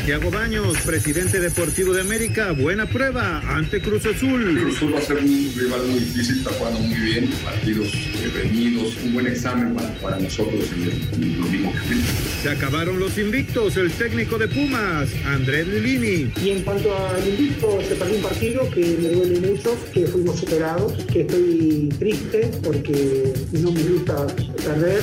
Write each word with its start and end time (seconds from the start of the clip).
Santiago 0.00 0.30
Baños, 0.30 0.78
presidente 0.86 1.40
deportivo 1.40 1.92
de 1.92 2.00
América, 2.00 2.52
buena 2.52 2.86
prueba 2.86 3.42
ante 3.54 3.82
Cruz 3.82 4.06
Azul. 4.06 4.58
Cruz 4.58 4.76
Azul 4.76 4.94
va 4.94 4.98
a 4.98 5.02
ser 5.02 5.18
un 5.18 5.52
rival 5.54 5.82
muy 5.88 6.00
difícil, 6.00 6.38
está 6.38 6.52
jugando 6.52 6.80
muy 6.80 6.98
bien, 6.98 7.30
partidos 7.44 7.92
reñidos, 8.32 8.96
un 9.04 9.12
buen 9.12 9.26
examen 9.26 9.76
para, 10.00 10.18
nosotros 10.18 10.64
en 10.72 11.38
lo 11.38 11.46
mismo 11.48 11.72
que 11.72 12.42
Se 12.42 12.48
acabaron 12.48 12.98
los 12.98 13.18
invictos, 13.18 13.76
el 13.76 13.90
técnico 13.90 14.38
de 14.38 14.48
Pumas, 14.48 15.10
Andrés 15.26 15.68
Lilini. 15.68 16.32
Y 16.42 16.48
en 16.48 16.62
cuanto 16.62 16.96
al 16.96 17.28
invicto, 17.28 17.78
se 17.86 17.94
perdió 17.94 18.16
un 18.16 18.22
partido 18.22 18.70
que 18.70 18.96
me 19.02 19.08
duele 19.10 19.40
mucho, 19.48 19.76
que 19.92 20.06
fuimos 20.06 20.40
superados, 20.40 20.94
que 21.12 21.20
estoy 21.20 21.90
triste 21.98 22.50
porque 22.64 23.34
no 23.52 23.70
me 23.70 23.82
gusta 23.82 24.26
perder. 24.64 25.02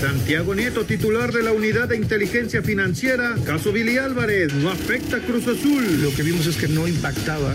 Santiago 0.00 0.54
Nieto, 0.54 0.84
titular 0.84 1.32
de 1.32 1.42
la 1.42 1.52
Unidad 1.52 1.88
de 1.88 1.96
Inteligencia 1.96 2.62
Financiera, 2.62 3.34
caso 3.46 3.72
Billy 3.72 3.96
Álvarez, 3.96 4.52
no 4.54 4.70
afecta 4.70 5.16
a 5.16 5.20
Cruz 5.20 5.48
Azul. 5.48 6.02
Lo 6.02 6.14
que 6.14 6.22
vimos 6.22 6.46
es 6.46 6.56
que 6.56 6.68
no 6.68 6.86
impactaba 6.86 7.54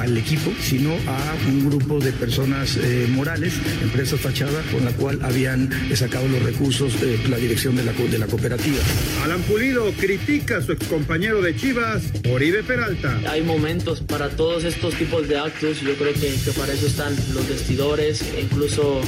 al 0.00 0.16
equipo, 0.16 0.50
sino 0.62 0.92
a 1.06 1.34
un 1.46 1.68
grupo 1.68 1.98
de 2.00 2.12
personas 2.12 2.76
eh, 2.76 3.06
morales, 3.10 3.54
empresas 3.82 4.20
fachadas, 4.20 4.64
con 4.72 4.84
la 4.84 4.92
cual 4.92 5.18
habían 5.22 5.70
sacado 5.94 6.26
los 6.28 6.42
recursos 6.42 6.98
de 7.00 7.18
la 7.28 7.36
dirección 7.36 7.76
de 7.76 7.84
la, 7.84 7.92
de 7.92 8.18
la 8.18 8.26
cooperativa. 8.26 8.78
Alan 9.24 9.42
Pulido 9.42 9.92
critica 9.92 10.58
a 10.58 10.62
su 10.62 10.72
excompañero 10.72 11.42
de 11.42 11.54
Chivas, 11.54 12.02
Oribe 12.32 12.62
Peralta. 12.62 13.20
Hay 13.28 13.42
momentos 13.42 14.00
para 14.00 14.30
todos 14.30 14.64
estos 14.64 14.94
tipos 14.94 15.28
de 15.28 15.38
actos, 15.38 15.80
yo 15.82 15.94
creo 15.96 16.14
que, 16.14 16.34
que 16.44 16.50
para 16.56 16.72
eso 16.72 16.86
están 16.86 17.14
los 17.34 17.46
vestidores, 17.48 18.24
incluso 18.40 19.02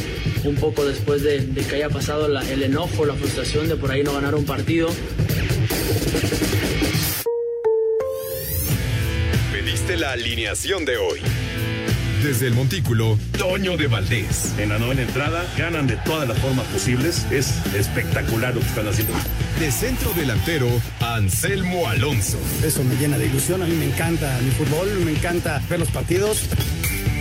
un 0.45 0.57
poco 0.57 0.85
después 0.85 1.23
de, 1.23 1.41
de 1.41 1.63
que 1.63 1.77
haya 1.77 1.89
pasado 1.89 2.29
el 2.43 2.63
enojo, 2.63 3.05
la 3.07 3.15
frustración 3.15 3.69
de 3.69 3.77
por 3.77 3.91
ahí 3.91 4.03
no 4.03 4.13
ganar 4.13 4.35
un 4.35 4.45
partido. 4.45 4.89
Pediste 9.53 9.97
la 9.97 10.13
alineación 10.13 10.85
de 10.85 10.97
hoy. 10.97 11.21
Desde 12.25 12.47
el 12.47 12.55
Montículo, 12.55 13.19
Toño 13.39 13.77
de 13.77 13.87
Valdés. 13.87 14.55
En 14.59 14.71
la 14.71 14.79
novena 14.79 15.03
entrada, 15.03 15.45
ganan 15.59 15.87
de 15.87 15.97
todas 15.99 16.27
las 16.27 16.39
formas 16.39 16.67
posibles. 16.69 17.27
Es 17.31 17.55
espectacular 17.75 18.55
lo 18.55 18.61
que 18.61 18.67
están 18.67 18.89
haciendo. 18.89 19.13
De 19.61 19.71
centro 19.71 20.11
delantero, 20.15 20.69
Anselmo 21.01 21.87
Alonso. 21.87 22.39
Eso 22.65 22.83
me 22.83 22.97
llena 22.97 23.19
de 23.19 23.27
ilusión. 23.27 23.63
A 23.63 23.67
mí 23.67 23.75
me 23.77 23.85
encanta 23.85 24.39
mi 24.43 24.51
fútbol, 24.53 24.89
me 25.05 25.13
encanta 25.13 25.63
ver 25.69 25.79
los 25.79 25.91
partidos. 25.91 26.49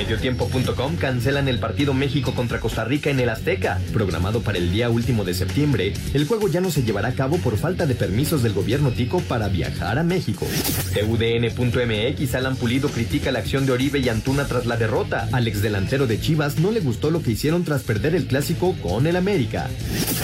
Mediotiempo.com 0.00 0.96
cancelan 0.96 1.46
el 1.46 1.58
partido 1.58 1.92
México 1.92 2.34
contra 2.34 2.58
Costa 2.58 2.86
Rica 2.86 3.10
en 3.10 3.20
el 3.20 3.28
Azteca. 3.28 3.78
Programado 3.92 4.40
para 4.40 4.56
el 4.56 4.72
día 4.72 4.88
último 4.88 5.24
de 5.24 5.34
septiembre, 5.34 5.92
el 6.14 6.26
juego 6.26 6.48
ya 6.48 6.62
no 6.62 6.70
se 6.70 6.82
llevará 6.82 7.08
a 7.08 7.14
cabo 7.14 7.36
por 7.36 7.58
falta 7.58 7.84
de 7.84 7.94
permisos 7.94 8.42
del 8.42 8.54
gobierno 8.54 8.92
tico 8.92 9.20
para 9.20 9.48
viajar 9.48 9.98
a 9.98 10.02
México. 10.02 10.46
TUDN.mx 10.94 12.34
Alan 12.34 12.56
Pulido 12.56 12.88
critica 12.88 13.30
la 13.30 13.40
acción 13.40 13.66
de 13.66 13.72
Oribe 13.72 13.98
y 13.98 14.08
Antuna 14.08 14.46
tras 14.46 14.64
la 14.64 14.78
derrota. 14.78 15.28
Al 15.32 15.46
ex 15.46 15.60
delantero 15.60 16.06
de 16.06 16.18
Chivas 16.18 16.58
no 16.58 16.70
le 16.70 16.80
gustó 16.80 17.10
lo 17.10 17.22
que 17.22 17.32
hicieron 17.32 17.64
tras 17.64 17.82
perder 17.82 18.14
el 18.14 18.26
clásico 18.26 18.74
con 18.82 19.06
el 19.06 19.16
América. 19.16 19.68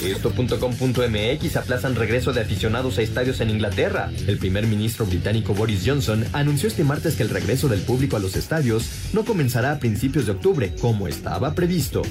Esto.com.mx 0.03 1.57
aplazan 1.57 1.97
regreso 1.97 2.33
de 2.33 2.41
aficionados 2.41 2.97
a 2.97 3.03
estadios 3.03 3.43
en 3.43 3.51
Inglaterra. 3.51 4.11
El 4.27 4.39
primer 4.39 4.67
ministro 4.67 5.05
británico 5.05 5.53
Boris 5.53 5.83
Johnson 5.85 6.25
anunció 6.33 6.67
este 6.67 6.83
martes 6.83 7.15
que 7.15 7.25
el 7.25 7.29
regreso 7.29 7.69
del 7.69 7.81
público 7.81 8.17
a 8.17 8.21
los 8.21 8.37
estadios 8.37 8.89
no 9.13 9.27
comenzará 9.27 9.66
a 9.73 9.79
principios 9.79 10.27
de 10.27 10.33
octubre, 10.33 10.73
como 10.81 11.09
estaba 11.09 11.55
previsto. 11.55 12.03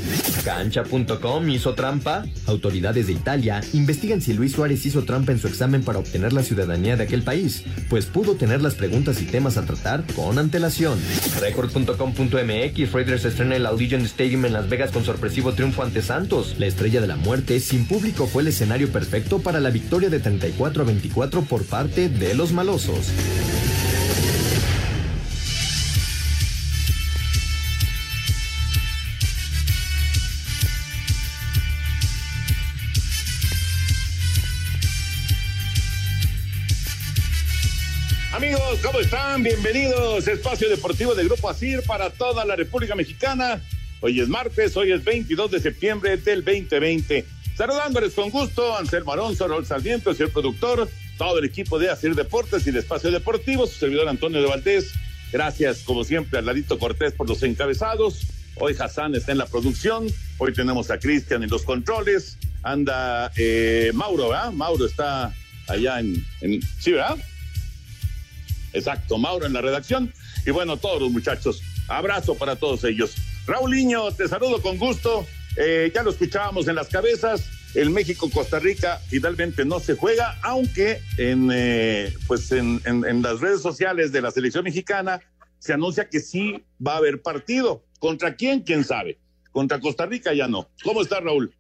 Cancha.com 0.43 1.49
hizo 1.49 1.73
trampa. 1.73 2.25
Autoridades 2.47 3.07
de 3.07 3.13
Italia 3.13 3.61
investigan 3.73 4.21
si 4.21 4.33
Luis 4.33 4.53
Suárez 4.53 4.85
hizo 4.85 5.03
trampa 5.03 5.31
en 5.31 5.39
su 5.39 5.47
examen 5.47 5.83
para 5.83 5.99
obtener 5.99 6.33
la 6.33 6.43
ciudadanía 6.43 6.95
de 6.97 7.03
aquel 7.03 7.23
país, 7.23 7.63
pues 7.89 8.05
pudo 8.05 8.35
tener 8.35 8.61
las 8.61 8.75
preguntas 8.75 9.21
y 9.21 9.25
temas 9.25 9.57
a 9.57 9.65
tratar 9.65 10.03
con 10.15 10.37
antelación. 10.39 10.99
Record.com.mx 11.39 12.91
Raiders 12.91 13.25
estrena 13.25 13.55
el 13.55 13.65
Allegiant 13.65 14.05
Stadium 14.05 14.45
en 14.45 14.53
Las 14.53 14.69
Vegas 14.69 14.91
con 14.91 15.03
sorpresivo 15.03 15.53
triunfo 15.53 15.83
ante 15.83 16.01
Santos. 16.01 16.55
La 16.59 16.65
estrella 16.65 17.01
de 17.01 17.07
la 17.07 17.15
muerte 17.15 17.59
sin 17.59 17.87
público 17.87 18.27
fue 18.27 18.41
el 18.41 18.49
escenario 18.49 18.89
perfecto 18.91 19.39
para 19.39 19.59
la 19.59 19.69
victoria 19.69 20.09
de 20.09 20.19
34 20.19 20.83
a 20.83 20.85
24 20.85 21.41
por 21.43 21.65
parte 21.65 22.09
de 22.09 22.33
los 22.33 22.51
malosos. 22.51 23.11
Amigos, 38.45 38.79
¿cómo 38.83 38.99
están? 38.99 39.41
Bienvenidos. 39.41 40.27
Espacio 40.27 40.69
Deportivo 40.69 41.15
de 41.15 41.23
Grupo 41.23 41.49
ASIR 41.49 41.81
para 41.81 42.11
toda 42.11 42.45
la 42.45 42.55
República 42.55 42.93
Mexicana. 42.93 43.59
Hoy 44.01 44.19
es 44.19 44.29
martes, 44.29 44.77
hoy 44.77 44.91
es 44.91 45.03
22 45.03 45.49
de 45.49 45.59
septiembre 45.59 46.17
del 46.17 46.45
2020. 46.45 47.25
Saludándoles 47.57 48.13
con 48.13 48.29
gusto, 48.29 48.77
Anselmo 48.77 49.13
Alonso, 49.13 49.47
Raúl 49.47 49.65
Sarmiento, 49.65 50.11
el 50.11 50.15
señor 50.15 50.31
productor, 50.31 50.87
todo 51.17 51.39
el 51.39 51.45
equipo 51.45 51.79
de 51.79 51.89
ASIR 51.89 52.13
Deportes 52.13 52.67
y 52.67 52.69
el 52.69 52.77
Espacio 52.77 53.09
Deportivo, 53.09 53.65
su 53.65 53.79
servidor 53.79 54.07
Antonio 54.07 54.39
de 54.39 54.47
Valdés. 54.47 54.93
Gracias, 55.31 55.79
como 55.79 56.03
siempre, 56.03 56.37
a 56.37 56.43
Ladito 56.43 56.77
Cortés 56.77 57.13
por 57.13 57.27
los 57.27 57.41
encabezados. 57.41 58.27
Hoy 58.57 58.75
Hassan 58.77 59.15
está 59.15 59.31
en 59.31 59.39
la 59.39 59.47
producción. 59.47 60.05
Hoy 60.37 60.53
tenemos 60.53 60.91
a 60.91 60.99
Cristian 60.99 61.41
en 61.41 61.49
los 61.49 61.63
controles. 61.63 62.37
Anda 62.61 63.31
eh, 63.37 63.89
Mauro, 63.95 64.29
¿verdad? 64.29 64.51
Mauro 64.51 64.85
está 64.85 65.33
allá 65.67 65.99
en, 65.99 66.23
en. 66.41 66.61
¿Sí, 66.79 66.91
verdad? 66.91 67.17
Exacto, 68.75 69.17
Mauro 69.17 69.45
en 69.45 69.53
la 69.53 69.61
redacción. 69.61 70.13
Y 70.45 70.51
bueno, 70.51 70.77
todos 70.77 71.01
los 71.01 71.11
muchachos, 71.11 71.61
abrazo 71.87 72.35
para 72.35 72.57
todos 72.57 72.83
ellos. 72.83 73.15
Raulinho, 73.47 74.11
te 74.11 74.27
saludo 74.27 74.61
con 74.61 74.77
gusto. 74.77 75.25
Eh, 75.57 75.91
ya 75.95 76.03
lo 76.03 76.11
escuchábamos 76.11 76.67
en 76.67 76.75
las 76.75 76.89
cabezas. 76.89 77.49
El 77.73 77.89
México-Costa 77.89 78.59
Rica 78.59 79.01
finalmente 79.07 79.65
no 79.65 79.79
se 79.79 79.95
juega, 79.95 80.37
aunque 80.43 81.01
en, 81.17 81.49
eh, 81.53 82.13
pues 82.27 82.51
en, 82.51 82.81
en, 82.85 83.21
las 83.21 83.41
redes 83.41 83.61
sociales 83.61 84.11
de 84.11 84.21
la 84.21 84.31
selección 84.31 84.63
mexicana 84.63 85.19
se 85.59 85.73
anuncia 85.73 86.09
que 86.09 86.19
sí 86.19 86.63
va 86.85 86.93
a 86.93 86.97
haber 86.97 87.21
partido. 87.21 87.83
¿Contra 87.99 88.35
quién? 88.35 88.61
¿Quién 88.61 88.83
sabe? 88.83 89.19
Contra 89.51 89.79
Costa 89.79 90.05
Rica 90.05 90.33
ya 90.33 90.47
no. 90.47 90.69
¿Cómo 90.83 91.01
está 91.01 91.19
Raúl? 91.19 91.53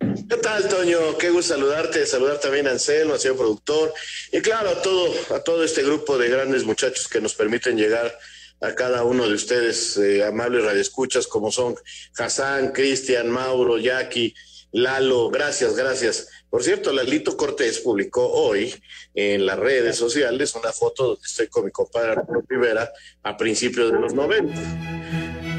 ¿Qué 0.00 0.36
tal, 0.38 0.66
Toño? 0.66 1.18
Qué 1.18 1.28
gusto 1.28 1.52
saludarte, 1.52 2.06
saludar 2.06 2.40
también 2.40 2.66
a 2.66 2.70
Anselmo, 2.70 3.12
al 3.12 3.20
señor 3.20 3.36
productor, 3.36 3.92
y 4.32 4.40
claro, 4.40 4.70
a 4.70 4.80
todo, 4.80 5.12
a 5.34 5.40
todo 5.44 5.62
este 5.62 5.82
grupo 5.82 6.16
de 6.16 6.30
grandes 6.30 6.64
muchachos 6.64 7.06
que 7.06 7.20
nos 7.20 7.34
permiten 7.34 7.76
llegar 7.76 8.18
a 8.62 8.74
cada 8.74 9.04
uno 9.04 9.28
de 9.28 9.34
ustedes, 9.34 9.98
eh, 9.98 10.24
amables 10.24 10.64
radioescuchas, 10.64 11.26
como 11.26 11.52
son 11.52 11.76
Hassan, 12.16 12.72
Cristian, 12.72 13.28
Mauro, 13.30 13.76
Jackie, 13.76 14.34
Lalo, 14.72 15.28
gracias, 15.30 15.76
gracias. 15.76 16.28
Por 16.48 16.62
cierto, 16.64 16.92
Lalito 16.92 17.36
Cortés 17.36 17.80
publicó 17.80 18.26
hoy 18.26 18.74
en 19.14 19.44
las 19.44 19.58
redes 19.58 19.96
sociales 19.96 20.54
una 20.54 20.72
foto 20.72 21.08
donde 21.08 21.26
estoy 21.26 21.48
con 21.48 21.66
mi 21.66 21.70
compadre 21.72 22.12
Arturo 22.12 22.42
Rivera 22.48 22.90
a 23.22 23.36
principios 23.36 23.92
de 23.92 23.98
los 23.98 24.14
90. 24.14 24.54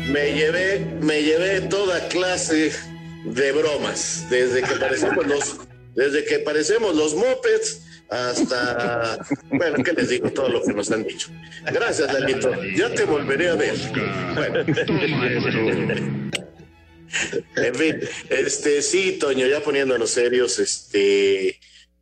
Me 0.09 0.34
llevé, 0.34 0.80
me 1.01 1.22
llevé 1.22 1.62
toda 1.62 2.07
clase 2.07 2.71
de 3.23 3.51
bromas, 3.51 4.25
desde 4.29 4.62
que 4.62 4.75
parecemos 4.75 5.27
los, 5.27 5.57
desde 5.95 6.25
que 6.25 6.39
parecemos 6.39 6.95
los 6.95 7.15
mopeds 7.15 7.81
hasta, 8.09 9.19
bueno, 9.51 9.83
¿qué 9.83 9.94
les 9.94 10.09
digo? 10.09 10.29
Todo 10.31 10.50
lo 10.50 10.62
que 10.62 10.73
nos 10.73 10.91
han 10.91 11.03
dicho. 11.03 11.29
Gracias, 11.71 12.12
Lalito. 12.12 12.51
Ya 12.75 12.94
te 12.94 13.06
volveré 13.06 13.50
a 13.50 13.56
ver. 13.56 13.75
en 17.56 17.75
fin, 17.75 18.00
este, 18.29 18.81
sí, 18.81 19.13
Toño, 19.13 19.47
ya 19.47 19.62
poniéndonos 19.62 20.09
serios, 20.09 20.59
este, 20.59 21.57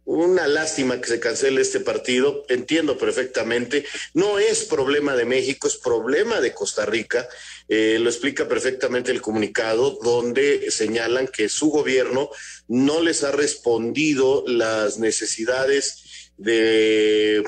una 0.10 0.48
lástima 0.48 1.00
que 1.00 1.08
se 1.08 1.20
cancele 1.20 1.62
este 1.62 1.82
partido, 1.82 2.44
entiendo 2.50 2.98
perfectamente. 2.98 3.86
No 4.16 4.40
es 4.40 4.64
problema 4.64 5.16
de 5.16 5.26
México, 5.26 5.68
es 5.68 5.76
problema 5.76 6.42
de 6.42 6.52
Costa 6.52 6.84
Rica. 6.88 7.30
Eh, 7.68 8.00
lo 8.02 8.10
explica 8.10 8.48
perfectamente 8.48 9.12
el 9.12 9.22
comunicado, 9.22 10.00
donde 10.02 10.72
señalan 10.72 11.28
que 11.28 11.48
su 11.48 11.70
gobierno 11.70 12.32
no 12.68 13.04
les 13.04 13.24
ha 13.24 13.32
respondido 13.32 14.44
las 14.48 14.98
necesidades 14.98 16.32
de 16.38 17.44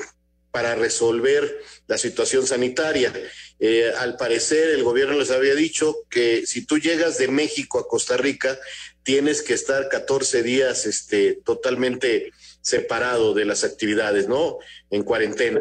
para 0.52 0.76
resolver 0.76 1.62
la 1.88 1.98
situación 1.98 2.46
sanitaria. 2.46 3.12
Eh, 3.58 3.90
al 3.98 4.16
parecer, 4.16 4.68
el 4.68 4.84
gobierno 4.84 5.18
les 5.18 5.30
había 5.30 5.54
dicho 5.56 5.96
que 6.10 6.46
si 6.46 6.64
tú 6.64 6.78
llegas 6.78 7.18
de 7.18 7.26
México 7.26 7.80
a 7.80 7.88
Costa 7.88 8.16
Rica, 8.16 8.56
tienes 9.02 9.42
que 9.42 9.54
estar 9.54 9.88
14 9.88 10.42
días 10.42 10.86
este, 10.86 11.40
totalmente 11.44 12.32
separado 12.62 13.34
de 13.34 13.44
las 13.44 13.64
actividades, 13.64 14.28
¿no? 14.28 14.58
En 14.90 15.02
cuarentena. 15.02 15.60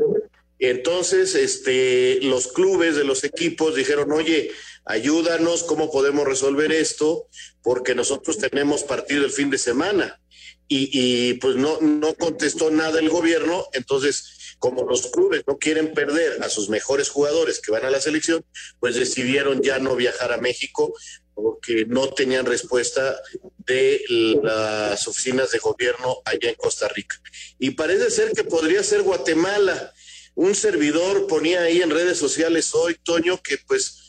Entonces, 0.60 1.36
este, 1.36 2.20
los 2.22 2.48
clubes 2.48 2.96
de 2.96 3.04
los 3.04 3.24
equipos 3.24 3.76
dijeron, 3.76 4.12
oye, 4.12 4.52
ayúdanos, 4.86 5.64
¿cómo 5.64 5.92
podemos 5.92 6.26
resolver 6.26 6.72
esto? 6.72 7.28
Porque 7.64 7.96
nosotros 7.96 8.38
tenemos 8.38 8.84
partido 8.84 9.26
el 9.26 9.32
fin 9.32 9.50
de 9.50 9.58
semana. 9.58 10.22
Y, 10.68 10.90
y 10.94 11.34
pues 11.34 11.58
no, 11.58 11.82
no 11.82 12.14
contestó 12.14 12.72
nada 12.72 13.00
el 13.00 13.10
gobierno, 13.10 13.66
entonces 13.74 14.56
como 14.62 14.84
los 14.84 15.08
clubes 15.08 15.44
no 15.48 15.58
quieren 15.58 15.94
perder 15.96 16.44
a 16.44 16.50
sus 16.50 16.70
mejores 16.70 17.10
jugadores 17.10 17.60
que 17.60 17.72
van 17.72 17.84
a 17.84 17.90
la 17.90 18.00
selección, 18.00 18.46
pues 18.80 18.96
decidieron 18.96 19.64
ya 19.64 19.80
no 19.80 19.96
viajar 19.96 20.32
a 20.32 20.38
México 20.38 20.94
porque 21.34 21.86
no 21.88 22.10
tenían 22.10 22.46
respuesta 22.46 23.20
de 23.58 24.02
las 24.42 25.08
oficinas 25.08 25.52
de 25.52 25.60
gobierno 25.60 26.22
allá 26.26 26.50
en 26.50 26.56
Costa 26.56 26.88
Rica. 26.88 27.22
Y 27.60 27.72
parece 27.72 28.10
ser 28.10 28.32
que 28.32 28.44
podría 28.44 28.84
ser 28.84 29.02
Guatemala. 29.02 29.94
Un 30.36 30.56
servidor 30.56 31.28
ponía 31.28 31.62
ahí 31.62 31.82
en 31.82 31.90
redes 31.90 32.18
sociales 32.18 32.74
hoy, 32.74 32.96
Toño, 33.04 33.42
que 33.42 33.58
pues 33.68 34.02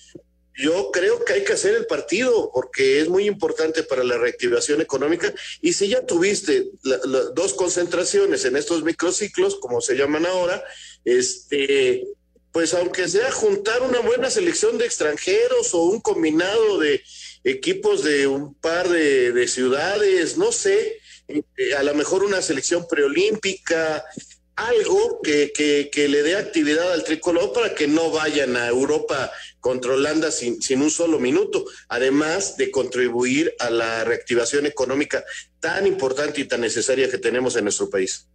yo 0.55 0.91
creo 0.93 1.25
que 1.25 1.33
hay 1.33 1.45
que 1.45 1.55
hacer 1.55 1.75
el 1.75 1.87
partido 1.87 2.51
porque 2.53 3.01
es 3.01 3.09
muy 3.09 3.27
importante 3.27 3.83
para 3.83 4.05
la 4.05 4.19
reactivación 4.19 4.81
económica. 4.81 5.33
Y 5.61 5.73
si 5.73 5.89
ya 5.89 6.05
tuviste 6.05 6.71
dos 7.35 7.55
concentraciones 7.55 8.45
en 8.45 8.57
estos 8.57 8.85
microciclos, 8.85 9.57
como 9.57 9.81
se 9.81 9.97
llaman 9.97 10.27
ahora, 10.27 10.63
este, 11.05 12.05
pues 12.53 12.75
aunque 12.75 13.09
sea 13.09 13.31
juntar 13.33 13.83
una 13.83 14.01
buena 14.01 14.31
selección 14.31 14.77
de 14.79 14.85
extranjeros 14.85 15.73
o 15.73 15.85
un 15.85 16.01
combinado 16.01 16.79
de 16.79 17.03
equipos 17.45 18.05
de 18.05 18.27
un 18.27 18.55
par 18.55 18.89
de, 18.89 19.49
ciudades, 19.49 20.37
no 20.37 20.53
sé, 20.53 21.01
eh, 21.29 21.75
a 21.77 21.83
lo 21.83 21.95
mejor 21.95 22.23
una 22.23 22.43
selección 22.43 22.87
preolímpica, 22.87 24.05
algo 24.55 25.21
que, 25.23 25.51
que, 25.91 26.09
le 26.09 26.23
dé 26.23 26.37
actividad 26.37 26.93
al 26.93 27.05
tricolor 27.05 27.55
para 27.55 27.75
que 27.75 27.89
no 27.89 28.11
vayan 28.11 28.55
a 28.57 28.69
Europa 28.69 29.33
controlando 29.61 30.31
sin, 30.31 30.61
sin 30.61 30.83
un 30.83 30.91
solo 30.91 31.19
minuto, 31.19 31.65
además 31.89 32.59
de 32.59 32.71
contribuir 32.71 33.55
a 33.59 33.71
la 33.71 34.05
reactivación 34.05 34.67
económica 34.67 35.25
tan 35.59 35.87
importante 35.87 36.43
y 36.43 36.45
tan 36.45 36.61
necesaria 36.61 37.11
que 37.11 37.19
tenemos 37.19 37.57
en 37.57 37.65
nuestro 37.65 37.89
país. 37.89 38.29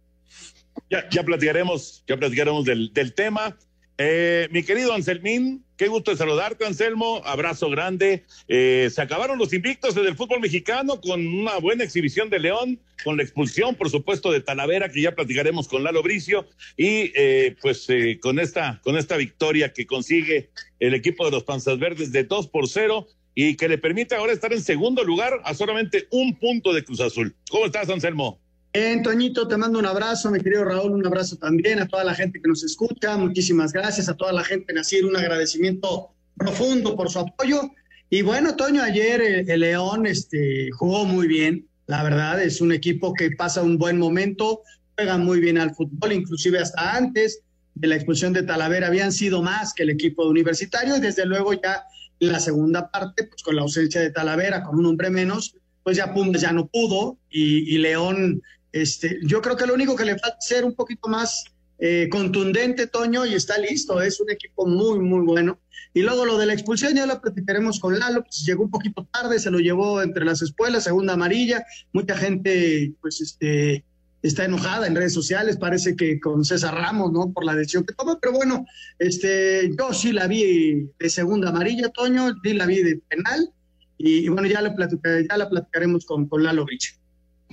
Ya, 0.90 1.08
ya 1.10 1.22
platicaremos, 1.22 2.02
ya 2.06 2.16
platicaremos 2.16 2.64
del, 2.64 2.92
del 2.92 3.14
tema. 3.14 3.56
Eh, 4.00 4.46
mi 4.52 4.62
querido 4.62 4.94
Anselmín, 4.94 5.64
qué 5.76 5.88
gusto 5.88 6.16
saludarte, 6.16 6.64
Anselmo. 6.64 7.20
Abrazo 7.24 7.68
grande. 7.68 8.24
Eh, 8.46 8.88
se 8.92 9.02
acabaron 9.02 9.38
los 9.38 9.52
invictos 9.52 9.96
del 9.96 10.14
fútbol 10.14 10.38
mexicano 10.38 11.00
con 11.00 11.26
una 11.26 11.58
buena 11.58 11.82
exhibición 11.82 12.30
de 12.30 12.38
León, 12.38 12.80
con 13.02 13.16
la 13.16 13.24
expulsión, 13.24 13.74
por 13.74 13.90
supuesto, 13.90 14.30
de 14.30 14.40
Talavera, 14.40 14.88
que 14.88 15.02
ya 15.02 15.16
platicaremos 15.16 15.66
con 15.66 15.82
Lalo 15.82 16.04
Bricio, 16.04 16.46
y 16.76 17.10
eh, 17.16 17.56
pues 17.60 17.88
con 18.20 18.38
esta, 18.38 18.80
con 18.84 18.96
esta 18.96 19.16
victoria 19.16 19.72
que 19.72 19.84
consigue 19.84 20.50
el 20.78 20.94
equipo 20.94 21.24
de 21.24 21.32
los 21.32 21.42
Panzas 21.42 21.80
Verdes 21.80 22.12
de 22.12 22.22
2 22.22 22.48
por 22.48 22.68
0 22.68 23.08
y 23.34 23.56
que 23.56 23.68
le 23.68 23.78
permite 23.78 24.14
ahora 24.14 24.32
estar 24.32 24.52
en 24.52 24.62
segundo 24.62 25.02
lugar 25.02 25.40
a 25.44 25.54
solamente 25.54 26.06
un 26.10 26.36
punto 26.38 26.72
de 26.72 26.84
Cruz 26.84 27.00
Azul. 27.00 27.36
¿Cómo 27.50 27.66
estás, 27.66 27.88
Anselmo? 27.88 28.40
Bien, 28.80 29.02
Toñito, 29.02 29.48
te 29.48 29.56
mando 29.56 29.80
un 29.80 29.86
abrazo, 29.86 30.30
mi 30.30 30.38
querido 30.38 30.64
Raúl, 30.64 30.92
un 30.92 31.04
abrazo 31.04 31.36
también 31.36 31.80
a 31.80 31.88
toda 31.88 32.04
la 32.04 32.14
gente 32.14 32.40
que 32.40 32.46
nos 32.46 32.62
escucha, 32.62 33.16
muchísimas 33.16 33.72
gracias 33.72 34.08
a 34.08 34.14
toda 34.14 34.32
la 34.32 34.44
gente 34.44 34.72
Nacir, 34.72 35.04
un 35.04 35.16
agradecimiento 35.16 36.10
profundo 36.36 36.94
por 36.94 37.10
su 37.10 37.18
apoyo. 37.18 37.72
Y 38.08 38.22
bueno, 38.22 38.54
Toño, 38.54 38.80
ayer 38.80 39.20
el, 39.48 39.58
León 39.58 40.06
este, 40.06 40.70
jugó 40.70 41.04
muy 41.04 41.26
bien, 41.26 41.66
la 41.88 42.04
verdad, 42.04 42.40
es 42.40 42.60
un 42.60 42.70
equipo 42.70 43.14
que 43.14 43.32
pasa 43.32 43.64
un 43.64 43.78
buen 43.78 43.98
momento, 43.98 44.62
juega 44.94 45.18
muy 45.18 45.40
bien 45.40 45.58
al 45.58 45.74
fútbol, 45.74 46.12
inclusive 46.12 46.60
hasta 46.60 46.94
antes 46.94 47.40
de 47.74 47.88
la 47.88 47.96
expulsión 47.96 48.32
de 48.32 48.44
Talavera 48.44 48.86
habían 48.86 49.10
sido 49.10 49.42
más 49.42 49.74
que 49.74 49.82
el 49.82 49.90
equipo 49.90 50.24
universitario. 50.24 50.98
Y 50.98 51.00
desde 51.00 51.26
luego 51.26 51.52
ya 51.52 51.82
en 52.20 52.30
la 52.30 52.38
segunda 52.38 52.92
parte, 52.92 53.24
pues 53.24 53.42
con 53.42 53.56
la 53.56 53.62
ausencia 53.62 54.00
de 54.00 54.12
Talavera, 54.12 54.62
con 54.62 54.78
un 54.78 54.86
hombre 54.86 55.10
menos, 55.10 55.56
pues 55.82 55.96
ya 55.96 56.12
Pumas 56.14 56.42
ya 56.42 56.52
no 56.52 56.68
pudo 56.68 57.18
y, 57.28 57.74
y 57.74 57.78
León 57.78 58.40
este, 58.72 59.18
yo 59.22 59.40
creo 59.40 59.56
que 59.56 59.66
lo 59.66 59.74
único 59.74 59.96
que 59.96 60.04
le 60.04 60.18
falta 60.18 60.36
es 60.38 60.46
ser 60.46 60.64
un 60.64 60.74
poquito 60.74 61.08
más 61.08 61.44
eh, 61.78 62.08
contundente, 62.10 62.86
Toño, 62.86 63.24
y 63.24 63.34
está 63.34 63.58
listo. 63.58 64.00
Es 64.02 64.20
un 64.20 64.30
equipo 64.30 64.66
muy, 64.66 64.98
muy 64.98 65.24
bueno. 65.24 65.58
Y 65.94 66.02
luego 66.02 66.24
lo 66.24 66.38
de 66.38 66.46
la 66.46 66.52
expulsión 66.52 66.94
ya 66.94 67.06
lo 67.06 67.20
platicaremos 67.20 67.80
con 67.80 67.98
Lalo, 67.98 68.22
pues 68.22 68.44
llegó 68.44 68.64
un 68.64 68.70
poquito 68.70 69.08
tarde, 69.12 69.38
se 69.38 69.50
lo 69.50 69.58
llevó 69.58 70.02
entre 70.02 70.24
las 70.24 70.42
espuelas, 70.42 70.84
segunda 70.84 71.14
amarilla. 71.14 71.64
Mucha 71.92 72.16
gente, 72.16 72.92
pues, 73.00 73.20
este, 73.20 73.84
está 74.22 74.44
enojada 74.44 74.86
en 74.86 74.96
redes 74.96 75.14
sociales, 75.14 75.56
parece 75.56 75.96
que 75.96 76.20
con 76.20 76.44
César 76.44 76.74
Ramos, 76.74 77.12
¿no? 77.12 77.32
Por 77.32 77.44
la 77.44 77.54
decisión 77.54 77.84
que 77.84 77.94
toma, 77.94 78.18
pero 78.20 78.34
bueno, 78.34 78.66
este, 78.98 79.70
yo 79.78 79.92
sí 79.92 80.12
la 80.12 80.26
vi 80.26 80.90
de 80.98 81.10
segunda 81.10 81.50
amarilla, 81.50 81.88
Toño, 81.90 82.34
sí 82.42 82.52
la 82.52 82.66
vi 82.66 82.82
de 82.82 83.00
penal, 83.08 83.50
y, 83.96 84.28
bueno, 84.28 84.46
ya, 84.46 84.62
ya 84.62 85.36
la 85.36 85.50
platicaremos 85.50 86.04
con, 86.04 86.28
con 86.28 86.42
Lalo 86.42 86.64
Rich. 86.64 86.98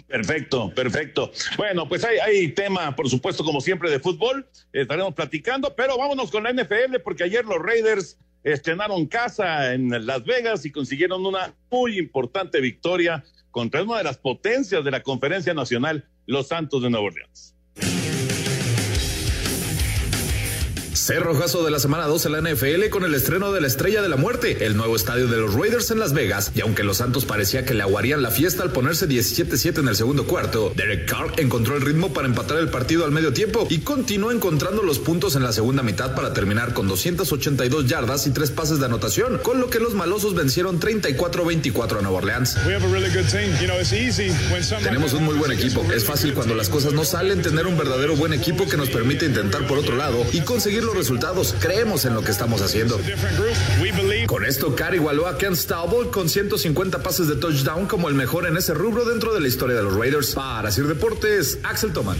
Perfecto, 0.08 0.74
perfecto. 0.74 1.32
Bueno, 1.58 1.88
pues 1.88 2.04
hay, 2.04 2.50
tema, 2.50 2.96
por 2.96 3.10
supuesto, 3.10 3.44
como 3.44 3.62
siempre, 3.62 3.90
de 3.90 4.00
fútbol. 4.00 4.48
Estaremos 4.72 5.14
platicando, 5.14 5.76
pero 5.76 5.98
vámonos 5.98 6.32
con 6.32 6.44
la 6.44 6.54
NFL, 6.54 7.00
porque 7.04 7.24
ayer 7.24 7.46
los 7.46 7.60
Raiders 7.60 8.18
estrenaron 8.44 9.08
casa 9.08 9.74
en 9.74 10.06
Las 10.06 10.24
Vegas 10.24 10.66
y 10.66 10.72
consiguieron 10.72 11.26
una 11.26 11.54
muy 11.72 11.98
importante 11.98 12.62
victoria 12.62 13.24
contra 13.52 13.84
una 13.84 13.98
de 13.98 14.04
las 14.04 14.18
potencias 14.18 14.84
de 14.84 14.92
la 14.92 15.02
conferencia 15.02 15.54
nacional, 15.54 16.08
los 16.28 16.48
Santos 16.50 16.84
de 16.84 16.90
Nueva 16.90 17.08
Orleans. 17.08 17.55
Cerrojazo 21.06 21.64
de 21.64 21.70
la 21.70 21.78
semana 21.78 22.08
2 22.08 22.26
en 22.26 22.32
la 22.32 22.42
NFL 22.42 22.90
con 22.90 23.04
el 23.04 23.14
estreno 23.14 23.52
de 23.52 23.62
la 23.62 23.68
Estrella 23.68 24.02
de 24.02 24.10
la 24.10 24.16
Muerte, 24.16 24.66
el 24.66 24.76
nuevo 24.76 24.96
estadio 24.96 25.28
de 25.28 25.38
los 25.38 25.54
Raiders 25.54 25.92
en 25.92 26.00
Las 26.00 26.14
Vegas. 26.14 26.52
Y 26.56 26.62
aunque 26.62 26.84
los 26.84 26.98
Santos 26.98 27.26
parecía 27.26 27.64
que 27.64 27.76
le 27.76 27.84
aguarían 27.84 28.24
la 28.24 28.32
fiesta 28.32 28.64
al 28.64 28.72
ponerse 28.72 29.08
17-7 29.08 29.82
en 29.82 29.88
el 29.88 29.96
segundo 29.96 30.26
cuarto, 30.26 30.74
Derek 30.76 31.08
Carr 31.08 31.34
encontró 31.38 31.76
el 31.76 31.84
ritmo 31.84 32.12
para 32.12 32.28
empatar 32.28 32.58
el 32.58 32.70
partido 32.70 33.06
al 33.06 33.12
medio 33.12 33.34
tiempo 33.34 33.68
y 33.70 33.82
continuó 33.82 34.32
encontrando 34.32 34.82
los 34.82 34.98
puntos 34.98 35.36
en 35.36 35.44
la 35.44 35.54
segunda 35.54 35.84
mitad 35.84 36.16
para 36.16 36.34
terminar 36.34 36.74
con 36.74 36.88
282 36.88 37.86
yardas 37.86 38.26
y 38.26 38.32
tres 38.32 38.50
pases 38.50 38.80
de 38.80 38.88
anotación, 38.88 39.38
con 39.44 39.60
lo 39.60 39.70
que 39.70 39.80
los 39.80 39.94
malosos 39.94 40.34
vencieron 40.34 40.80
34-24 40.80 42.00
a 42.00 42.02
Nueva 42.02 42.18
Orleans. 42.18 42.58
Tenemos 44.82 45.14
un 45.14 45.24
muy 45.24 45.36
buen 45.36 45.52
equipo. 45.52 45.86
Es 45.94 46.04
fácil 46.04 46.34
cuando 46.34 46.56
las 46.56 46.70
cosas 46.70 46.94
no 46.94 47.06
salen 47.06 47.44
tener 47.44 47.68
un 47.68 47.78
verdadero 47.78 48.16
buen 48.16 48.34
equipo 48.34 48.68
que 48.68 48.76
nos 48.76 48.90
permite 48.90 49.28
intentar 49.28 49.68
por 49.68 49.78
otro 49.78 49.96
lado 49.96 50.26
y 50.34 50.42
conseguir 50.42 50.84
los 50.84 50.95
resultados. 50.96 51.56
Creemos 51.60 52.06
en 52.06 52.16
lo 52.16 52.24
que 52.24 52.32
estamos 52.32 52.62
haciendo. 52.62 53.00
Con 54.28 54.46
esto, 54.46 54.76
Carr 54.76 54.96
igualó 54.96 55.28
a 55.28 55.38
Ken 55.38 55.56
Staubel 55.56 56.10
con 56.10 56.30
150 56.30 57.04
pases 57.04 57.28
de 57.28 57.36
touchdown 57.36 57.86
como 57.86 58.10
el 58.10 58.16
mejor 58.16 58.48
en 58.48 58.58
ese 58.58 58.74
rubro 58.74 59.06
dentro 59.06 59.34
de 59.34 59.42
la 59.42 59.48
historia 59.48 59.76
de 59.76 59.84
los 59.84 59.96
Raiders. 59.96 60.34
Para 60.34 60.72
Sir 60.72 60.88
Deportes, 60.88 61.60
Axel 61.64 61.94
Toman. 61.94 62.18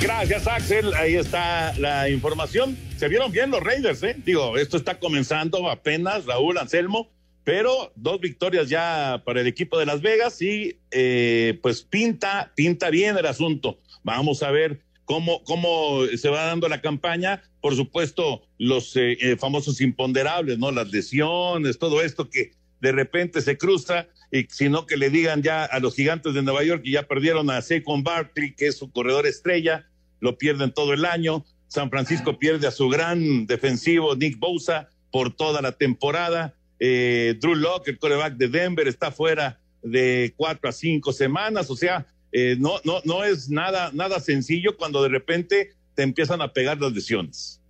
Gracias, 0.00 0.46
Axel. 0.46 0.94
Ahí 0.94 1.16
está 1.16 1.72
la 1.78 2.08
información. 2.08 2.76
Se 2.96 3.08
vieron 3.08 3.32
bien 3.32 3.50
los 3.50 3.62
Raiders, 3.62 4.02
¿eh? 4.02 4.16
Digo, 4.24 4.56
esto 4.56 4.76
está 4.76 4.98
comenzando 4.98 5.68
apenas, 5.70 6.24
Raúl 6.26 6.58
Anselmo, 6.58 7.10
pero 7.44 7.92
dos 7.94 8.20
victorias 8.20 8.68
ya 8.68 9.22
para 9.24 9.40
el 9.40 9.46
equipo 9.46 9.78
de 9.78 9.86
Las 9.86 10.00
Vegas 10.02 10.40
y 10.42 10.78
eh, 10.90 11.58
pues 11.62 11.82
pinta, 11.82 12.52
pinta 12.54 12.90
bien 12.90 13.16
el 13.16 13.26
asunto. 13.26 13.78
Vamos 14.02 14.42
a 14.42 14.50
ver 14.50 14.85
cómo, 15.06 15.42
cómo 15.44 16.04
se 16.16 16.28
va 16.28 16.44
dando 16.44 16.68
la 16.68 16.82
campaña. 16.82 17.42
Por 17.62 17.74
supuesto, 17.74 18.42
los 18.58 18.94
eh, 18.96 19.16
eh, 19.20 19.36
famosos 19.36 19.80
imponderables, 19.80 20.58
¿no? 20.58 20.70
Las 20.70 20.92
lesiones, 20.92 21.78
todo 21.78 22.02
esto 22.02 22.28
que 22.28 22.52
de 22.80 22.92
repente 22.92 23.40
se 23.40 23.56
cruza, 23.56 24.06
y 24.30 24.46
sino 24.50 24.84
que 24.84 24.98
le 24.98 25.08
digan 25.08 25.42
ya 25.42 25.64
a 25.64 25.80
los 25.80 25.94
gigantes 25.94 26.34
de 26.34 26.42
Nueva 26.42 26.62
York 26.62 26.82
que 26.82 26.90
ya 26.90 27.04
perdieron 27.04 27.48
a 27.48 27.62
Saquon 27.62 28.02
Barkley, 28.02 28.54
que 28.54 28.66
es 28.66 28.76
su 28.76 28.90
corredor 28.90 29.26
estrella, 29.26 29.88
lo 30.20 30.36
pierden 30.36 30.72
todo 30.72 30.92
el 30.92 31.06
año. 31.06 31.44
San 31.68 31.88
Francisco 31.88 32.38
pierde 32.38 32.66
a 32.66 32.70
su 32.70 32.88
gran 32.88 33.46
defensivo 33.46 34.14
Nick 34.14 34.38
Bosa 34.38 34.90
por 35.10 35.34
toda 35.34 35.62
la 35.62 35.72
temporada. 35.72 36.54
Eh, 36.78 37.36
Drew 37.40 37.54
Locke, 37.54 37.88
el 37.88 37.98
coreback 37.98 38.34
de 38.34 38.48
Denver, 38.48 38.86
está 38.86 39.10
fuera 39.10 39.60
de 39.82 40.34
cuatro 40.36 40.68
a 40.68 40.72
cinco 40.72 41.12
semanas. 41.12 41.70
O 41.70 41.76
sea, 41.76 42.06
eh, 42.38 42.54
no, 42.58 42.82
no, 42.84 43.00
no 43.04 43.24
es 43.24 43.48
nada, 43.48 43.90
nada 43.94 44.20
sencillo 44.20 44.76
cuando 44.76 45.02
de 45.02 45.08
repente 45.08 45.72
te 45.94 46.02
empiezan 46.02 46.42
a 46.42 46.52
pegar 46.52 46.78
las 46.78 46.92
lesiones. 46.92 47.62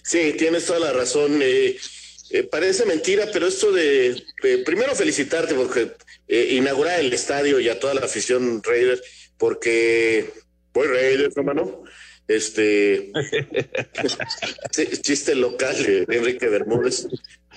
Sí, 0.00 0.36
tienes 0.38 0.64
toda 0.66 0.78
la 0.78 0.92
razón. 0.92 1.40
Eh, 1.42 1.76
eh, 2.30 2.44
parece 2.44 2.86
mentira, 2.86 3.26
pero 3.32 3.48
esto 3.48 3.72
de, 3.72 4.22
primero 4.64 4.94
felicitarte 4.94 5.54
porque 5.54 5.90
inaugurar 6.28 7.00
el 7.00 7.12
estadio 7.12 7.58
y 7.58 7.68
a 7.68 7.80
toda 7.80 7.94
la 7.94 8.02
afición 8.02 8.62
Raiders, 8.62 9.02
porque 9.38 10.30
voy 10.72 10.86
Raiders, 10.86 11.36
hermano. 11.36 11.82
Este 12.28 13.10
chiste 15.02 15.34
local 15.34 15.76
de 15.82 16.06
Enrique 16.08 16.48
Bermúdez, 16.48 17.08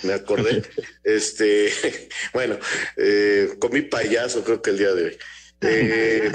me 0.01 0.13
acordé. 0.13 0.63
Este, 1.03 1.71
bueno, 2.33 2.57
eh, 2.97 3.53
comí 3.59 3.83
payaso, 3.83 4.43
creo 4.43 4.63
que 4.63 4.71
el 4.71 4.77
día 4.79 4.93
de 4.93 5.03
hoy. 5.05 5.17
Eh, 5.61 6.31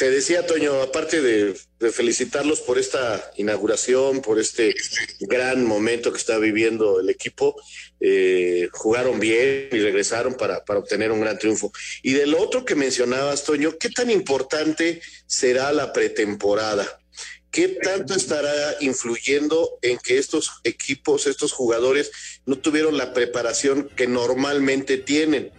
te 0.00 0.10
decía, 0.10 0.46
Toño, 0.46 0.80
aparte 0.80 1.20
de, 1.20 1.54
felicitarlos 1.92 2.60
por 2.60 2.78
esta 2.78 3.32
inauguración, 3.36 4.22
por 4.22 4.38
este 4.38 4.74
gran 5.20 5.64
momento 5.64 6.10
que 6.10 6.18
está 6.18 6.38
viviendo 6.38 7.00
el 7.00 7.10
equipo, 7.10 7.54
eh, 8.00 8.68
jugaron 8.72 9.20
bien 9.20 9.68
y 9.70 9.78
regresaron 9.78 10.34
para, 10.34 10.64
para 10.64 10.80
obtener 10.80 11.12
un 11.12 11.20
gran 11.20 11.38
triunfo. 11.38 11.70
Y 12.02 12.14
del 12.14 12.34
otro 12.34 12.64
que 12.64 12.74
mencionabas, 12.74 13.44
Toño, 13.44 13.76
¿qué 13.78 13.90
tan 13.90 14.10
importante 14.10 15.02
será 15.26 15.70
la 15.72 15.92
pretemporada? 15.92 17.00
¿Qué 17.50 17.68
tanto 17.68 18.14
estará 18.14 18.76
influyendo 18.80 19.78
en 19.82 19.98
que 19.98 20.18
estos 20.18 20.60
equipos, 20.64 21.26
estos 21.26 21.52
jugadores, 21.52 22.10
no 22.46 22.56
tuvieron 22.56 22.96
la 22.96 23.12
preparación 23.12 23.90
que 23.96 24.06
normalmente 24.06 24.96
tienen? 24.98 25.50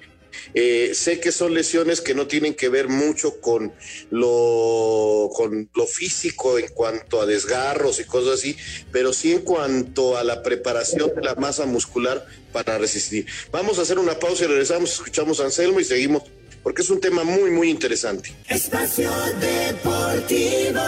Eh, 0.54 0.92
sé 0.94 1.20
que 1.20 1.32
son 1.32 1.54
lesiones 1.54 2.02
que 2.02 2.14
no 2.14 2.28
tienen 2.28 2.54
que 2.54 2.70
ver 2.70 2.88
mucho 2.88 3.40
con 3.40 3.74
lo, 4.10 5.30
con 5.34 5.70
lo 5.74 5.86
físico 5.88 6.58
en 6.58 6.68
cuanto 6.70 7.22
a 7.22 7.26
desgarros 7.26 8.00
y 8.00 8.06
cosas 8.06 8.40
así, 8.40 8.58
pero 8.92 9.14
sí 9.14 9.34
en 9.34 9.42
cuanto 9.42 10.18
a 10.18 10.24
la 10.24 10.44
preparación 10.44 11.12
de 11.16 11.22
la 11.22 11.36
masa 11.36 11.66
muscular 11.66 12.26
para 12.52 12.78
resistir. 12.78 13.26
Vamos 13.52 13.80
a 13.80 13.84
hacer 13.84 14.00
una 14.00 14.20
pausa 14.20 14.46
y 14.46 14.48
regresamos, 14.48 14.94
escuchamos 14.94 15.40
a 15.40 15.46
Anselmo 15.46 15.80
y 15.80 15.84
seguimos, 15.84 16.24
porque 16.64 16.82
es 16.82 16.90
un 16.90 17.00
tema 17.00 17.24
muy, 17.24 17.50
muy 17.52 17.70
interesante. 17.70 18.34
Espacio 18.48 19.12
Deportivo. 19.40 20.82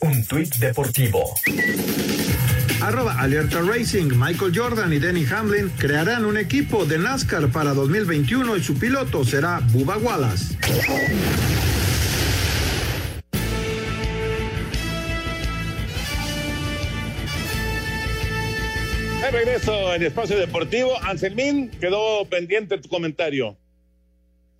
Un 0.00 0.24
tuit 0.26 0.54
deportivo. 0.56 1.34
Arroba 2.84 3.18
Alerta 3.18 3.62
Racing, 3.62 4.10
Michael 4.14 4.52
Jordan 4.54 4.92
y 4.92 4.98
Denny 4.98 5.24
Hamlin 5.24 5.70
crearán 5.78 6.26
un 6.26 6.36
equipo 6.36 6.84
de 6.84 6.98
NASCAR 6.98 7.50
para 7.50 7.72
2021 7.72 8.58
y 8.58 8.62
su 8.62 8.78
piloto 8.78 9.24
será 9.24 9.60
Bubba 9.72 9.96
Wallace. 9.96 10.58
De 19.22 19.30
regreso 19.30 19.94
en 19.94 20.02
Espacio 20.02 20.38
Deportivo, 20.38 21.02
Anselmín, 21.04 21.70
quedó 21.80 22.26
pendiente 22.26 22.76
tu 22.76 22.90
comentario. 22.90 23.56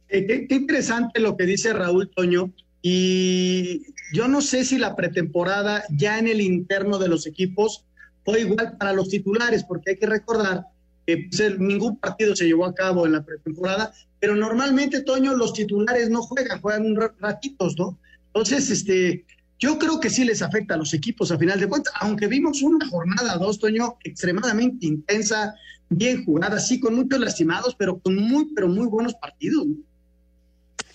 Eh, 0.08 0.46
qué 0.48 0.54
interesante 0.54 1.20
lo 1.20 1.36
que 1.36 1.44
dice 1.44 1.74
Raúl 1.74 2.08
Toño. 2.08 2.50
Y 2.80 3.82
yo 4.14 4.28
no 4.28 4.40
sé 4.40 4.64
si 4.64 4.78
la 4.78 4.96
pretemporada 4.96 5.84
ya 5.90 6.18
en 6.18 6.26
el 6.26 6.40
interno 6.40 6.98
de 6.98 7.08
los 7.08 7.26
equipos 7.26 7.84
fue 8.24 8.40
igual 8.40 8.76
para 8.78 8.92
los 8.92 9.08
titulares, 9.08 9.64
porque 9.64 9.90
hay 9.90 9.96
que 9.96 10.06
recordar 10.06 10.66
que 11.06 11.28
pues, 11.30 11.58
ningún 11.58 11.98
partido 11.98 12.34
se 12.34 12.46
llevó 12.46 12.64
a 12.64 12.74
cabo 12.74 13.06
en 13.06 13.12
la 13.12 13.24
pretemporada, 13.24 13.92
pero 14.18 14.34
normalmente, 14.34 15.02
Toño, 15.02 15.36
los 15.36 15.52
titulares 15.52 16.08
no 16.08 16.22
juegan, 16.22 16.60
juegan 16.60 16.96
ratitos, 17.20 17.76
¿no? 17.78 17.98
Entonces, 18.28 18.70
este, 18.70 19.24
yo 19.58 19.78
creo 19.78 20.00
que 20.00 20.10
sí 20.10 20.24
les 20.24 20.42
afecta 20.42 20.74
a 20.74 20.78
los 20.78 20.94
equipos 20.94 21.30
a 21.30 21.38
final 21.38 21.60
de 21.60 21.68
cuentas, 21.68 21.92
aunque 22.00 22.26
vimos 22.26 22.62
una 22.62 22.88
jornada 22.88 23.36
dos, 23.36 23.58
Toño, 23.58 23.98
extremadamente 24.02 24.86
intensa, 24.86 25.54
bien 25.90 26.24
jugada, 26.24 26.58
sí, 26.58 26.80
con 26.80 26.94
muchos 26.94 27.20
lastimados, 27.20 27.74
pero 27.74 27.98
con 27.98 28.16
muy, 28.16 28.52
pero 28.54 28.68
muy 28.68 28.86
buenos 28.86 29.14
partidos. 29.14 29.66
¿no? 29.66 29.76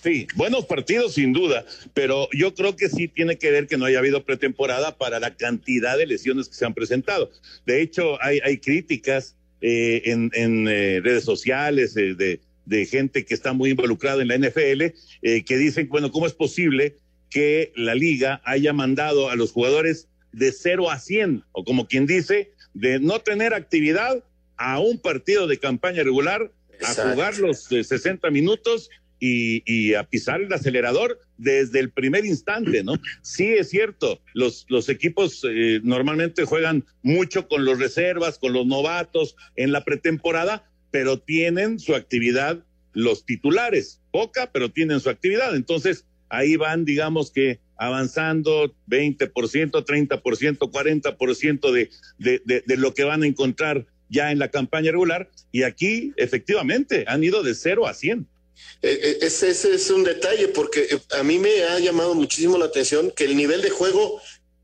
Sí, 0.02 0.26
buenos 0.34 0.64
partidos 0.64 1.14
sin 1.14 1.32
duda, 1.34 1.66
pero 1.92 2.28
yo 2.32 2.54
creo 2.54 2.74
que 2.74 2.88
sí 2.88 3.06
tiene 3.08 3.36
que 3.36 3.50
ver 3.50 3.66
que 3.66 3.76
no 3.76 3.84
haya 3.84 3.98
habido 3.98 4.24
pretemporada 4.24 4.96
para 4.96 5.20
la 5.20 5.36
cantidad 5.36 5.98
de 5.98 6.06
lesiones 6.06 6.48
que 6.48 6.54
se 6.54 6.64
han 6.64 6.72
presentado. 6.72 7.30
De 7.66 7.82
hecho, 7.82 8.22
hay, 8.22 8.40
hay 8.42 8.58
críticas 8.58 9.36
eh, 9.60 10.02
en, 10.06 10.30
en 10.32 10.68
eh, 10.68 11.00
redes 11.02 11.24
sociales 11.24 11.94
eh, 11.98 12.14
de, 12.14 12.40
de, 12.64 12.86
gente 12.86 13.26
que 13.26 13.34
está 13.34 13.52
muy 13.52 13.70
involucrada 13.70 14.22
en 14.22 14.28
la 14.28 14.38
NFL 14.38 14.84
que 15.20 15.56
dicen, 15.58 15.86
bueno, 15.90 16.10
¿cómo 16.10 16.26
es 16.26 16.32
posible 16.32 16.96
que 17.28 17.70
la 17.76 17.94
liga 17.94 18.40
haya 18.44 18.72
mandado 18.72 19.28
a 19.28 19.36
los 19.36 19.52
jugadores 19.52 20.08
de 20.32 20.50
0 20.52 20.90
a 20.90 20.98
100, 20.98 21.44
o 21.52 21.64
como 21.64 21.86
quien 21.86 22.06
dice, 22.06 22.52
de 22.72 23.00
no 23.00 23.20
tener 23.20 23.52
actividad 23.52 24.24
a 24.56 24.78
un 24.78 24.98
partido 24.98 25.46
de 25.46 25.58
campaña 25.58 26.02
regular, 26.02 26.50
a 26.82 26.94
jugar 26.94 27.36
los 27.38 27.64
60 27.64 28.30
minutos 28.30 28.88
y, 29.20 29.94
a 29.94 30.04
pisar 30.04 30.40
el 30.40 30.52
acelerador 30.52 31.20
desde 31.36 31.78
el 31.78 31.90
primer 31.90 32.24
instante, 32.24 32.82
¿no? 32.82 32.94
Sí 33.22 33.46
es 33.46 33.68
cierto, 33.68 34.20
los, 34.34 34.66
los 34.68 34.88
equipos 34.88 35.44
eh, 35.48 35.80
normalmente 35.82 36.44
juegan 36.44 36.84
mucho 37.02 37.46
con 37.46 37.64
los 37.64 37.78
reservas, 37.78 38.38
con 38.38 38.52
los 38.52 38.66
novatos 38.66 39.36
en 39.56 39.72
la 39.72 39.84
pretemporada, 39.84 40.70
pero 40.90 41.18
tienen 41.18 41.78
su 41.78 41.94
actividad 41.94 42.64
los 42.92 43.24
titulares, 43.24 44.00
poca, 44.10 44.50
pero 44.52 44.70
tienen 44.70 45.00
su 45.00 45.10
actividad. 45.10 45.54
Entonces, 45.54 46.06
ahí 46.28 46.56
van, 46.56 46.84
digamos 46.84 47.30
que 47.30 47.60
avanzando 47.76 48.74
20%, 48.88 49.30
30%, 49.30 50.20
40% 50.20 51.72
de, 51.72 51.90
de, 52.18 52.42
de, 52.44 52.64
de 52.66 52.76
lo 52.76 52.94
que 52.94 53.04
van 53.04 53.22
a 53.22 53.26
encontrar 53.26 53.86
ya 54.10 54.32
en 54.32 54.38
la 54.38 54.48
campaña 54.48 54.90
regular. 54.90 55.30
Y 55.52 55.62
aquí, 55.62 56.12
efectivamente, 56.16 57.04
han 57.06 57.24
ido 57.24 57.42
de 57.42 57.54
0 57.54 57.86
a 57.86 57.94
100. 57.94 58.26
Eh, 58.82 58.98
eh, 59.02 59.18
ese, 59.22 59.50
ese, 59.50 59.74
es 59.74 59.90
un 59.90 60.04
detalle 60.04 60.48
porque 60.48 60.86
eh, 60.90 61.00
a 61.18 61.22
mí 61.22 61.38
me 61.38 61.64
ha 61.64 61.78
llamado 61.78 62.14
muchísimo 62.14 62.56
la 62.56 62.66
atención 62.66 63.10
que 63.10 63.24
el 63.24 63.36
nivel 63.36 63.60
de 63.60 63.70
juego 63.70 64.20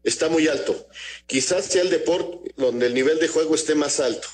está 0.07 0.29
muy 0.29 0.49
alto. 0.49 0.88
Quizás 1.26 1.67
sea 1.67 1.83
el 1.83 1.91
deporte 1.91 2.53
donde 2.57 2.87
el 2.87 2.95
nivel 2.95 3.19
de 3.19 3.29
juego 3.29 3.55
esté 3.55 3.75
más 3.75 4.00
alto, 4.00 4.29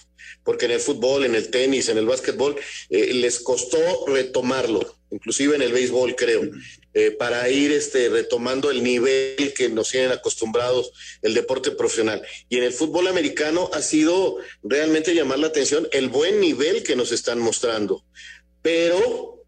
porque 0.44 0.66
en 0.66 0.72
el 0.72 0.80
fútbol, 0.80 1.24
en 1.24 1.34
el 1.34 1.50
tenis, 1.50 1.88
en 1.88 1.98
el 1.98 2.06
básquetbol, 2.06 2.56
eh, 2.90 3.14
les 3.14 3.40
costó 3.40 3.78
retomarlo, 4.06 4.96
inclusive 5.10 5.56
en 5.56 5.62
el 5.62 5.72
béisbol 5.72 6.14
creo, 6.14 6.42
eh, 6.92 7.10
para 7.10 7.48
ir 7.48 7.72
este, 7.72 8.10
retomando 8.10 8.70
el 8.70 8.82
nivel 8.82 9.54
que 9.56 9.70
nos 9.70 9.90
tienen 9.90 10.12
acostumbrados 10.12 10.92
el 11.22 11.32
deporte 11.34 11.70
profesional. 11.70 12.22
Y 12.50 12.58
en 12.58 12.64
el 12.64 12.72
fútbol 12.72 13.08
americano 13.08 13.70
ha 13.72 13.80
sido 13.80 14.36
realmente 14.62 15.14
llamar 15.14 15.38
la 15.38 15.46
atención 15.48 15.88
el 15.92 16.08
buen 16.08 16.38
nivel 16.38 16.82
que 16.82 16.96
nos 16.96 17.12
están 17.12 17.38
mostrando. 17.38 18.04
Pero 18.60 19.41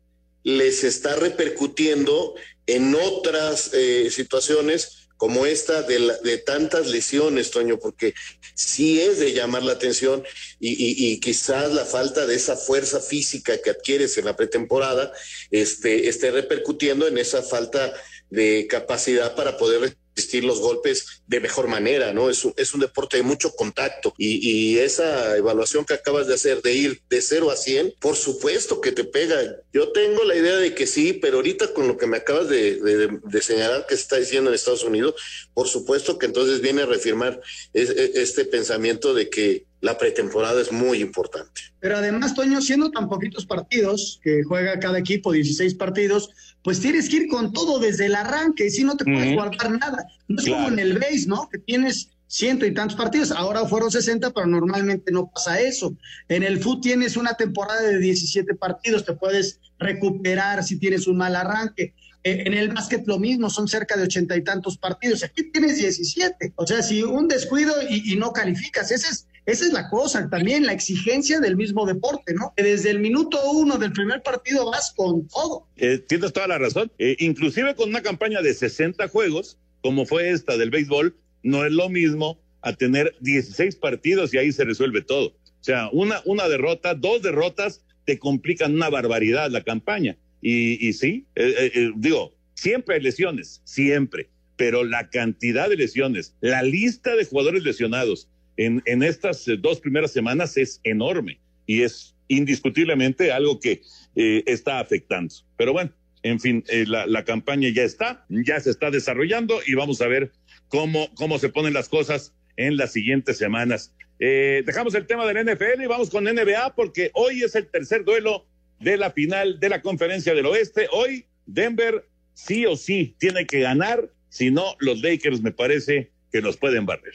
les 0.44 0.84
está 0.84 1.16
repercutiendo 1.16 2.34
en 2.66 2.94
otras 2.94 3.70
eh, 3.74 4.08
situaciones 4.10 5.08
como 5.16 5.46
esta 5.46 5.82
de, 5.82 6.00
la, 6.00 6.18
de, 6.18 6.38
tantas 6.38 6.88
lesiones, 6.88 7.50
Toño, 7.50 7.78
porque 7.78 8.14
sí 8.54 9.00
es 9.00 9.18
de 9.18 9.32
llamar 9.32 9.62
la 9.62 9.72
atención 9.72 10.24
y, 10.60 11.12
y, 11.12 11.20
quizás 11.20 11.72
la 11.72 11.84
falta 11.84 12.26
de 12.26 12.34
esa 12.34 12.56
fuerza 12.56 13.00
física 13.00 13.56
que 13.58 13.70
adquieres 13.70 14.18
en 14.18 14.26
la 14.26 14.36
pretemporada 14.36 15.12
este, 15.50 16.08
esté 16.08 16.30
repercutiendo 16.30 17.06
en 17.06 17.18
esa 17.18 17.42
falta 17.42 17.94
de 18.28 18.66
capacidad 18.68 19.34
para 19.34 19.56
poder 19.56 19.96
resistir 20.14 20.44
los 20.44 20.60
golpes 20.60 21.22
de 21.26 21.40
mejor 21.40 21.68
manera, 21.68 22.12
¿no? 22.12 22.30
Es 22.30 22.44
un, 22.44 22.54
es 22.56 22.74
un 22.74 22.80
deporte 22.80 23.16
de 23.16 23.22
mucho 23.22 23.52
contacto 23.54 24.14
y, 24.16 24.74
y, 24.74 24.78
esa 24.78 25.36
evaluación 25.36 25.84
que 25.84 25.94
acabas 25.94 26.26
de 26.26 26.34
hacer 26.34 26.62
de 26.62 26.72
ir 26.72 27.02
de 27.08 27.20
0 27.20 27.50
a 27.50 27.56
100, 27.56 27.94
por 28.00 28.16
supuesto 28.16 28.80
que 28.80 28.92
te 28.92 29.04
pega. 29.04 29.36
Yo 29.72 29.92
tengo 29.92 30.24
la 30.24 30.36
idea 30.36 30.56
de 30.56 30.74
que 30.74 30.86
sí, 30.86 31.12
pero 31.14 31.36
ahorita 31.36 31.72
con 31.72 31.88
lo 31.88 31.96
que 31.96 32.06
me 32.06 32.18
acabas 32.18 32.48
de, 32.48 32.80
de, 32.80 33.18
de 33.22 33.42
señalar 33.42 33.86
que 33.86 33.96
se 33.96 34.02
está 34.02 34.16
diciendo 34.16 34.50
en 34.50 34.54
Estados 34.54 34.84
Unidos, 34.84 35.14
por 35.52 35.68
supuesto 35.68 36.18
que 36.18 36.26
entonces 36.26 36.60
viene 36.60 36.82
a 36.82 36.86
reafirmar 36.86 37.40
es, 37.72 37.90
este 37.90 38.44
pensamiento 38.44 39.14
de 39.14 39.28
que 39.28 39.66
la 39.80 39.98
pretemporada 39.98 40.60
es 40.62 40.72
muy 40.72 41.00
importante. 41.00 41.60
Pero 41.78 41.98
además, 41.98 42.34
Toño, 42.34 42.62
siendo 42.62 42.90
tan 42.90 43.08
poquitos 43.08 43.44
partidos 43.44 44.18
que 44.22 44.42
juega 44.42 44.78
cada 44.78 44.98
equipo, 44.98 45.32
16 45.32 45.74
partidos, 45.74 46.30
pues 46.64 46.80
tienes 46.80 47.10
que 47.10 47.16
ir 47.16 47.28
con 47.28 47.52
todo 47.52 47.78
desde 47.78 48.06
el 48.06 48.14
arranque, 48.14 48.70
si 48.70 48.82
no 48.82 48.96
te 48.96 49.04
puedes 49.04 49.20
uh 49.20 49.30
-huh. 49.30 49.34
guardar 49.34 49.70
nada. 49.70 50.06
No 50.26 50.38
es 50.38 50.46
claro. 50.46 50.64
como 50.64 50.72
en 50.72 50.78
el 50.80 50.98
base, 50.98 51.26
¿no? 51.26 51.48
Que 51.50 51.58
tienes 51.58 52.08
ciento 52.26 52.64
y 52.64 52.72
tantos 52.72 52.96
partidos, 52.96 53.30
ahora 53.30 53.66
fueron 53.66 53.90
60, 53.90 54.30
pero 54.32 54.46
normalmente 54.46 55.12
no 55.12 55.30
pasa 55.32 55.60
eso. 55.60 55.94
En 56.28 56.42
el 56.42 56.58
fútbol 56.58 56.80
tienes 56.80 57.16
una 57.18 57.34
temporada 57.34 57.82
de 57.82 57.98
17 57.98 58.54
partidos, 58.54 59.04
te 59.04 59.12
puedes 59.12 59.60
recuperar 59.78 60.64
si 60.64 60.78
tienes 60.78 61.06
un 61.06 61.18
mal 61.18 61.36
arranque. 61.36 61.94
En 62.24 62.54
el 62.54 62.70
básquet 62.70 63.06
lo 63.06 63.18
mismo, 63.18 63.50
son 63.50 63.68
cerca 63.68 63.98
de 63.98 64.04
ochenta 64.04 64.34
y 64.34 64.42
tantos 64.42 64.78
partidos. 64.78 65.22
Aquí 65.22 65.50
tienes 65.52 65.76
17. 65.76 66.54
O 66.56 66.66
sea, 66.66 66.82
si 66.82 67.02
un 67.02 67.28
descuido 67.28 67.74
y, 67.90 68.14
y 68.14 68.16
no 68.16 68.32
calificas, 68.32 68.90
ese 68.90 69.08
es, 69.08 69.26
esa 69.46 69.66
es 69.66 69.72
la 69.72 69.88
cosa, 69.88 70.28
también 70.30 70.66
la 70.66 70.72
exigencia 70.72 71.40
del 71.40 71.56
mismo 71.56 71.86
deporte, 71.86 72.34
¿no? 72.34 72.52
Desde 72.56 72.90
el 72.90 73.00
minuto 73.00 73.38
uno 73.52 73.78
del 73.78 73.92
primer 73.92 74.22
partido 74.22 74.70
vas 74.70 74.92
con 74.96 75.26
todo. 75.28 75.66
Eh, 75.76 75.98
tienes 75.98 76.32
toda 76.32 76.48
la 76.48 76.58
razón. 76.58 76.90
Eh, 76.98 77.16
inclusive 77.18 77.74
con 77.74 77.90
una 77.90 78.02
campaña 78.02 78.40
de 78.42 78.54
60 78.54 79.08
juegos, 79.08 79.58
como 79.82 80.06
fue 80.06 80.30
esta 80.30 80.56
del 80.56 80.70
béisbol, 80.70 81.16
no 81.42 81.64
es 81.64 81.72
lo 81.72 81.88
mismo 81.88 82.38
a 82.62 82.72
tener 82.72 83.14
16 83.20 83.76
partidos 83.76 84.32
y 84.32 84.38
ahí 84.38 84.52
se 84.52 84.64
resuelve 84.64 85.02
todo. 85.02 85.28
O 85.28 85.64
sea, 85.64 85.88
una, 85.92 86.22
una 86.24 86.48
derrota, 86.48 86.94
dos 86.94 87.22
derrotas 87.22 87.82
te 88.04 88.18
complican 88.18 88.74
una 88.74 88.88
barbaridad 88.88 89.50
la 89.50 89.62
campaña. 89.62 90.16
Y, 90.40 90.86
y 90.86 90.92
sí, 90.92 91.26
eh, 91.36 91.70
eh, 91.74 91.92
digo, 91.96 92.34
Siempre 92.54 92.94
hay 92.94 93.02
lesiones, 93.02 93.60
siempre, 93.64 94.30
pero 94.56 94.84
la 94.84 95.10
cantidad 95.10 95.68
de 95.68 95.76
lesiones, 95.76 96.34
la 96.40 96.62
lista 96.62 97.16
de 97.16 97.24
jugadores 97.24 97.64
lesionados 97.64 98.28
en, 98.56 98.82
en 98.86 99.02
estas 99.02 99.46
eh, 99.48 99.56
dos 99.58 99.80
primeras 99.80 100.12
semanas 100.12 100.56
es 100.56 100.80
enorme 100.84 101.40
y 101.66 101.82
es 101.82 102.14
indiscutiblemente 102.28 103.32
algo 103.32 103.60
que 103.60 103.82
eh, 104.16 104.42
está 104.46 104.80
afectando. 104.80 105.34
Pero 105.56 105.72
bueno, 105.72 105.92
en 106.22 106.40
fin, 106.40 106.64
eh, 106.68 106.84
la, 106.86 107.06
la, 107.06 107.24
campaña 107.24 107.68
ya 107.68 107.82
está, 107.82 108.24
ya 108.28 108.58
se 108.60 108.70
está 108.70 108.90
desarrollando 108.90 109.60
y 109.66 109.74
vamos 109.74 110.00
a 110.00 110.08
ver 110.08 110.32
cómo, 110.68 111.12
cómo 111.14 111.38
se 111.38 111.50
ponen 111.50 111.74
las 111.74 111.88
cosas 111.88 112.34
en 112.56 112.76
las 112.76 112.92
siguientes 112.92 113.38
semanas. 113.38 113.94
Eh, 114.18 114.62
dejamos 114.64 114.94
el 114.94 115.06
tema 115.06 115.26
del 115.26 115.44
NFL 115.44 115.82
y 115.82 115.86
vamos 115.86 116.10
con 116.10 116.24
NBA 116.24 116.74
porque 116.74 117.10
hoy 117.14 117.42
es 117.42 117.54
el 117.54 117.66
tercer 117.66 118.04
duelo 118.04 118.46
de 118.80 118.96
la 118.96 119.10
final 119.10 119.58
de 119.60 119.68
la 119.68 119.82
conferencia 119.82 120.34
del 120.34 120.46
oeste. 120.46 120.88
Hoy 120.92 121.26
Denver 121.46 122.06
sí 122.32 122.64
o 122.66 122.76
sí 122.76 123.16
tiene 123.18 123.46
que 123.46 123.60
ganar, 123.60 124.10
si 124.28 124.50
no 124.50 124.76
los 124.78 125.02
Lakers 125.02 125.42
me 125.42 125.52
parece 125.52 126.10
que 126.32 126.42
nos 126.42 126.56
pueden 126.56 126.86
barrer. 126.86 127.14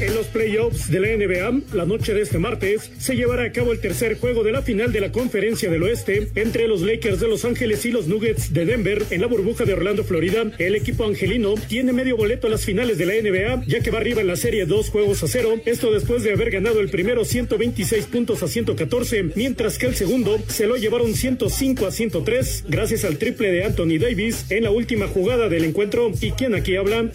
En 0.00 0.14
los 0.14 0.26
playoffs 0.26 0.88
de 0.92 1.00
la 1.00 1.08
NBA, 1.08 1.74
la 1.74 1.84
noche 1.84 2.14
de 2.14 2.22
este 2.22 2.38
martes, 2.38 2.92
se 2.98 3.16
llevará 3.16 3.42
a 3.42 3.52
cabo 3.52 3.72
el 3.72 3.80
tercer 3.80 4.16
juego 4.16 4.44
de 4.44 4.52
la 4.52 4.62
final 4.62 4.92
de 4.92 5.00
la 5.00 5.10
Conferencia 5.10 5.70
del 5.70 5.82
Oeste 5.82 6.28
entre 6.36 6.68
los 6.68 6.82
Lakers 6.82 7.18
de 7.18 7.26
Los 7.26 7.44
Ángeles 7.44 7.84
y 7.84 7.90
los 7.90 8.06
Nuggets 8.06 8.52
de 8.52 8.64
Denver 8.64 9.02
en 9.10 9.20
la 9.20 9.26
burbuja 9.26 9.64
de 9.64 9.72
Orlando, 9.72 10.04
Florida. 10.04 10.52
El 10.58 10.76
equipo 10.76 11.04
angelino 11.04 11.54
tiene 11.66 11.92
medio 11.92 12.16
boleto 12.16 12.46
a 12.46 12.50
las 12.50 12.64
finales 12.64 12.96
de 12.96 13.06
la 13.06 13.14
NBA, 13.14 13.64
ya 13.66 13.80
que 13.80 13.90
va 13.90 13.98
arriba 13.98 14.20
en 14.20 14.28
la 14.28 14.36
serie 14.36 14.66
dos 14.66 14.88
juegos 14.88 15.24
a 15.24 15.26
cero. 15.26 15.56
Esto 15.64 15.90
después 15.90 16.22
de 16.22 16.32
haber 16.32 16.52
ganado 16.52 16.78
el 16.78 16.90
primero 16.90 17.24
126 17.24 18.04
puntos 18.06 18.44
a 18.44 18.48
114, 18.48 19.24
mientras 19.34 19.78
que 19.78 19.86
el 19.86 19.96
segundo 19.96 20.38
se 20.46 20.68
lo 20.68 20.76
llevaron 20.76 21.12
105 21.12 21.86
a 21.86 21.90
103, 21.90 22.66
gracias 22.68 23.04
al 23.04 23.18
triple 23.18 23.50
de 23.50 23.64
Anthony 23.64 23.98
Davis 23.98 24.46
en 24.50 24.62
la 24.62 24.70
última 24.70 25.08
jugada 25.08 25.48
del 25.48 25.64
encuentro. 25.64 26.12
¿Y 26.20 26.30
quién 26.30 26.54
aquí 26.54 26.76
habla? 26.76 27.10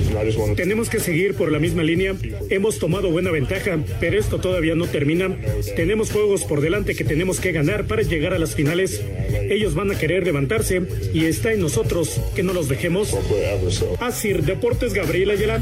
Tenemos 0.58 0.90
que 0.90 1.00
seguir 1.00 1.36
por 1.36 1.50
la 1.50 1.60
misma 1.60 1.84
línea. 1.84 2.14
Hemos 2.50 2.73
tomado 2.80 3.10
buena 3.12 3.32
ventaja, 3.32 3.80
pero 4.00 4.20
esto 4.20 4.40
todavía 4.40 4.76
no 4.76 4.88
termina. 4.88 5.36
Tenemos 5.76 6.12
juegos 6.12 6.44
por 6.44 6.62
delante 6.62 6.96
que 6.96 7.04
tenemos 7.04 7.40
que 7.40 7.52
ganar 7.52 7.86
para 7.86 8.02
llegar 8.02 8.34
a 8.34 8.40
las 8.40 8.56
finales. 8.56 9.04
Ellos 9.50 9.76
van 9.76 9.92
a 9.92 9.98
querer 9.98 10.26
levantarse 10.26 10.82
y 11.14 11.26
está 11.26 11.54
en 11.54 11.62
nosotros 11.62 12.20
que 12.36 12.44
no 12.44 12.54
los 12.54 12.70
dejemos. 12.70 13.16
Así, 14.00 14.34
Deportes 14.34 14.94
Gabriel 14.94 15.32
Ayala. 15.32 15.62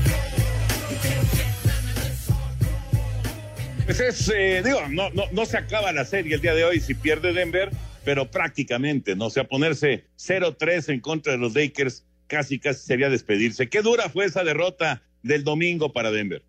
Pues 3.86 4.00
es, 4.00 4.32
eh, 4.34 4.62
digo, 4.64 4.80
no, 4.90 5.10
no, 5.10 5.24
no 5.32 5.46
se 5.46 5.58
acaba 5.58 5.92
la 5.92 6.06
serie 6.06 6.36
el 6.36 6.42
día 6.42 6.54
de 6.54 6.64
hoy 6.64 6.80
si 6.80 6.94
pierde 6.94 7.34
Denver, 7.34 7.70
pero 8.06 8.32
prácticamente, 8.32 9.16
¿no? 9.16 9.26
O 9.26 9.30
sea, 9.30 9.44
ponerse 9.44 10.06
0-3 10.18 10.94
en 10.94 11.00
contra 11.02 11.34
de 11.34 11.40
los 11.40 11.54
Lakers 11.56 12.06
casi 12.28 12.60
casi 12.60 12.86
sería 12.86 13.10
despedirse. 13.10 13.68
Qué 13.68 13.82
dura 13.82 14.10
fue 14.10 14.26
esa 14.26 14.44
derrota 14.46 15.04
del 15.24 15.44
domingo 15.44 15.92
para 15.92 16.12
Denver. 16.12 16.44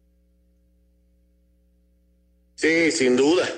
Sí, 2.55 2.93
sin 2.93 3.17
duda. 3.17 3.49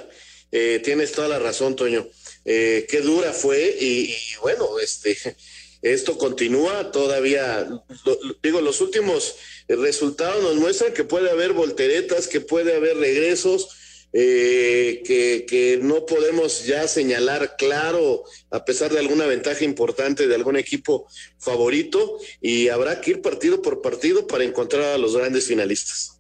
Eh, 0.51 0.81
tienes 0.85 1.13
toda 1.13 1.29
la 1.29 1.39
razón, 1.39 1.77
Toño. 1.77 2.07
Eh, 2.45 2.87
qué 2.89 3.01
dura 3.01 3.33
fue 3.33 3.77
y, 3.81 4.11
y, 4.11 4.17
bueno, 4.41 4.79
este, 4.79 5.17
esto 5.83 6.17
continúa 6.17 6.93
todavía. 6.93 7.69
Lo, 8.05 8.19
digo, 8.43 8.61
los 8.61 8.81
últimos 8.81 9.37
resultados 9.69 10.43
nos 10.43 10.57
muestran 10.57 10.93
que 10.93 11.05
puede 11.05 11.31
haber 11.31 11.53
volteretas, 11.53 12.29
que 12.29 12.41
puede 12.41 12.77
haber 12.77 12.97
regresos. 12.99 13.69
Eh, 14.17 15.03
que, 15.05 15.45
que 15.45 15.81
no 15.83 16.07
podemos 16.07 16.65
ya 16.67 16.87
señalar 16.87 17.57
claro, 17.59 18.23
a 18.51 18.65
pesar 18.65 18.93
de 18.93 19.01
alguna 19.01 19.27
ventaja 19.27 19.65
importante 19.65 20.29
de 20.29 20.37
algún 20.37 20.57
equipo 20.57 21.09
favorito, 21.41 22.21
y 22.41 22.69
habrá 22.69 23.01
que 23.01 23.11
ir 23.11 23.23
partido 23.23 23.61
por 23.61 23.83
partido 23.83 24.29
para 24.29 24.45
encontrar 24.45 24.85
a 24.85 24.99
los 24.99 25.17
grandes 25.17 25.47
finalistas. 25.47 26.14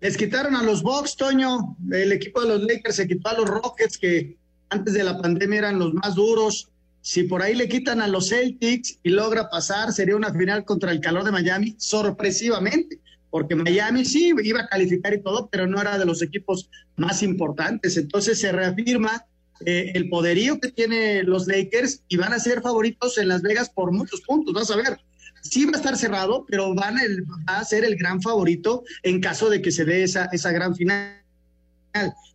Les 0.00 0.16
quitaron 0.16 0.54
a 0.54 0.62
los 0.62 0.82
Bucks, 0.82 1.16
Toño. 1.16 1.76
El 1.90 2.12
equipo 2.12 2.42
de 2.42 2.48
los 2.48 2.62
Lakers 2.62 2.96
se 2.96 3.08
quitó 3.08 3.30
a 3.30 3.34
los 3.34 3.48
Rockets, 3.48 3.96
que 3.96 4.36
antes 4.68 4.94
de 4.94 5.04
la 5.04 5.20
pandemia 5.20 5.58
eran 5.58 5.78
los 5.78 5.94
más 5.94 6.14
duros. 6.14 6.68
Si 7.00 7.22
por 7.22 7.40
ahí 7.40 7.54
le 7.54 7.68
quitan 7.68 8.00
a 8.00 8.08
los 8.08 8.28
Celtics 8.28 8.98
y 9.02 9.10
logra 9.10 9.48
pasar, 9.48 9.92
sería 9.92 10.16
una 10.16 10.34
final 10.34 10.64
contra 10.64 10.90
el 10.90 11.00
calor 11.00 11.24
de 11.24 11.30
Miami, 11.30 11.74
sorpresivamente, 11.78 12.98
porque 13.30 13.54
Miami 13.54 14.04
sí 14.04 14.32
iba 14.42 14.60
a 14.60 14.66
calificar 14.66 15.14
y 15.14 15.22
todo, 15.22 15.48
pero 15.50 15.66
no 15.66 15.80
era 15.80 15.98
de 15.98 16.04
los 16.04 16.20
equipos 16.20 16.68
más 16.96 17.22
importantes. 17.22 17.96
Entonces 17.96 18.40
se 18.40 18.52
reafirma 18.52 19.24
eh, 19.64 19.92
el 19.94 20.10
poderío 20.10 20.60
que 20.60 20.72
tienen 20.72 21.30
los 21.30 21.46
Lakers 21.46 22.02
y 22.08 22.16
van 22.16 22.32
a 22.32 22.38
ser 22.38 22.60
favoritos 22.60 23.16
en 23.18 23.28
Las 23.28 23.40
Vegas 23.40 23.70
por 23.70 23.92
muchos 23.92 24.20
puntos. 24.22 24.52
Vas 24.52 24.70
a 24.70 24.76
ver, 24.76 24.98
sí 25.50 25.64
va 25.64 25.72
a 25.72 25.76
estar 25.76 25.96
cerrado, 25.96 26.44
pero 26.48 26.74
van 26.74 26.98
el, 26.98 27.24
va 27.48 27.58
a 27.58 27.64
ser 27.64 27.84
el 27.84 27.96
gran 27.96 28.20
favorito 28.22 28.84
en 29.02 29.20
caso 29.20 29.50
de 29.50 29.62
que 29.62 29.70
se 29.70 29.84
dé 29.84 30.02
esa, 30.02 30.28
esa 30.32 30.52
gran 30.52 30.74
final. 30.74 31.22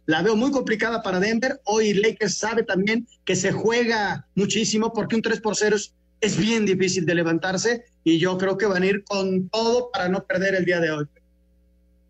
La 0.05 0.21
veo 0.21 0.35
muy 0.35 0.51
complicada 0.51 1.03
para 1.03 1.19
Denver. 1.19 1.59
Hoy 1.65 1.93
Lakers 1.93 2.37
sabe 2.37 2.63
también 2.63 3.07
que 3.25 3.35
se 3.35 3.51
juega 3.51 4.25
muchísimo 4.35 4.93
porque 4.93 5.15
un 5.15 5.21
3 5.21 5.39
por 5.41 5.55
0 5.55 5.75
es, 5.75 5.93
es 6.21 6.37
bien 6.37 6.65
difícil 6.65 7.05
de 7.05 7.15
levantarse 7.15 7.85
y 8.03 8.17
yo 8.17 8.37
creo 8.37 8.57
que 8.57 8.65
van 8.65 8.83
a 8.83 8.87
ir 8.87 9.03
con 9.03 9.49
todo 9.49 9.91
para 9.91 10.09
no 10.09 10.23
perder 10.23 10.55
el 10.55 10.65
día 10.65 10.79
de 10.79 10.91
hoy. 10.91 11.05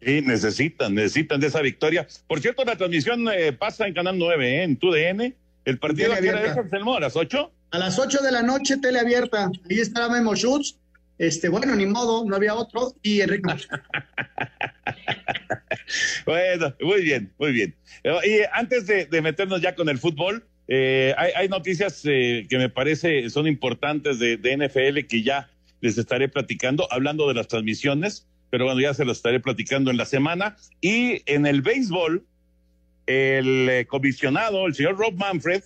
Sí, 0.01 0.21
necesitan, 0.21 0.95
necesitan 0.95 1.39
de 1.39 1.47
esa 1.47 1.61
victoria. 1.61 2.07
Por 2.27 2.41
cierto, 2.41 2.63
la 2.65 2.75
transmisión 2.75 3.27
eh, 3.31 3.53
pasa 3.53 3.87
en 3.87 3.93
Canal 3.93 4.17
9, 4.17 4.55
¿eh? 4.57 4.63
en 4.63 4.77
TUDN. 4.77 5.35
El 5.63 5.77
partido 5.77 6.13
aquí 6.13 6.27
era 6.27 6.39
a 6.39 6.99
las 6.99 7.15
8. 7.15 7.51
A 7.71 7.77
las 7.77 7.99
8 7.99 8.21
de 8.23 8.31
la 8.31 8.41
noche, 8.41 8.77
teleabierta. 8.77 9.51
Ahí 9.69 9.79
estará 9.79 10.09
Memo 10.09 10.35
Schutz 10.35 10.75
este, 11.21 11.49
bueno, 11.49 11.75
ni 11.75 11.85
modo, 11.85 12.25
no 12.25 12.35
había 12.35 12.55
otro, 12.55 12.95
y 13.03 13.21
Enrique. 13.21 13.43
bueno, 16.25 16.73
muy 16.81 17.03
bien, 17.03 17.31
muy 17.37 17.51
bien. 17.51 17.75
Y 18.03 18.39
antes 18.51 18.87
de, 18.87 19.21
meternos 19.21 19.61
ya 19.61 19.75
con 19.75 19.87
el 19.87 19.99
fútbol, 19.99 20.43
eh, 20.67 21.13
hay, 21.19 21.31
hay, 21.35 21.47
noticias 21.47 22.01
eh, 22.05 22.47
que 22.49 22.57
me 22.57 22.69
parece 22.69 23.29
son 23.29 23.45
importantes 23.45 24.17
de, 24.17 24.37
de, 24.37 24.57
NFL 24.57 25.05
que 25.07 25.21
ya 25.21 25.51
les 25.79 25.99
estaré 25.99 26.27
platicando, 26.27 26.91
hablando 26.91 27.27
de 27.27 27.35
las 27.35 27.47
transmisiones, 27.47 28.27
pero 28.49 28.65
bueno, 28.65 28.81
ya 28.81 28.95
se 28.95 29.05
las 29.05 29.17
estaré 29.17 29.39
platicando 29.39 29.91
en 29.91 29.97
la 29.97 30.05
semana. 30.05 30.57
Y 30.81 31.21
en 31.31 31.45
el 31.45 31.61
béisbol, 31.61 32.25
el 33.05 33.69
eh, 33.69 33.85
comisionado, 33.85 34.65
el 34.65 34.73
señor 34.73 34.97
Rob 34.97 35.13
Manfred, 35.13 35.61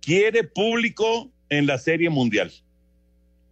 quiere 0.00 0.44
público 0.44 1.28
en 1.48 1.66
la 1.66 1.78
Serie 1.78 2.08
Mundial 2.08 2.52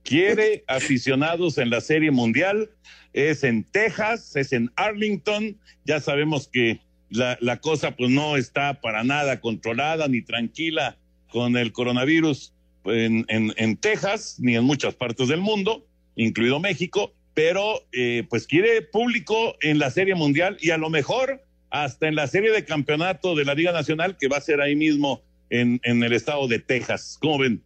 quiere 0.05 0.65
aficionados 0.69 1.59
en 1.59 1.71
la 1.71 1.81
Serie 1.81 2.11
Mundial. 2.11 2.71
Es 3.13 3.43
en 3.43 3.65
Texas, 3.65 4.37
es 4.37 4.53
en 4.53 4.71
Arlington. 4.77 5.57
Ya 5.85 6.01
sabemos 6.01 6.49
que 6.49 6.81
la, 7.11 7.61
cosa 7.61 7.97
pues 7.97 8.11
no 8.11 8.37
está 8.37 8.81
para 8.81 9.03
nada 9.05 9.41
controlada 9.41 10.09
ni 10.09 10.23
tranquila 10.23 10.97
con 11.29 11.57
el 11.57 11.73
coronavirus 11.73 12.53
en, 12.85 13.77
Texas 13.79 14.37
ni 14.39 14.57
en 14.57 14.65
muchas 14.65 14.95
partes 14.95 15.29
del 15.29 15.41
mundo, 15.41 15.87
incluido 16.17 16.61
México, 16.61 17.13
pero 17.33 17.81
eh, 17.93 18.25
pues 18.29 18.47
quiere 18.47 18.83
público 18.83 19.57
en 19.63 19.79
la 19.79 19.91
Serie 19.91 20.15
Mundial 20.15 20.57
y 20.61 20.71
a 20.71 20.77
lo 20.77 20.91
mejor 20.91 21.43
hasta 21.71 22.09
en 22.09 22.15
la 22.15 22.27
serie 22.27 22.53
de 22.53 22.65
campeonato 22.65 23.35
de 23.35 23.45
la 23.45 23.55
Liga 23.55 23.73
Nacional 23.73 24.17
que 24.19 24.29
va 24.29 24.37
a 24.37 24.41
ser 24.41 24.61
ahí 24.61 24.77
mismo 24.77 25.23
en 25.51 25.81
el 25.85 26.13
estado 26.13 26.49
de 26.49 26.59
Texas. 26.59 27.17
¿Cómo 27.21 27.39
ven? 27.39 27.63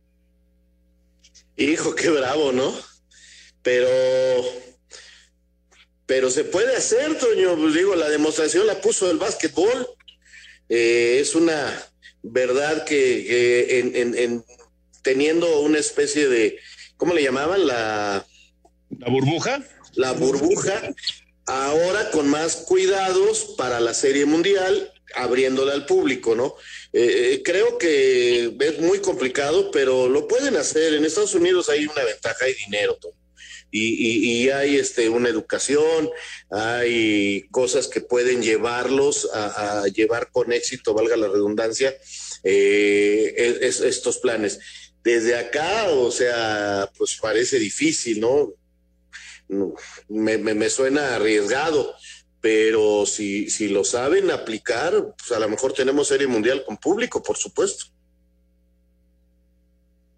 Hijo, 1.58 1.94
qué 1.94 2.08
bravo, 2.08 2.52
¿no? 2.52 2.72
Pero, 3.62 3.88
pero 6.06 6.30
se 6.30 6.44
puede 6.44 6.76
hacer, 6.76 7.18
Toño. 7.18 7.56
Pues 7.56 7.74
digo, 7.74 7.96
la 7.96 8.08
demostración 8.08 8.66
la 8.66 8.80
puso 8.80 9.10
el 9.10 9.18
básquetbol. 9.18 9.88
Eh, 10.68 11.18
es 11.20 11.34
una 11.34 11.84
verdad 12.22 12.84
que, 12.84 13.24
que 13.26 13.78
en, 13.80 13.96
en, 13.96 14.16
en, 14.16 14.44
teniendo 15.02 15.60
una 15.60 15.78
especie 15.78 16.28
de, 16.28 16.60
¿cómo 16.96 17.12
le 17.12 17.24
llamaban? 17.24 17.66
La, 17.66 18.24
la 18.96 19.10
burbuja. 19.10 19.60
La 19.94 20.12
burbuja. 20.12 20.94
Ahora 21.46 22.10
con 22.12 22.28
más 22.28 22.54
cuidados 22.54 23.54
para 23.56 23.80
la 23.80 23.94
Serie 23.94 24.26
Mundial, 24.26 24.92
abriéndola 25.14 25.72
al 25.72 25.86
público, 25.86 26.34
¿no? 26.34 26.54
Eh, 26.92 27.42
creo 27.44 27.78
que 27.78 28.56
es 28.58 28.78
muy 28.80 29.00
complicado, 29.00 29.70
pero 29.70 30.08
lo 30.08 30.26
pueden 30.28 30.56
hacer. 30.56 30.94
En 30.94 31.04
Estados 31.04 31.34
Unidos 31.34 31.68
hay 31.68 31.86
una 31.86 32.04
ventaja, 32.04 32.44
hay 32.44 32.54
dinero, 32.54 32.96
Tom. 32.96 33.12
Y, 33.70 33.80
y, 33.80 34.44
y, 34.44 34.50
hay 34.50 34.76
este, 34.76 35.10
una 35.10 35.28
educación, 35.28 36.08
hay 36.50 37.46
cosas 37.50 37.86
que 37.86 38.00
pueden 38.00 38.42
llevarlos 38.42 39.28
a, 39.34 39.84
llevar 39.88 40.30
con 40.30 40.52
éxito, 40.52 40.94
valga 40.94 41.18
la 41.18 41.28
redundancia, 41.28 41.94
eh, 42.44 43.58
es, 43.60 43.80
estos 43.80 44.18
planes. 44.18 44.58
Desde 45.04 45.36
acá, 45.36 45.90
o 45.90 46.10
sea, 46.10 46.90
pues 46.96 47.18
parece 47.20 47.58
difícil, 47.58 48.20
¿no? 48.20 48.54
Me 50.08 50.70
suena 50.70 51.16
arriesgado, 51.16 51.94
pero 52.40 53.04
si, 53.06 53.50
si 53.50 53.68
lo 53.68 53.84
saben 53.84 54.30
aplicar, 54.30 54.92
pues 55.16 55.32
a 55.32 55.40
lo 55.40 55.48
mejor 55.48 55.72
tenemos 55.72 56.08
serie 56.08 56.26
mundial 56.26 56.62
con 56.64 56.76
público, 56.76 57.22
por 57.22 57.36
supuesto. 57.36 57.86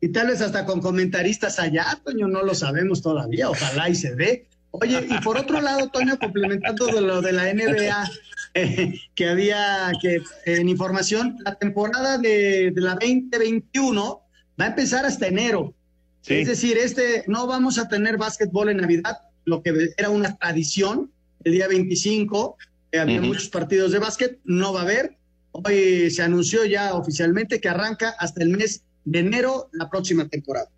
Y 0.00 0.08
tal 0.08 0.28
vez 0.28 0.40
hasta 0.40 0.64
con 0.64 0.80
comentaristas 0.80 1.58
allá, 1.58 2.00
Toño, 2.04 2.26
no 2.26 2.42
lo 2.42 2.54
sabemos 2.54 3.02
todavía, 3.02 3.50
ojalá 3.50 3.88
y 3.88 3.94
se 3.94 4.14
dé. 4.14 4.46
Oye, 4.70 5.06
y 5.08 5.18
por 5.22 5.36
otro 5.36 5.60
lado, 5.60 5.88
Toño, 5.88 6.18
complementando 6.18 6.86
de 6.86 7.00
lo 7.00 7.20
de 7.20 7.32
la 7.32 7.52
NBA, 7.52 8.10
eh, 8.54 8.94
que 9.14 9.28
había 9.28 9.92
que 10.00 10.22
en 10.46 10.68
información, 10.68 11.36
la 11.44 11.56
temporada 11.56 12.18
de, 12.18 12.70
de, 12.70 12.80
la 12.80 12.94
2021 12.94 14.22
va 14.60 14.64
a 14.64 14.68
empezar 14.68 15.04
hasta 15.04 15.26
enero. 15.26 15.74
Sí. 16.22 16.34
Es 16.34 16.48
decir, 16.48 16.78
este 16.78 17.24
no 17.26 17.46
vamos 17.46 17.78
a 17.78 17.88
tener 17.88 18.16
básquetbol 18.16 18.68
en 18.68 18.78
Navidad, 18.78 19.18
lo 19.44 19.62
que 19.62 19.92
era 19.96 20.10
una 20.10 20.36
tradición, 20.36 21.10
el 21.44 21.52
día 21.52 21.68
25 21.68 22.56
eh, 22.92 22.98
había 22.98 23.20
uh 23.20 23.22
-huh. 23.22 23.26
muchos 23.26 23.48
partidos 23.48 23.92
de 23.92 23.98
básquet, 23.98 24.38
no 24.44 24.72
va 24.72 24.80
a 24.80 24.82
haber. 24.84 25.16
Hoy 25.52 26.10
se 26.10 26.22
anunció 26.22 26.64
ya 26.64 26.94
oficialmente 26.94 27.60
que 27.60 27.68
arranca 27.68 28.14
hasta 28.18 28.42
el 28.42 28.50
mes 28.50 28.82
de 29.04 29.20
enero 29.20 29.68
la 29.72 29.90
próxima 29.90 30.28
temporada. 30.28 30.68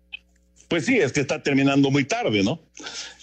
Pues 0.67 0.85
sí, 0.85 0.97
es 0.97 1.11
que 1.11 1.21
está 1.21 1.43
terminando 1.43 1.91
muy 1.91 2.05
tarde, 2.05 2.43
¿no? 2.43 2.59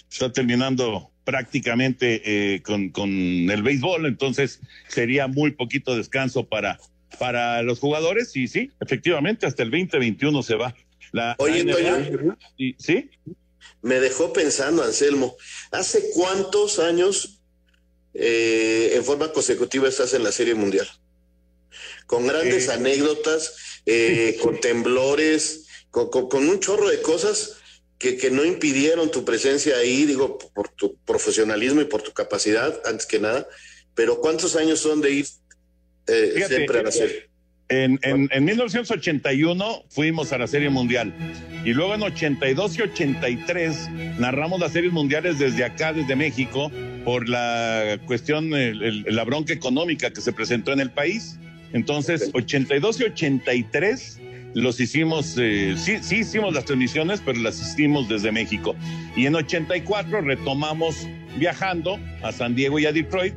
Está 0.09 0.31
terminando 0.31 1.11
prácticamente 1.23 2.21
eh, 2.25 2.61
con, 2.61 2.89
con, 2.89 3.09
el 3.09 3.63
béisbol, 3.63 4.05
entonces 4.05 4.59
sería 4.87 5.27
muy 5.27 5.51
poquito 5.51 5.95
descanso 5.95 6.47
para, 6.47 6.79
para 7.19 7.61
los 7.61 7.79
jugadores 7.79 8.35
y 8.35 8.47
sí, 8.47 8.71
efectivamente, 8.79 9.45
hasta 9.45 9.63
el 9.63 9.71
2021 9.71 10.43
se 10.43 10.55
va. 10.55 10.75
La, 11.11 11.35
Oye, 11.39 11.63
la 11.65 11.73
Toño, 11.73 12.37
¿sí? 12.77 13.09
Me 13.81 13.99
dejó 13.99 14.31
pensando, 14.33 14.83
Anselmo, 14.83 15.35
¿hace 15.71 16.09
cuántos 16.11 16.79
años 16.79 17.39
eh, 18.13 18.91
en 18.95 19.03
forma 19.03 19.31
consecutiva 19.31 19.87
estás 19.89 20.13
en 20.13 20.23
la 20.23 20.31
Serie 20.31 20.53
Mundial? 20.55 20.87
Con 22.05 22.27
grandes 22.27 22.67
Eh. 22.67 22.71
anécdotas, 22.73 23.55
eh, 23.85 24.37
con 24.41 24.59
temblores, 24.59 25.65
con, 25.89 26.09
con- 26.09 26.29
con 26.29 26.47
un 26.47 26.59
chorro 26.59 26.89
de 26.89 27.01
cosas 27.01 27.57
que, 27.97 28.17
que 28.17 28.31
no 28.31 28.43
impidieron 28.45 29.11
tu 29.11 29.23
presencia 29.25 29.77
ahí, 29.77 30.05
digo, 30.05 30.37
por 30.37 30.69
tu 30.69 30.95
profesionalismo 31.05 31.81
y 31.81 31.85
por 31.85 32.01
tu 32.01 32.11
capacidad, 32.13 32.81
antes 32.85 33.05
que 33.05 33.19
nada. 33.19 33.47
Pero 33.95 34.19
¿cuántos 34.21 34.55
años 34.55 34.79
son 34.79 35.01
de 35.01 35.11
ir 35.11 35.27
eh, 36.07 36.31
Fíjate, 36.35 36.55
siempre 36.55 36.79
a 36.79 36.83
la 36.83 36.91
Serie? 36.91 37.29
En, 37.71 37.99
en, 38.03 38.27
en 38.31 38.43
1981 38.45 39.83
fuimos 39.89 40.33
a 40.33 40.37
la 40.37 40.47
Serie 40.47 40.69
Mundial 40.69 41.13
y 41.63 41.69
luego 41.73 41.95
en 41.95 42.01
82 42.03 42.77
y 42.77 42.81
83 42.81 43.89
narramos 44.19 44.59
las 44.59 44.73
series 44.73 44.91
mundiales 44.91 45.39
desde 45.39 45.63
acá, 45.63 45.93
desde 45.93 46.15
México, 46.15 46.71
por 47.05 47.29
la 47.29 47.97
cuestión, 48.05 48.53
el- 48.53 48.81
el- 48.83 49.05
la 49.15 49.23
bronca 49.23 49.53
económica 49.53 50.11
que 50.11 50.21
se 50.21 50.33
presentó 50.33 50.73
en 50.73 50.81
el 50.81 50.91
país. 50.91 51.37
Entonces, 51.73 52.29
82 52.33 52.99
y 52.99 53.03
83 53.05 54.19
los 54.53 54.79
hicimos, 54.81 55.37
eh, 55.39 55.75
sí, 55.77 55.99
sí 56.01 56.17
hicimos 56.17 56.53
las 56.53 56.65
transmisiones, 56.65 57.21
pero 57.25 57.39
las 57.39 57.57
hicimos 57.61 58.09
desde 58.09 58.33
México. 58.33 58.75
Y 59.15 59.25
en 59.27 59.35
84 59.35 60.19
retomamos 60.21 61.07
viajando 61.37 61.97
a 62.21 62.33
San 62.33 62.53
Diego 62.55 62.77
y 62.79 62.85
a 62.85 62.91
Detroit, 62.91 63.35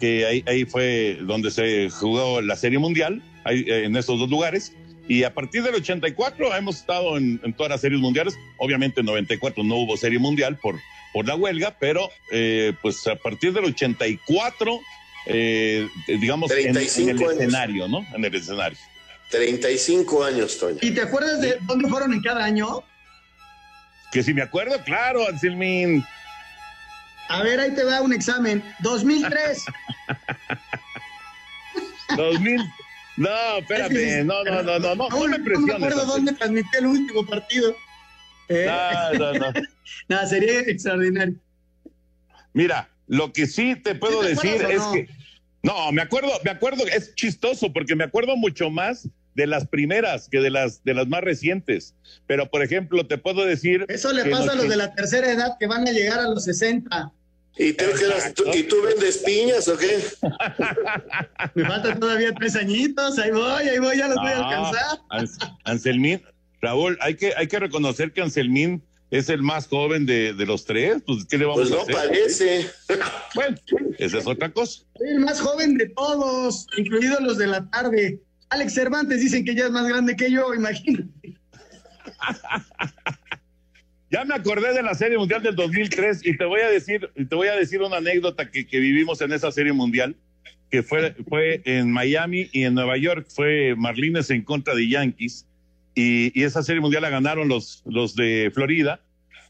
que 0.00 0.26
ahí, 0.26 0.44
ahí 0.48 0.64
fue 0.64 1.18
donde 1.22 1.52
se 1.52 1.88
jugó 1.90 2.40
la 2.40 2.56
Serie 2.56 2.80
Mundial, 2.80 3.22
ahí, 3.46 3.64
eh, 3.66 3.84
en 3.84 3.96
esos 3.96 4.18
dos 4.18 4.28
lugares. 4.28 4.72
Y 5.08 5.22
a 5.22 5.32
partir 5.32 5.62
del 5.62 5.76
84 5.76 6.54
hemos 6.56 6.76
estado 6.78 7.16
en, 7.16 7.40
en 7.44 7.52
todas 7.54 7.70
las 7.70 7.80
series 7.80 8.00
mundiales. 8.00 8.36
Obviamente 8.58 9.00
en 9.00 9.06
94 9.06 9.62
no 9.62 9.76
hubo 9.76 9.96
Serie 9.96 10.18
Mundial 10.18 10.58
por, 10.58 10.80
por 11.12 11.26
la 11.26 11.36
huelga, 11.36 11.76
pero 11.78 12.10
eh, 12.32 12.72
pues 12.82 13.06
a 13.06 13.14
partir 13.14 13.52
del 13.52 13.66
84, 13.66 14.80
eh, 15.26 15.88
digamos, 16.08 16.50
en, 16.50 16.58
en 16.68 16.72
35 16.74 17.10
el 17.10 17.16
años. 17.18 17.32
escenario, 17.32 17.88
¿no? 17.88 18.04
En 18.14 18.24
el 18.24 18.34
escenario. 18.34 18.78
35 19.30 20.24
años, 20.24 20.58
Toño. 20.58 20.78
¿Y 20.82 20.90
te 20.90 21.02
acuerdas 21.02 21.40
de 21.40 21.56
dónde 21.62 21.88
fueron 21.88 22.12
en 22.12 22.20
cada 22.20 22.44
año? 22.44 22.82
Que 24.12 24.22
si 24.22 24.34
me 24.34 24.42
acuerdo, 24.42 24.82
claro, 24.84 25.28
Anselmín. 25.28 26.04
A 27.28 27.42
ver, 27.42 27.58
ahí 27.60 27.74
te 27.74 27.84
da 27.84 28.02
un 28.02 28.12
examen. 28.12 28.62
2003. 28.80 29.64
2000. 32.16 32.60
No, 33.16 33.58
espérame, 33.58 34.24
no, 34.26 34.44
no, 34.44 34.62
no, 34.62 34.78
no, 34.78 34.94
no, 34.94 34.94
no 34.94 34.94
me 34.96 35.08
No 35.08 35.38
me 35.38 35.44
presiones. 35.44 35.74
acuerdo 35.74 36.04
dónde 36.06 36.32
transmití 36.34 36.68
el 36.78 36.86
último 36.86 37.24
partido. 37.26 37.74
Eh, 38.48 38.66
No, 39.18 39.32
no, 39.32 39.38
no. 39.38 39.52
nada, 40.08 40.26
sería 40.26 40.60
extraordinario. 40.60 41.34
Mira, 42.52 42.88
lo 43.06 43.32
que 43.32 43.46
sí 43.46 43.76
te 43.76 43.94
puedo 43.94 44.22
¿Sí 44.22 44.28
te 44.28 44.34
decir 44.34 44.70
es 44.70 44.78
no? 44.78 44.92
que 44.92 45.08
no, 45.62 45.92
me 45.92 46.02
acuerdo, 46.02 46.30
me 46.44 46.50
acuerdo, 46.52 46.86
es 46.86 47.14
chistoso 47.16 47.72
porque 47.72 47.96
me 47.96 48.04
acuerdo 48.04 48.36
mucho 48.36 48.70
más 48.70 49.08
de 49.34 49.46
las 49.46 49.66
primeras 49.66 50.28
que 50.30 50.38
de 50.40 50.50
las 50.50 50.82
de 50.84 50.94
las 50.94 51.08
más 51.08 51.22
recientes. 51.22 51.94
Pero 52.26 52.48
por 52.50 52.62
ejemplo, 52.62 53.06
te 53.06 53.18
puedo 53.18 53.44
decir 53.44 53.84
Eso 53.88 54.12
le 54.12 54.26
pasa 54.26 54.52
a 54.52 54.54
los 54.54 54.68
de 54.68 54.76
la 54.76 54.94
tercera 54.94 55.30
edad 55.30 55.56
que 55.58 55.66
van 55.66 55.86
a 55.88 55.90
llegar 55.92 56.20
a 56.20 56.28
los 56.28 56.44
60. 56.44 57.12
¿Y 57.58 57.72
tú, 57.72 57.84
qué 57.98 58.04
eras- 58.04 58.34
tú- 58.34 58.44
¿Y 58.54 58.62
tú 58.64 58.82
vendes 58.82 59.18
piñas 59.18 59.66
o 59.68 59.76
qué? 59.78 60.02
Me 61.54 61.64
faltan 61.64 61.98
todavía 61.98 62.32
tres 62.34 62.54
añitos. 62.56 63.18
Ahí 63.18 63.30
voy, 63.30 63.68
ahí 63.68 63.78
voy, 63.78 63.96
ya 63.96 64.08
los 64.08 64.16
voy 64.18 64.30
a 64.32 64.36
No, 64.38 64.44
alcanzar. 64.48 64.98
Ans- 65.10 65.56
Anselmín, 65.64 66.22
Raúl, 66.60 66.98
hay 67.00 67.14
que 67.16 67.32
hay 67.36 67.46
que 67.48 67.58
reconocer 67.58 68.12
que 68.12 68.20
Anselmín 68.20 68.82
es 69.10 69.28
el 69.28 69.40
más 69.42 69.68
joven 69.68 70.04
de, 70.04 70.34
de 70.34 70.46
los 70.46 70.64
tres, 70.64 71.00
pues 71.06 71.24
¿qué 71.26 71.38
le 71.38 71.44
vamos 71.46 71.68
Pues 71.68 71.72
a 71.72 71.76
no 71.76 71.82
hacer? 71.82 71.94
parece. 71.94 72.70
Bueno, 73.34 73.56
esa 73.98 74.18
es 74.18 74.26
otra 74.26 74.50
cosa. 74.52 74.82
Soy 74.98 75.08
el 75.10 75.20
más 75.20 75.40
joven 75.40 75.76
de 75.78 75.88
todos, 75.90 76.66
incluidos 76.76 77.20
los 77.20 77.38
de 77.38 77.46
la 77.46 77.70
tarde. 77.70 78.20
Alex 78.50 78.74
Cervantes 78.74 79.20
dicen 79.20 79.44
que 79.44 79.54
ya 79.54 79.66
es 79.66 79.70
más 79.70 79.86
grande 79.88 80.14
que 80.16 80.30
yo, 80.30 80.52
imagínate. 80.54 81.38
Ya 84.16 84.24
me 84.24 84.34
acordé 84.34 84.72
de 84.72 84.82
la 84.82 84.94
Serie 84.94 85.18
Mundial 85.18 85.42
del 85.42 85.54
2003 85.54 86.24
y 86.24 86.38
te 86.38 86.46
voy 86.46 86.62
a 86.62 86.70
decir, 86.70 87.10
te 87.14 87.34
voy 87.34 87.48
a 87.48 87.54
decir 87.54 87.82
una 87.82 87.98
anécdota 87.98 88.50
que, 88.50 88.66
que 88.66 88.78
vivimos 88.78 89.20
en 89.20 89.30
esa 89.30 89.52
Serie 89.52 89.74
Mundial, 89.74 90.16
que 90.70 90.82
fue, 90.82 91.14
fue 91.28 91.60
en 91.66 91.92
Miami 91.92 92.48
y 92.50 92.62
en 92.62 92.72
Nueva 92.72 92.96
York, 92.96 93.26
fue 93.28 93.74
Marlines 93.76 94.30
en 94.30 94.40
contra 94.40 94.74
de 94.74 94.88
Yankees, 94.88 95.46
y, 95.94 96.32
y 96.32 96.44
esa 96.44 96.62
Serie 96.62 96.80
Mundial 96.80 97.02
la 97.02 97.10
ganaron 97.10 97.46
los, 97.46 97.82
los 97.84 98.16
de 98.16 98.50
Florida. 98.54 99.02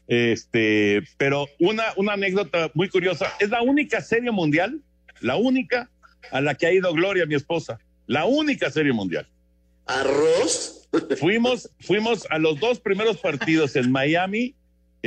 Este, 0.09 1.01
pero 1.17 1.47
una, 1.59 1.85
una 1.95 2.11
anécdota 2.11 2.69
muy 2.73 2.89
curiosa, 2.89 3.31
es 3.39 3.49
la 3.49 3.61
única 3.61 4.01
Serie 4.01 4.31
Mundial, 4.31 4.81
la 5.21 5.37
única 5.37 5.89
a 6.29 6.41
la 6.41 6.55
que 6.55 6.67
ha 6.67 6.73
ido 6.73 6.91
Gloria, 6.91 7.25
mi 7.25 7.35
esposa, 7.35 7.79
la 8.05 8.25
única 8.25 8.69
Serie 8.69 8.91
Mundial. 8.91 9.29
¿Arroz? 9.85 10.89
Fuimos, 11.19 11.69
fuimos 11.79 12.27
a 12.29 12.37
los 12.37 12.59
dos 12.59 12.81
primeros 12.81 13.17
partidos 13.17 13.77
en 13.77 13.91
Miami, 13.91 14.55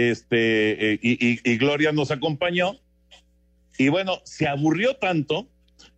este, 0.09 0.95
eh, 0.95 0.99
y, 1.03 1.33
y- 1.33 1.41
y 1.45 1.57
Gloria 1.59 1.93
nos 1.93 2.11
acompañó. 2.11 2.79
Y 3.79 3.89
bueno, 3.89 4.21
se 4.25 4.47
aburrió 4.49 4.97
tanto 4.97 5.49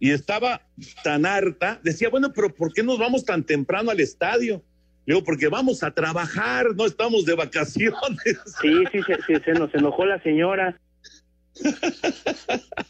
y 0.00 0.10
estaba 0.10 0.62
tan 1.04 1.26
harta. 1.26 1.80
Decía, 1.84 2.08
bueno, 2.08 2.32
pero 2.32 2.52
¿por 2.54 2.72
qué 2.72 2.82
nos 2.82 2.98
vamos 2.98 3.24
tan 3.24 3.44
temprano 3.44 3.90
al 3.90 4.00
estadio? 4.00 4.62
Le 5.06 5.14
Digo, 5.14 5.24
porque 5.24 5.48
vamos 5.48 5.82
a 5.82 5.90
trabajar, 5.92 6.66
no 6.76 6.86
estamos 6.86 7.24
de 7.24 7.34
vacaciones. 7.34 7.98
Sí, 8.62 8.84
sí, 8.92 9.00
se, 9.06 9.22
se- 9.38 9.44
se 9.44 9.52
nos 9.52 9.74
enojó 9.74 10.04
la 10.06 10.22
señora. 10.22 10.78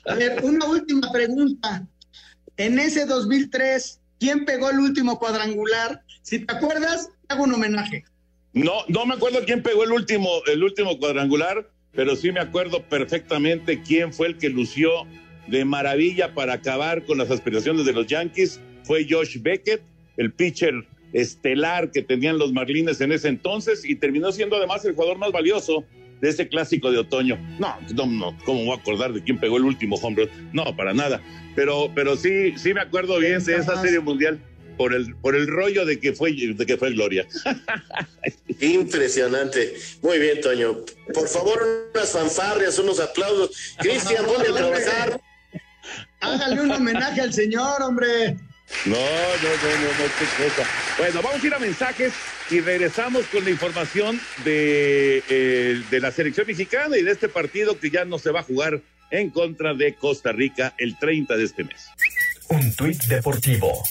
A 0.06 0.14
ver, 0.14 0.42
una 0.44 0.66
última 0.66 1.10
pregunta. 1.12 1.86
En 2.56 2.78
ese 2.78 3.06
2003, 3.06 4.00
¿quién 4.20 4.44
pegó 4.44 4.70
el 4.70 4.78
último 4.78 5.18
cuadrangular? 5.18 6.02
Si 6.22 6.40
te 6.40 6.54
acuerdas, 6.54 7.08
te 7.26 7.34
hago 7.34 7.44
un 7.44 7.54
homenaje. 7.54 8.04
No, 8.52 8.84
no 8.88 9.06
me 9.06 9.14
acuerdo 9.14 9.44
quién 9.46 9.62
pegó 9.62 9.84
el 9.84 9.92
último, 9.92 10.28
el 10.46 10.62
último 10.62 10.98
cuadrangular, 10.98 11.70
pero 11.92 12.16
sí 12.16 12.32
me 12.32 12.40
acuerdo 12.40 12.82
perfectamente 12.82 13.82
quién 13.82 14.12
fue 14.12 14.28
el 14.28 14.38
que 14.38 14.50
lució 14.50 14.90
de 15.46 15.64
maravilla 15.64 16.34
para 16.34 16.54
acabar 16.54 17.04
con 17.04 17.18
las 17.18 17.30
aspiraciones 17.30 17.86
de 17.86 17.92
los 17.92 18.06
Yankees. 18.06 18.60
Fue 18.84 19.06
Josh 19.08 19.40
Beckett, 19.40 19.82
el 20.18 20.32
pitcher 20.32 20.86
estelar 21.14 21.90
que 21.90 22.02
tenían 22.02 22.38
los 22.38 22.52
Marlines 22.52 23.00
en 23.00 23.12
ese 23.12 23.28
entonces 23.28 23.84
y 23.84 23.96
terminó 23.96 24.32
siendo 24.32 24.56
además 24.56 24.84
el 24.84 24.94
jugador 24.94 25.18
más 25.18 25.32
valioso 25.32 25.84
de 26.20 26.28
ese 26.28 26.46
clásico 26.48 26.90
de 26.90 26.98
otoño. 26.98 27.38
No, 27.58 27.76
no, 27.94 28.06
no, 28.06 28.38
¿cómo 28.44 28.64
voy 28.64 28.76
a 28.76 28.80
acordar 28.80 29.12
de 29.12 29.22
quién 29.22 29.38
pegó 29.38 29.56
el 29.56 29.64
último 29.64 29.96
home 29.96 30.24
run? 30.24 30.50
No, 30.52 30.76
para 30.76 30.94
nada. 30.94 31.20
Pero, 31.54 31.90
pero 31.94 32.16
sí, 32.16 32.56
sí 32.56 32.72
me 32.72 32.80
acuerdo 32.80 33.18
bien 33.18 33.44
de 33.44 33.56
esa 33.56 33.80
serie 33.80 34.00
mundial 34.00 34.40
por 34.82 34.94
el, 34.94 35.14
por 35.14 35.36
el 35.36 35.46
rollo 35.46 35.86
de 35.86 36.00
que 36.00 36.12
fue, 36.12 36.32
de 36.32 36.66
que 36.66 36.76
fue 36.76 36.90
Gloria. 36.90 37.24
Impresionante. 38.60 39.76
Muy 40.02 40.18
bien, 40.18 40.40
Toño. 40.40 40.78
Por 41.14 41.28
favor, 41.28 41.88
unas 41.94 42.10
fanfarrias, 42.10 42.80
unos 42.80 42.98
aplausos. 42.98 43.76
Cristian, 43.78 44.24
ponte 44.24 44.50
a 44.50 44.54
trabajar. 44.54 45.20
Hágale 46.18 46.62
un 46.62 46.72
homenaje 46.72 47.20
al 47.20 47.32
señor, 47.32 47.80
hombre. 47.80 48.36
No, 48.84 48.96
no, 48.96 48.96
no, 48.96 49.70
no, 49.82 49.86
no, 49.86 50.10
qué 50.18 50.44
cosa. 50.44 50.68
Bueno, 50.98 51.22
vamos 51.22 51.40
a 51.40 51.46
ir 51.46 51.54
a 51.54 51.60
mensajes 51.60 52.12
y 52.50 52.58
regresamos 52.58 53.24
con 53.26 53.44
la 53.44 53.50
información 53.50 54.20
de, 54.44 55.22
eh, 55.28 55.80
de 55.92 56.00
la 56.00 56.10
selección 56.10 56.48
mexicana 56.48 56.98
y 56.98 57.02
de 57.02 57.12
este 57.12 57.28
partido 57.28 57.78
que 57.78 57.88
ya 57.88 58.04
no 58.04 58.18
se 58.18 58.32
va 58.32 58.40
a 58.40 58.42
jugar 58.42 58.80
en 59.12 59.30
contra 59.30 59.74
de 59.74 59.94
Costa 59.94 60.32
Rica 60.32 60.74
el 60.76 60.98
30 60.98 61.36
de 61.36 61.44
este 61.44 61.62
mes. 61.62 61.88
Un 62.52 62.70
tuit 62.74 63.02
deportivo. 63.06 63.82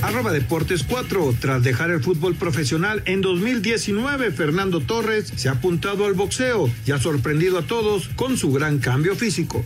Arroba 0.00 0.30
Deportes 0.30 0.84
4. 0.84 1.34
Tras 1.40 1.64
dejar 1.64 1.90
el 1.90 2.00
fútbol 2.00 2.36
profesional 2.36 3.02
en 3.04 3.20
2019, 3.20 4.30
Fernando 4.30 4.78
Torres 4.78 5.32
se 5.34 5.48
ha 5.48 5.52
apuntado 5.52 6.06
al 6.06 6.14
boxeo 6.14 6.70
y 6.86 6.92
ha 6.92 6.98
sorprendido 6.98 7.58
a 7.58 7.62
todos 7.62 8.06
con 8.14 8.36
su 8.36 8.52
gran 8.52 8.78
cambio 8.78 9.16
físico. 9.16 9.64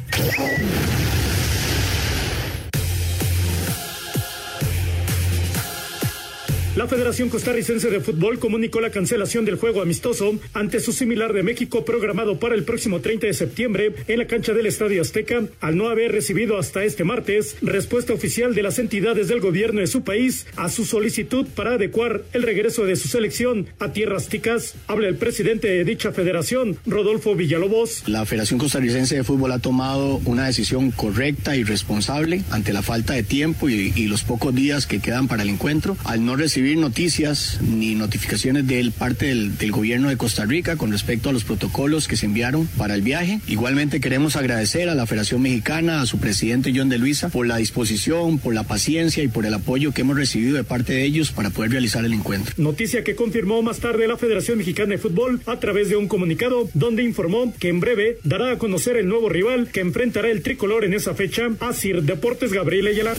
La 6.76 6.86
Federación 6.86 7.30
Costarricense 7.30 7.88
de 7.88 8.00
Fútbol 8.00 8.38
comunicó 8.38 8.82
la 8.82 8.90
cancelación 8.90 9.46
del 9.46 9.56
juego 9.56 9.80
amistoso 9.80 10.38
ante 10.52 10.78
su 10.78 10.92
similar 10.92 11.32
de 11.32 11.42
México 11.42 11.86
programado 11.86 12.38
para 12.38 12.54
el 12.54 12.64
próximo 12.64 13.00
30 13.00 13.28
de 13.28 13.32
septiembre 13.32 13.94
en 14.08 14.18
la 14.18 14.26
cancha 14.26 14.52
del 14.52 14.66
Estadio 14.66 15.00
Azteca, 15.00 15.44
al 15.62 15.78
no 15.78 15.88
haber 15.88 16.12
recibido 16.12 16.58
hasta 16.58 16.84
este 16.84 17.02
martes 17.02 17.56
respuesta 17.62 18.12
oficial 18.12 18.54
de 18.54 18.62
las 18.62 18.78
entidades 18.78 19.28
del 19.28 19.40
gobierno 19.40 19.80
de 19.80 19.86
su 19.86 20.02
país 20.02 20.46
a 20.56 20.68
su 20.68 20.84
solicitud 20.84 21.46
para 21.46 21.76
adecuar 21.76 22.24
el 22.34 22.42
regreso 22.42 22.84
de 22.84 22.96
su 22.96 23.08
selección 23.08 23.68
a 23.78 23.92
tierras 23.92 24.28
ticas. 24.28 24.74
Habla 24.86 25.08
el 25.08 25.16
presidente 25.16 25.68
de 25.68 25.82
dicha 25.82 26.12
federación, 26.12 26.76
Rodolfo 26.84 27.34
Villalobos. 27.34 28.02
La 28.06 28.26
Federación 28.26 28.60
Costarricense 28.60 29.16
de 29.16 29.24
Fútbol 29.24 29.52
ha 29.52 29.60
tomado 29.60 30.20
una 30.26 30.44
decisión 30.44 30.90
correcta 30.90 31.56
y 31.56 31.64
responsable 31.64 32.42
ante 32.50 32.74
la 32.74 32.82
falta 32.82 33.14
de 33.14 33.22
tiempo 33.22 33.70
y, 33.70 33.94
y 33.96 34.08
los 34.08 34.24
pocos 34.24 34.54
días 34.54 34.86
que 34.86 35.00
quedan 35.00 35.26
para 35.26 35.42
el 35.42 35.48
encuentro, 35.48 35.96
al 36.04 36.22
no 36.22 36.36
noticias 36.74 37.60
ni 37.62 37.94
notificaciones 37.94 38.66
del 38.66 38.90
parte 38.90 39.26
del, 39.26 39.56
del, 39.56 39.70
gobierno 39.70 40.08
de 40.08 40.16
Costa 40.16 40.44
Rica 40.44 40.76
con 40.76 40.90
respecto 40.90 41.28
a 41.28 41.32
los 41.32 41.44
protocolos 41.44 42.08
que 42.08 42.16
se 42.16 42.26
enviaron 42.26 42.66
para 42.66 42.94
el 42.94 43.02
viaje. 43.02 43.40
Igualmente 43.46 44.00
queremos 44.00 44.34
agradecer 44.34 44.88
a 44.88 44.94
la 44.94 45.06
Federación 45.06 45.42
Mexicana, 45.42 46.00
a 46.00 46.06
su 46.06 46.18
presidente 46.18 46.72
John 46.74 46.88
de 46.88 46.98
Luisa, 46.98 47.28
por 47.28 47.46
la 47.46 47.58
disposición, 47.58 48.38
por 48.38 48.54
la 48.54 48.64
paciencia 48.64 49.22
y 49.22 49.28
por 49.28 49.46
el 49.46 49.54
apoyo 49.54 49.92
que 49.92 50.00
hemos 50.00 50.16
recibido 50.16 50.56
de 50.56 50.64
parte 50.64 50.94
de 50.94 51.04
ellos 51.04 51.30
para 51.30 51.50
poder 51.50 51.70
realizar 51.70 52.04
el 52.04 52.12
encuentro. 52.12 52.54
Noticia 52.56 53.04
que 53.04 53.14
confirmó 53.14 53.62
más 53.62 53.78
tarde 53.78 54.08
la 54.08 54.16
Federación 54.16 54.58
Mexicana 54.58 54.90
de 54.90 54.98
Fútbol 54.98 55.40
a 55.46 55.60
través 55.60 55.88
de 55.88 55.96
un 55.96 56.08
comunicado 56.08 56.68
donde 56.74 57.02
informó 57.02 57.52
que 57.58 57.68
en 57.68 57.80
breve 57.80 58.18
dará 58.24 58.52
a 58.52 58.58
conocer 58.58 58.96
el 58.96 59.08
nuevo 59.08 59.28
rival 59.28 59.68
que 59.68 59.80
enfrentará 59.80 60.30
el 60.30 60.42
tricolor 60.42 60.84
en 60.84 60.94
esa 60.94 61.14
fecha, 61.14 61.48
Asir 61.60 62.02
Deportes 62.02 62.52
Gabriel 62.52 62.86
Ayala. 62.86 63.14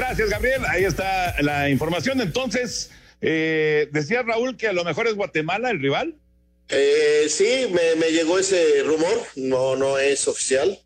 Gracias, 0.00 0.30
Gabriel. 0.30 0.62
Ahí 0.66 0.84
está 0.84 1.36
la 1.42 1.68
información. 1.68 2.22
Entonces, 2.22 2.90
eh, 3.20 3.86
decía 3.92 4.22
Raúl 4.22 4.56
que 4.56 4.66
a 4.66 4.72
lo 4.72 4.82
mejor 4.82 5.06
es 5.06 5.14
Guatemala 5.14 5.70
el 5.70 5.78
rival. 5.78 6.14
Eh, 6.70 7.26
sí, 7.28 7.68
me, 7.70 8.10
llegó 8.10 8.38
ese 8.38 8.82
rumor, 8.82 9.20
no, 9.36 9.76
no 9.76 9.98
es 9.98 10.26
oficial. 10.26 10.78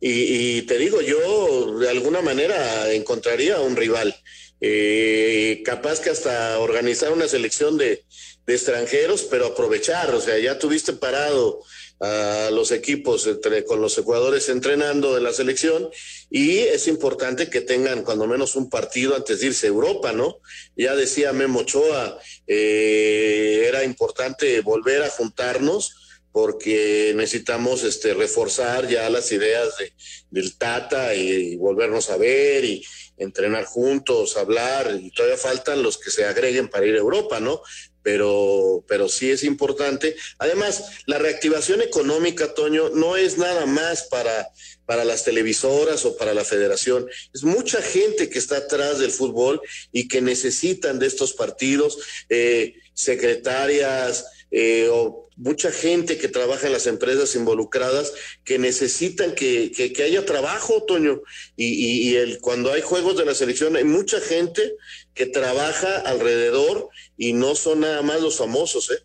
Y, 0.00 0.58
y, 0.58 0.62
te 0.62 0.76
digo, 0.76 1.00
yo 1.00 1.78
de 1.78 1.88
alguna 1.88 2.20
manera 2.20 2.92
encontraría 2.92 3.58
un 3.58 3.74
rival. 3.74 4.14
Eh, 4.60 5.62
capaz 5.64 6.00
que 6.00 6.10
hasta 6.10 6.58
organizar 6.58 7.10
una 7.10 7.26
selección 7.26 7.78
de, 7.78 8.04
de 8.46 8.54
extranjeros, 8.54 9.22
pero 9.30 9.46
aprovechar, 9.46 10.14
o 10.14 10.20
sea, 10.20 10.38
ya 10.38 10.58
tuviste 10.58 10.92
parado 10.92 11.62
a 12.00 12.50
los 12.52 12.70
equipos 12.70 13.26
entre, 13.26 13.64
con 13.64 13.80
los 13.80 13.96
jugadores 13.96 14.48
entrenando 14.48 15.14
de 15.14 15.20
la 15.20 15.32
selección 15.32 15.88
y 16.30 16.58
es 16.58 16.86
importante 16.86 17.50
que 17.50 17.60
tengan 17.60 18.04
cuando 18.04 18.26
menos 18.26 18.54
un 18.54 18.70
partido 18.70 19.16
antes 19.16 19.40
de 19.40 19.46
irse 19.48 19.66
a 19.66 19.70
Europa, 19.70 20.12
¿no? 20.12 20.38
Ya 20.76 20.94
decía 20.94 21.32
Memo 21.32 21.60
Ochoa, 21.60 22.18
eh, 22.46 23.64
era 23.66 23.82
importante 23.84 24.60
volver 24.60 25.02
a 25.02 25.10
juntarnos 25.10 26.22
porque 26.30 27.14
necesitamos 27.16 27.82
este 27.82 28.14
reforzar 28.14 28.86
ya 28.86 29.10
las 29.10 29.32
ideas 29.32 29.76
de, 29.78 29.92
del 30.30 30.56
Tata 30.56 31.14
y, 31.14 31.30
y 31.52 31.56
volvernos 31.56 32.10
a 32.10 32.16
ver 32.16 32.64
y 32.64 32.84
entrenar 33.18 33.64
juntos, 33.64 34.36
hablar, 34.36 34.96
y 35.00 35.10
todavía 35.10 35.36
faltan 35.36 35.82
los 35.82 35.98
que 35.98 36.10
se 36.10 36.24
agreguen 36.24 36.68
para 36.68 36.86
ir 36.86 36.94
a 36.94 36.98
Europa, 36.98 37.40
¿no? 37.40 37.62
Pero, 38.08 38.82
pero 38.88 39.06
sí 39.06 39.30
es 39.30 39.44
importante. 39.44 40.16
Además, 40.38 41.02
la 41.04 41.18
reactivación 41.18 41.82
económica, 41.82 42.54
Toño, 42.54 42.88
no 42.88 43.18
es 43.18 43.36
nada 43.36 43.66
más 43.66 44.04
para, 44.04 44.48
para 44.86 45.04
las 45.04 45.24
televisoras 45.24 46.06
o 46.06 46.16
para 46.16 46.32
la 46.32 46.42
federación. 46.42 47.06
Es 47.34 47.42
mucha 47.44 47.82
gente 47.82 48.30
que 48.30 48.38
está 48.38 48.56
atrás 48.56 48.98
del 48.98 49.10
fútbol 49.10 49.60
y 49.92 50.08
que 50.08 50.22
necesitan 50.22 50.98
de 50.98 51.06
estos 51.06 51.34
partidos, 51.34 51.98
eh, 52.30 52.76
secretarias 52.94 54.24
eh, 54.50 54.88
o 54.90 55.28
mucha 55.36 55.70
gente 55.70 56.16
que 56.16 56.28
trabaja 56.28 56.66
en 56.66 56.72
las 56.72 56.86
empresas 56.86 57.36
involucradas 57.36 58.14
que 58.42 58.58
necesitan 58.58 59.34
que, 59.34 59.70
que, 59.70 60.02
haya 60.02 60.24
trabajo, 60.24 60.82
Toño. 60.84 61.20
Y 61.56 62.16
el, 62.16 62.40
cuando 62.40 62.72
hay 62.72 62.80
juegos 62.80 63.18
de 63.18 63.26
la 63.26 63.34
selección, 63.34 63.76
hay 63.76 63.84
mucha 63.84 64.18
gente 64.18 64.76
que 65.18 65.26
trabaja 65.26 65.98
alrededor 66.06 66.88
y 67.16 67.32
no 67.32 67.56
son 67.56 67.80
nada 67.80 68.02
más 68.02 68.22
los 68.22 68.38
famosos, 68.38 68.88
¿eh? 68.92 69.02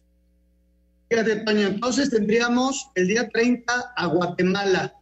Fíjate, 1.10 1.38
Toño, 1.38 1.68
entonces 1.68 2.12
tendríamos 2.12 2.88
el 2.94 3.08
día 3.08 3.30
30 3.30 3.94
a 3.96 4.06
Guatemala, 4.06 4.94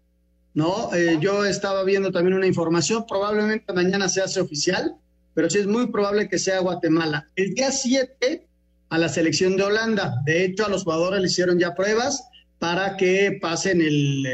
¿no? 0.53 0.93
Eh, 0.95 1.17
yo 1.19 1.45
estaba 1.45 1.83
viendo 1.83 2.11
también 2.11 2.37
una 2.37 2.47
información, 2.47 3.05
probablemente 3.05 3.73
mañana 3.73 4.07
se 4.07 4.21
hace 4.21 4.39
oficial, 4.39 4.95
pero 5.33 5.49
sí 5.49 5.59
es 5.59 5.67
muy 5.67 5.91
probable 5.91 6.29
que 6.29 6.39
sea 6.39 6.59
Guatemala. 6.59 7.27
El 7.35 7.55
día 7.55 7.71
7 7.71 8.47
a 8.89 8.97
la 8.97 9.09
selección 9.09 9.57
de 9.57 9.63
Holanda. 9.63 10.21
De 10.25 10.45
hecho, 10.45 10.65
a 10.65 10.69
los 10.69 10.83
jugadores 10.83 11.21
le 11.21 11.27
hicieron 11.27 11.59
ya 11.59 11.75
pruebas 11.75 12.23
para 12.59 12.95
que 12.95 13.37
pasen 13.41 13.81
el, 13.81 14.25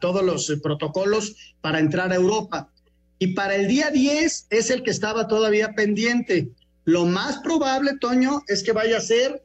todos 0.00 0.24
los 0.24 0.52
protocolos 0.62 1.54
para 1.60 1.78
entrar 1.78 2.12
a 2.12 2.16
Europa. 2.16 2.72
Y 3.22 3.34
para 3.34 3.54
el 3.54 3.68
día 3.68 3.90
10 3.90 4.46
es 4.48 4.70
el 4.70 4.82
que 4.82 4.90
estaba 4.90 5.28
todavía 5.28 5.74
pendiente. 5.74 6.48
Lo 6.86 7.04
más 7.04 7.36
probable, 7.40 7.98
Toño, 8.00 8.42
es 8.48 8.62
que 8.62 8.72
vaya 8.72 8.96
a 8.96 9.02
ser 9.02 9.44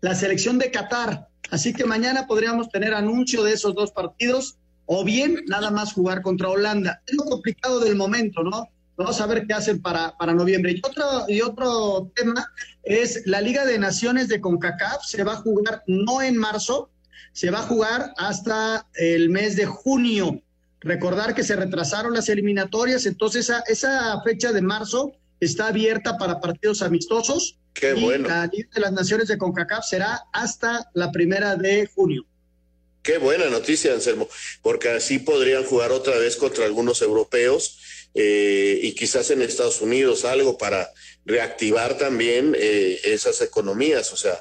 la 0.00 0.14
selección 0.14 0.58
de 0.58 0.70
Qatar. 0.70 1.26
Así 1.50 1.72
que 1.72 1.84
mañana 1.84 2.28
podríamos 2.28 2.70
tener 2.70 2.94
anuncio 2.94 3.42
de 3.42 3.54
esos 3.54 3.74
dos 3.74 3.90
partidos 3.90 4.58
o 4.86 5.02
bien 5.02 5.42
nada 5.48 5.72
más 5.72 5.92
jugar 5.92 6.22
contra 6.22 6.50
Holanda. 6.50 7.02
Es 7.04 7.16
lo 7.16 7.24
complicado 7.24 7.80
del 7.80 7.96
momento, 7.96 8.44
¿no? 8.44 8.68
Vamos 8.96 9.20
a 9.20 9.26
ver 9.26 9.44
qué 9.44 9.54
hacen 9.54 9.82
para, 9.82 10.16
para 10.16 10.32
noviembre. 10.32 10.74
Y 10.76 10.80
otro, 10.84 11.04
y 11.26 11.40
otro 11.40 12.12
tema 12.14 12.46
es 12.84 13.26
la 13.26 13.40
Liga 13.40 13.64
de 13.64 13.80
Naciones 13.80 14.28
de 14.28 14.40
CONCACAF. 14.40 15.04
Se 15.04 15.24
va 15.24 15.32
a 15.32 15.42
jugar 15.42 15.82
no 15.88 16.22
en 16.22 16.36
marzo, 16.36 16.90
se 17.32 17.50
va 17.50 17.58
a 17.58 17.62
jugar 17.62 18.14
hasta 18.18 18.86
el 18.94 19.30
mes 19.30 19.56
de 19.56 19.66
junio. 19.66 20.40
Recordar 20.86 21.34
que 21.34 21.42
se 21.42 21.56
retrasaron 21.56 22.14
las 22.14 22.28
eliminatorias, 22.28 23.06
entonces 23.06 23.46
esa, 23.46 23.64
esa 23.66 24.22
fecha 24.22 24.52
de 24.52 24.62
marzo 24.62 25.12
está 25.40 25.66
abierta 25.66 26.16
para 26.16 26.40
partidos 26.40 26.80
amistosos. 26.80 27.58
Qué 27.74 27.94
y 27.96 28.04
bueno. 28.04 28.28
La 28.28 28.46
Liga 28.46 28.68
de 28.72 28.80
las 28.80 28.92
Naciones 28.92 29.26
de 29.26 29.36
CONCACAF 29.36 29.84
será 29.84 30.22
hasta 30.32 30.88
la 30.94 31.10
primera 31.10 31.56
de 31.56 31.88
junio. 31.92 32.24
Qué 33.02 33.18
buena 33.18 33.46
noticia, 33.50 33.94
Anselmo, 33.94 34.28
porque 34.62 34.90
así 34.90 35.18
podrían 35.18 35.64
jugar 35.64 35.90
otra 35.90 36.16
vez 36.18 36.36
contra 36.36 36.64
algunos 36.64 37.02
europeos 37.02 37.80
eh, 38.14 38.78
y 38.80 38.94
quizás 38.94 39.30
en 39.30 39.42
Estados 39.42 39.80
Unidos 39.80 40.24
algo 40.24 40.56
para 40.56 40.88
reactivar 41.24 41.98
también 41.98 42.56
eh, 42.56 43.00
esas 43.02 43.40
economías. 43.42 44.12
O 44.12 44.16
sea, 44.16 44.38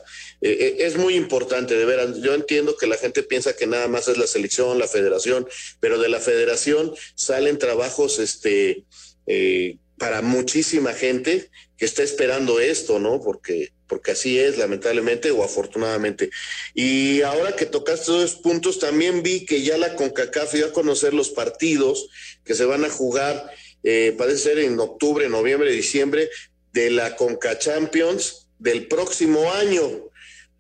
eh, 0.48 0.76
es 0.86 0.96
muy 0.96 1.16
importante, 1.16 1.76
de 1.76 1.86
veras. 1.86 2.22
Yo 2.22 2.36
entiendo 2.36 2.78
que 2.78 2.86
la 2.86 2.98
gente 2.98 3.24
piensa 3.24 3.56
que 3.56 3.66
nada 3.66 3.88
más 3.88 4.08
es 4.08 4.18
la 4.18 4.28
selección, 4.28 4.78
la 4.78 4.88
federación, 4.88 5.48
pero 5.80 5.98
de 5.98 6.08
la 6.08 6.20
federación 6.20 6.94
salen 7.16 7.58
trabajos 7.58 8.20
este, 8.20 8.86
eh, 9.26 9.78
para 9.98 10.22
muchísima 10.22 10.94
gente 10.94 11.50
que 11.78 11.86
está 11.86 12.04
esperando 12.04 12.60
esto, 12.60 13.00
¿no? 13.00 13.22
Porque, 13.22 13.72
porque 13.88 14.12
así 14.12 14.38
es, 14.38 14.60
lamentablemente 14.60 15.32
o 15.32 15.44
afortunadamente. 15.44 16.30
Y 16.76 17.24
ahora 17.24 17.56
que 17.56 17.66
tocaste 17.66 18.04
esos 18.04 18.36
puntos, 18.36 18.78
también 18.78 19.24
vi 19.24 19.46
que 19.46 19.64
ya 19.64 19.80
la 19.80 19.96
CONCACAF 19.96 20.54
iba 20.54 20.68
a 20.68 20.74
conocer 20.74 21.16
los 21.16 21.30
partidos 21.30 22.08
que 22.44 22.54
se 22.54 22.66
van 22.66 22.86
a 22.86 22.90
jugar, 22.92 23.52
eh, 23.84 24.14
parece 24.16 24.38
ser 24.38 24.60
en 24.60 24.80
octubre, 24.80 25.28
noviembre, 25.28 25.72
diciembre, 25.72 26.30
de 26.72 26.92
la 26.92 27.16
CONCA 27.16 27.58
Champions 27.58 28.48
del 28.60 28.88
próximo 28.88 29.52
año. 29.52 30.12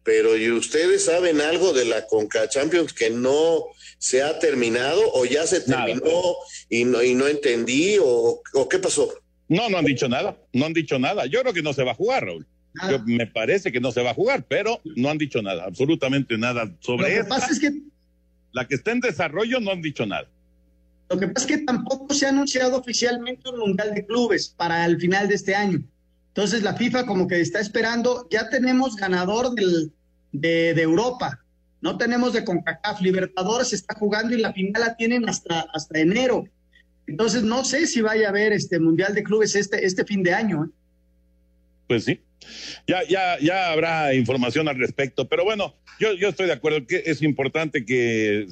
Pero 0.05 0.37
¿y 0.37 0.51
ustedes 0.51 1.03
saben 1.05 1.41
algo 1.41 1.73
de 1.73 1.83
la 1.83 2.05
CONCA 2.05 2.47
Champions 2.47 2.93
que 2.93 3.09
no 3.09 3.65
se 3.97 4.21
ha 4.21 4.37
terminado 4.37 5.01
o 5.13 5.25
ya 5.25 5.47
se 5.47 5.61
terminó 5.61 6.35
y 6.69 6.85
no, 6.85 7.01
y 7.03 7.15
no 7.15 7.27
entendí 7.27 7.97
o, 7.99 8.39
o 8.53 8.69
qué 8.69 8.77
pasó? 8.77 9.11
No, 9.49 9.67
no 9.67 9.79
han 9.79 9.85
dicho 9.85 10.07
nada, 10.07 10.37
no 10.53 10.65
han 10.67 10.73
dicho 10.73 10.99
nada. 10.99 11.25
Yo 11.25 11.41
creo 11.41 11.53
que 11.53 11.63
no 11.63 11.73
se 11.73 11.83
va 11.83 11.91
a 11.91 11.95
jugar, 11.95 12.23
Raúl. 12.23 12.45
Yo, 12.89 12.99
me 13.05 13.25
parece 13.25 13.71
que 13.71 13.79
no 13.79 13.91
se 13.91 14.03
va 14.03 14.11
a 14.11 14.13
jugar, 14.13 14.45
pero 14.47 14.79
no 14.95 15.09
han 15.09 15.17
dicho 15.17 15.41
nada, 15.41 15.63
absolutamente 15.63 16.37
nada 16.37 16.71
sobre 16.81 17.03
Lo 17.03 17.07
que 17.07 17.19
eso. 17.21 17.29
pasa 17.29 17.51
es 17.51 17.59
que 17.59 17.71
La 18.51 18.67
que 18.67 18.75
está 18.75 18.91
en 18.91 18.99
desarrollo 18.99 19.59
no 19.59 19.71
han 19.71 19.81
dicho 19.81 20.05
nada. 20.05 20.27
Lo 21.09 21.19
que 21.19 21.27
pasa 21.29 21.47
es 21.47 21.57
que 21.57 21.63
tampoco 21.65 22.13
se 22.13 22.25
ha 22.25 22.29
anunciado 22.29 22.77
oficialmente 22.77 23.49
un 23.49 23.59
mundial 23.59 23.95
de 23.95 24.05
clubes 24.05 24.49
para 24.49 24.85
el 24.85 24.99
final 24.99 25.27
de 25.27 25.35
este 25.35 25.55
año. 25.55 25.81
Entonces 26.35 26.63
la 26.63 26.73
FIFA 26.75 27.05
como 27.05 27.29
que 27.29 27.39
está 27.39 27.61
esperando, 27.61 28.27
ya 28.29 28.49
tenemos 28.49 28.97
ganador 28.97 29.55
del, 29.55 29.93
de, 30.33 30.81
Europa, 30.81 31.39
no 31.79 31.97
tenemos 31.97 32.33
de 32.33 32.43
CONCACAF, 32.43 32.99
Libertadores 32.99 33.71
está 33.71 33.95
jugando 33.95 34.35
y 34.35 34.41
la 34.41 34.51
final 34.51 34.81
la 34.81 34.97
tienen 34.97 35.29
hasta, 35.29 35.61
hasta 35.73 35.97
enero. 35.97 36.43
Entonces 37.07 37.43
no 37.43 37.63
sé 37.63 37.87
si 37.87 38.01
vaya 38.01 38.27
a 38.27 38.29
haber 38.31 38.51
este 38.51 38.79
Mundial 38.79 39.15
de 39.15 39.23
Clubes 39.23 39.55
este, 39.55 39.85
este 39.85 40.03
fin 40.03 40.23
de 40.23 40.33
año. 40.33 40.65
¿eh? 40.65 40.69
Pues 41.87 42.03
sí, 42.03 42.19
ya, 42.85 43.07
ya, 43.07 43.39
ya 43.39 43.71
habrá 43.71 44.13
información 44.13 44.67
al 44.67 44.77
respecto, 44.77 45.29
pero 45.29 45.45
bueno, 45.45 45.73
yo, 46.01 46.11
yo 46.15 46.27
estoy 46.27 46.47
de 46.47 46.53
acuerdo 46.53 46.85
que 46.85 47.01
es 47.05 47.21
importante 47.21 47.85
que, 47.85 48.45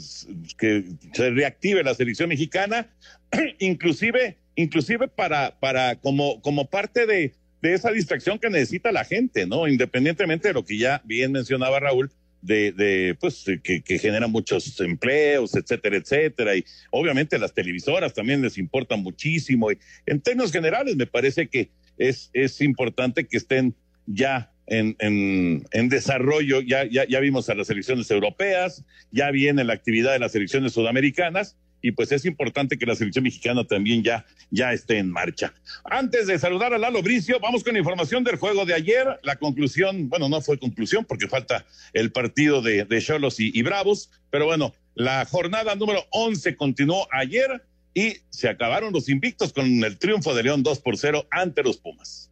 que 0.58 0.86
se 1.12 1.32
reactive 1.32 1.84
la 1.84 1.96
selección 1.96 2.30
mexicana, 2.30 2.88
inclusive, 3.60 4.38
inclusive 4.56 5.10
para, 5.10 5.60
para 5.60 5.96
como, 5.98 6.41
como 6.41 6.69
parte 6.69 7.06
de, 7.06 7.34
de 7.63 7.73
esa 7.73 7.91
distracción 7.91 8.39
que 8.39 8.49
necesita 8.49 8.91
la 8.91 9.06
gente, 9.06 9.45
¿no? 9.45 9.69
Independientemente 9.69 10.49
de 10.49 10.54
lo 10.54 10.65
que 10.65 10.78
ya 10.78 11.02
bien 11.06 11.32
mencionaba 11.32 11.80
Raúl, 11.80 12.12
de, 12.41 12.73
de 12.73 13.15
pues 13.17 13.45
que, 13.63 13.82
que 13.82 13.99
genera 13.99 14.28
muchos 14.28 14.78
empleos, 14.82 15.56
etcétera, 15.56 15.95
etcétera. 15.95 16.58
Y 16.58 16.65
obviamente 16.91 17.39
las 17.39 17.54
televisoras 17.54 18.13
también 18.13 18.41
les 18.41 18.58
importan 18.58 19.02
muchísimo. 19.02 19.71
Y 19.71 19.78
en 20.06 20.19
términos 20.19 20.52
generales, 20.52 20.97
me 20.97 21.08
parece 21.08 21.47
que 21.47 21.69
es, 21.97 22.30
es 22.34 22.60
importante 22.60 23.28
que 23.28 23.38
estén 23.38 23.76
ya 24.08 24.52
en, 24.67 24.97
en, 24.99 25.65
en 25.71 25.88
desarrollo. 25.88 26.60
Ya, 26.60 26.84
ya, 26.84 27.08
ya 27.08 27.21
vimos 27.21 27.47
a 27.49 27.56
las 27.56 27.69
elecciones 27.69 28.12
europeas, 28.12 28.84
ya 29.10 29.32
viene 29.32 29.63
la 29.63 29.71
actividad 29.71 30.12
de 30.12 30.19
las 30.19 30.36
elecciones 30.36 30.73
sudamericanas 30.73 31.56
y 31.84 31.91
pues 31.91 32.12
es 32.12 32.26
importante 32.26 32.80
que 32.80 32.86
la 32.88 32.96
selección 32.96 33.26
mexicana 33.26 33.65
también 33.65 34.02
ya, 34.02 34.26
ya 34.50 34.74
esté 34.74 34.98
en 34.98 35.12
marcha. 35.12 35.54
Antes 35.84 36.26
de 36.26 36.39
saludar 36.39 36.74
a 36.74 36.78
Lalo 36.80 37.04
Bricio, 37.04 37.39
vamos 37.41 37.63
con 37.63 37.78
información 37.78 38.24
del 38.24 38.38
juego 38.38 38.65
de 38.65 38.74
ayer. 38.74 39.19
La 39.22 39.36
conclusión, 39.36 40.10
bueno, 40.10 40.30
no 40.30 40.41
fue 40.41 40.58
conclusión 40.58 41.04
porque 41.06 41.28
falta 41.28 41.65
el 41.91 42.12
partido 42.12 42.62
de 42.62 43.02
Cholos 43.02 43.39
y, 43.39 43.52
y, 43.54 43.62
Bravos, 43.63 44.10
pero 44.32 44.46
bueno, 44.46 44.74
la 44.96 45.26
jornada 45.26 45.76
número 45.76 46.06
11 46.12 46.56
continuó 46.56 47.06
ayer 47.12 47.65
y 47.93 48.17
se 48.30 48.48
acabaron 48.48 48.93
los 48.93 49.10
invictos 49.10 49.52
con 49.52 49.84
el 49.84 49.98
triunfo 49.98 50.34
de 50.34 50.43
León 50.43 50.63
2 50.63 50.80
por 50.80 50.98
0 50.98 51.28
ante 51.30 51.63
los 51.63 51.78
Pumas. 51.78 52.30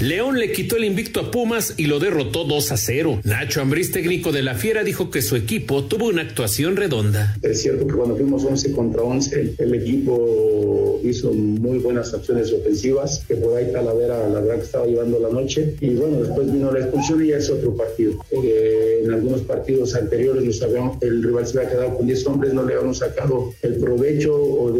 León 0.00 0.38
le 0.38 0.52
quitó 0.52 0.76
el 0.76 0.84
invicto 0.84 1.18
a 1.18 1.30
Pumas 1.32 1.74
y 1.76 1.86
lo 1.86 1.98
derrotó 1.98 2.44
2 2.44 2.70
a 2.70 2.76
0. 2.76 3.20
Nacho 3.24 3.60
Ambriz, 3.60 3.90
técnico 3.90 4.30
de 4.30 4.44
la 4.44 4.54
Fiera, 4.54 4.84
dijo 4.84 5.10
que 5.10 5.22
su 5.22 5.34
equipo 5.34 5.84
tuvo 5.84 6.06
una 6.06 6.22
actuación 6.22 6.76
redonda. 6.76 7.36
Es 7.42 7.62
cierto 7.62 7.84
que 7.84 7.94
cuando 7.94 8.14
fuimos 8.14 8.44
11 8.44 8.70
contra 8.70 9.02
11, 9.02 9.54
el 9.58 9.74
equipo 9.74 11.00
hizo 11.02 11.32
muy 11.32 11.78
buenas 11.78 12.14
acciones 12.14 12.52
ofensivas, 12.52 13.24
que 13.26 13.34
por 13.34 13.56
ahí 13.56 13.72
Talavera 13.72 14.28
la 14.28 14.38
verdad 14.40 14.58
que 14.58 14.66
estaba 14.66 14.86
llevando 14.86 15.18
la 15.18 15.30
noche. 15.30 15.74
Y 15.80 15.90
bueno, 15.96 16.22
después 16.22 16.52
vino 16.52 16.70
la 16.70 16.78
expulsión 16.78 17.24
y 17.24 17.30
ya 17.30 17.38
es 17.38 17.50
otro 17.50 17.74
partido. 17.76 18.24
Eh, 18.30 19.02
en 19.04 19.10
algunos 19.10 19.40
partidos 19.40 19.96
anteriores 19.96 20.44
nos 20.44 20.62
habíamos, 20.62 21.02
el 21.02 21.24
rival 21.24 21.44
se 21.44 21.58
había 21.58 21.70
quedado 21.70 21.96
con 21.96 22.06
10 22.06 22.26
hombres, 22.28 22.54
no 22.54 22.64
le 22.64 22.74
habíamos 22.74 22.98
sacado 22.98 23.52
el 23.62 23.74
provecho 23.74 24.32
o, 24.36 24.70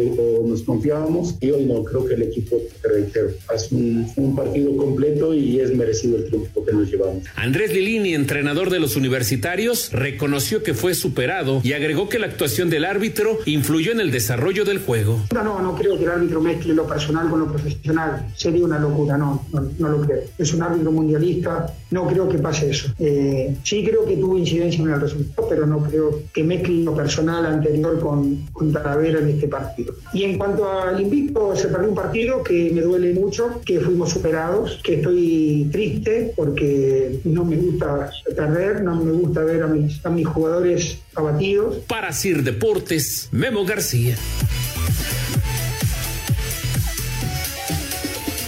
nos 0.47 0.61
confiábamos. 0.61 1.35
Y 1.41 1.51
hoy 1.51 1.65
no, 1.65 1.83
creo 1.83 2.05
que 2.05 2.13
el 2.13 2.21
equipo, 2.21 2.55
te 2.81 2.87
reitero, 2.87 3.31
hace 3.49 3.75
un, 3.75 4.09
un 4.15 4.33
partido 4.33 4.77
completo 4.77 5.08
y 5.33 5.59
es 5.59 5.75
merecido 5.75 6.17
el 6.17 6.25
triunfo 6.25 6.65
que 6.65 6.73
nos 6.73 6.89
llevamos. 6.89 7.23
Andrés 7.35 7.73
Lilini, 7.73 8.13
entrenador 8.13 8.69
de 8.69 8.79
los 8.79 8.95
universitarios, 8.95 9.91
reconoció 9.91 10.63
que 10.63 10.73
fue 10.73 10.93
superado 10.93 11.61
y 11.63 11.73
agregó 11.73 12.09
que 12.09 12.19
la 12.19 12.27
actuación 12.27 12.69
del 12.69 12.85
árbitro 12.85 13.39
influyó 13.45 13.91
en 13.91 13.99
el 13.99 14.11
desarrollo 14.11 14.65
del 14.65 14.79
juego. 14.79 15.19
No, 15.33 15.43
no, 15.43 15.61
no 15.61 15.75
creo 15.75 15.97
que 15.97 16.03
el 16.03 16.11
árbitro 16.11 16.41
mezcle 16.41 16.73
lo 16.73 16.87
personal 16.87 17.29
con 17.29 17.39
lo 17.39 17.47
profesional. 17.47 18.27
Sería 18.35 18.63
una 18.63 18.79
locura, 18.79 19.17
no, 19.17 19.45
no, 19.51 19.69
no 19.77 19.89
lo 19.89 20.01
creo. 20.01 20.21
Es 20.37 20.53
un 20.53 20.63
árbitro 20.63 20.91
mundialista, 20.91 21.73
no 21.91 22.07
creo 22.07 22.29
que 22.29 22.37
pase 22.37 22.69
eso. 22.69 22.93
Eh, 22.99 23.55
sí 23.63 23.83
creo 23.85 24.05
que 24.05 24.17
tuvo 24.17 24.37
incidencia 24.37 24.83
en 24.83 24.91
el 24.91 25.01
resultado, 25.01 25.47
pero 25.49 25.65
no 25.65 25.83
creo 25.83 26.21
que 26.33 26.43
mezcle 26.43 26.83
lo 26.83 26.95
personal 26.95 27.45
anterior 27.45 27.99
con, 27.99 28.47
con 28.53 28.71
Talavera 28.71 29.19
en 29.19 29.29
este 29.29 29.47
partido. 29.47 29.95
Y 30.13 30.23
en 30.23 30.37
cuanto 30.37 30.69
al 30.71 31.01
invicto, 31.01 31.55
se 31.55 31.67
perdió 31.67 31.89
un 31.89 31.95
partido 31.95 32.43
que 32.43 32.71
me 32.73 32.81
duele 32.81 33.13
mucho, 33.13 33.61
que 33.65 33.79
fuimos 33.79 34.11
superados, 34.11 34.79
que 34.83 34.98
estoy 34.99 35.67
triste 35.71 36.33
porque 36.35 37.19
no 37.23 37.43
me 37.43 37.55
gusta 37.55 38.11
perder, 38.35 38.83
no 38.83 39.03
me 39.03 39.11
gusta 39.11 39.43
ver 39.43 39.63
a 39.63 39.67
mis, 39.67 40.05
a 40.05 40.09
mis 40.09 40.27
jugadores 40.27 41.01
abatidos. 41.15 41.77
Para 41.87 42.13
Sir 42.13 42.43
Deportes, 42.43 43.29
Memo 43.31 43.65
García. 43.65 44.15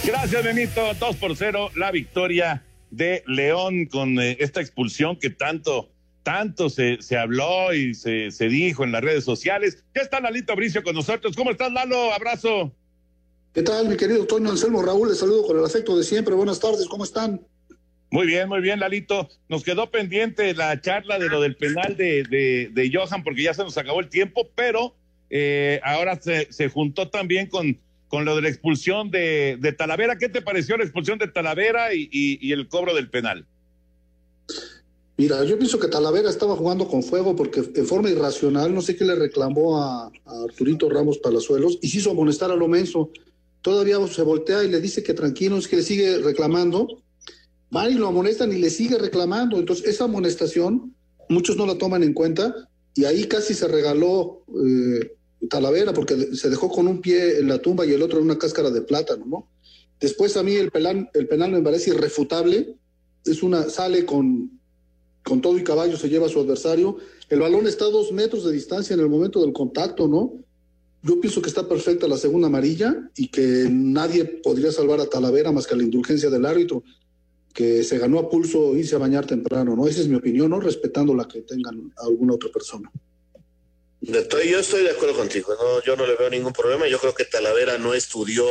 Gracias, 0.04 0.44
Memito. 0.44 0.94
2 0.94 1.16
por 1.16 1.36
0, 1.36 1.70
la 1.76 1.90
victoria 1.90 2.64
de 2.90 3.22
León 3.26 3.86
con 3.86 4.18
eh, 4.20 4.36
esta 4.40 4.60
expulsión 4.60 5.16
que 5.16 5.30
tanto, 5.30 5.90
tanto 6.22 6.68
se, 6.70 7.00
se 7.00 7.16
habló 7.16 7.72
y 7.72 7.94
se, 7.94 8.30
se 8.30 8.48
dijo 8.48 8.84
en 8.84 8.92
las 8.92 9.02
redes 9.02 9.24
sociales. 9.24 9.84
Ya 9.94 10.02
está 10.02 10.20
Lalito 10.20 10.54
Bricio 10.54 10.82
con 10.82 10.94
nosotros. 10.94 11.34
¿Cómo 11.36 11.50
estás, 11.50 11.72
Lalo? 11.72 12.12
Abrazo. 12.12 12.72
¿Qué 13.54 13.62
tal, 13.62 13.86
mi 13.86 13.98
querido 13.98 14.24
Toño 14.24 14.48
Anselmo 14.48 14.80
Raúl? 14.80 15.10
Les 15.10 15.18
saludo 15.18 15.46
con 15.46 15.58
el 15.58 15.64
afecto 15.64 15.94
de 15.94 16.04
siempre. 16.04 16.34
Buenas 16.34 16.58
tardes, 16.58 16.86
¿cómo 16.86 17.04
están? 17.04 17.46
Muy 18.10 18.26
bien, 18.26 18.48
muy 18.48 18.62
bien, 18.62 18.80
Lalito. 18.80 19.28
Nos 19.50 19.62
quedó 19.62 19.90
pendiente 19.90 20.54
la 20.54 20.80
charla 20.80 21.18
de 21.18 21.28
lo 21.28 21.42
del 21.42 21.56
penal 21.56 21.94
de, 21.98 22.22
de, 22.22 22.70
de 22.72 22.90
Johan 22.90 23.22
porque 23.22 23.42
ya 23.42 23.52
se 23.52 23.62
nos 23.62 23.76
acabó 23.76 24.00
el 24.00 24.08
tiempo, 24.08 24.48
pero 24.54 24.94
eh, 25.28 25.80
ahora 25.84 26.18
se, 26.18 26.50
se, 26.50 26.70
juntó 26.70 27.10
también 27.10 27.46
con, 27.46 27.78
con 28.08 28.24
lo 28.24 28.36
de 28.36 28.40
la 28.40 28.48
expulsión 28.48 29.10
de, 29.10 29.58
de 29.60 29.72
Talavera. 29.72 30.16
¿Qué 30.16 30.30
te 30.30 30.40
pareció 30.40 30.78
la 30.78 30.84
expulsión 30.84 31.18
de 31.18 31.28
Talavera 31.28 31.92
y, 31.92 32.08
y, 32.10 32.38
y, 32.40 32.52
el 32.52 32.68
cobro 32.68 32.94
del 32.94 33.10
penal? 33.10 33.44
Mira, 35.18 35.44
yo 35.44 35.58
pienso 35.58 35.78
que 35.78 35.88
Talavera 35.88 36.30
estaba 36.30 36.56
jugando 36.56 36.88
con 36.88 37.02
fuego 37.02 37.36
porque 37.36 37.62
en 37.74 37.86
forma 37.86 38.08
irracional, 38.08 38.74
no 38.74 38.80
sé 38.80 38.96
qué 38.96 39.04
le 39.04 39.14
reclamó 39.14 39.76
a, 39.82 40.06
a 40.06 40.42
Arturito 40.44 40.88
Ramos 40.88 41.18
Palazuelos 41.18 41.78
y 41.82 41.88
se 41.88 41.98
hizo 41.98 42.12
amonestar 42.12 42.50
a 42.50 42.56
lo 42.56 42.66
menso 42.66 43.10
todavía 43.62 43.96
se 44.08 44.22
voltea 44.22 44.64
y 44.64 44.68
le 44.68 44.80
dice 44.80 45.02
que 45.02 45.14
tranquilo, 45.14 45.56
es 45.56 45.68
que 45.68 45.76
le 45.76 45.82
sigue 45.82 46.18
reclamando, 46.18 47.02
van 47.70 47.92
y 47.92 47.94
lo 47.94 48.08
amonestan 48.08 48.52
y 48.52 48.58
le 48.58 48.68
sigue 48.68 48.98
reclamando. 48.98 49.58
Entonces, 49.58 49.86
esa 49.86 50.04
amonestación, 50.04 50.94
muchos 51.28 51.56
no 51.56 51.64
la 51.64 51.78
toman 51.78 52.02
en 52.02 52.12
cuenta, 52.12 52.68
y 52.94 53.04
ahí 53.04 53.24
casi 53.24 53.54
se 53.54 53.68
regaló 53.68 54.44
eh, 54.64 55.12
Talavera, 55.48 55.92
porque 55.92 56.34
se 56.34 56.50
dejó 56.50 56.70
con 56.70 56.86
un 56.86 57.00
pie 57.00 57.38
en 57.38 57.48
la 57.48 57.58
tumba 57.58 57.86
y 57.86 57.92
el 57.92 58.02
otro 58.02 58.18
en 58.18 58.26
una 58.26 58.38
cáscara 58.38 58.70
de 58.70 58.82
plátano, 58.82 59.24
¿no? 59.26 59.48
Después 60.00 60.36
a 60.36 60.42
mí 60.42 60.56
el 60.56 60.70
penal, 60.70 61.08
el 61.14 61.28
penal 61.28 61.52
me 61.52 61.62
parece 61.62 61.90
irrefutable, 61.90 62.74
es 63.24 63.42
una, 63.42 63.68
sale 63.70 64.04
con, 64.04 64.60
con 65.24 65.40
todo 65.40 65.56
y 65.56 65.64
caballo, 65.64 65.96
se 65.96 66.08
lleva 66.08 66.26
a 66.26 66.28
su 66.28 66.40
adversario, 66.40 66.98
el 67.28 67.40
balón 67.40 67.66
está 67.66 67.84
a 67.86 67.90
dos 67.90 68.12
metros 68.12 68.44
de 68.44 68.52
distancia 68.52 68.94
en 68.94 69.00
el 69.00 69.08
momento 69.08 69.40
del 69.40 69.52
contacto, 69.52 70.08
¿no? 70.08 70.34
Yo 71.02 71.20
pienso 71.20 71.42
que 71.42 71.48
está 71.48 71.68
perfecta 71.68 72.06
la 72.06 72.16
segunda 72.16 72.46
amarilla 72.46 73.10
y 73.16 73.28
que 73.28 73.66
nadie 73.68 74.24
podría 74.24 74.70
salvar 74.70 75.00
a 75.00 75.06
Talavera 75.06 75.50
más 75.50 75.66
que 75.66 75.74
la 75.74 75.82
indulgencia 75.82 76.30
del 76.30 76.46
árbitro, 76.46 76.84
que 77.52 77.82
se 77.82 77.98
ganó 77.98 78.20
a 78.20 78.30
pulso 78.30 78.76
irse 78.76 78.94
a 78.94 78.98
bañar 78.98 79.26
temprano, 79.26 79.74
¿no? 79.74 79.88
Esa 79.88 80.00
es 80.00 80.08
mi 80.08 80.14
opinión, 80.14 80.50
¿no? 80.50 80.60
Respetando 80.60 81.14
la 81.14 81.26
que 81.26 81.42
tengan 81.42 81.92
alguna 81.96 82.34
otra 82.34 82.50
persona. 82.50 82.90
Estoy, 84.00 84.50
yo 84.50 84.58
estoy 84.58 84.82
de 84.82 84.90
acuerdo 84.90 85.16
contigo, 85.16 85.54
¿no? 85.54 85.82
yo 85.84 85.94
no 85.96 86.06
le 86.06 86.16
veo 86.16 86.28
ningún 86.28 86.52
problema. 86.52 86.88
Yo 86.88 86.98
creo 86.98 87.14
que 87.14 87.24
Talavera 87.24 87.78
no 87.78 87.94
estudió 87.94 88.44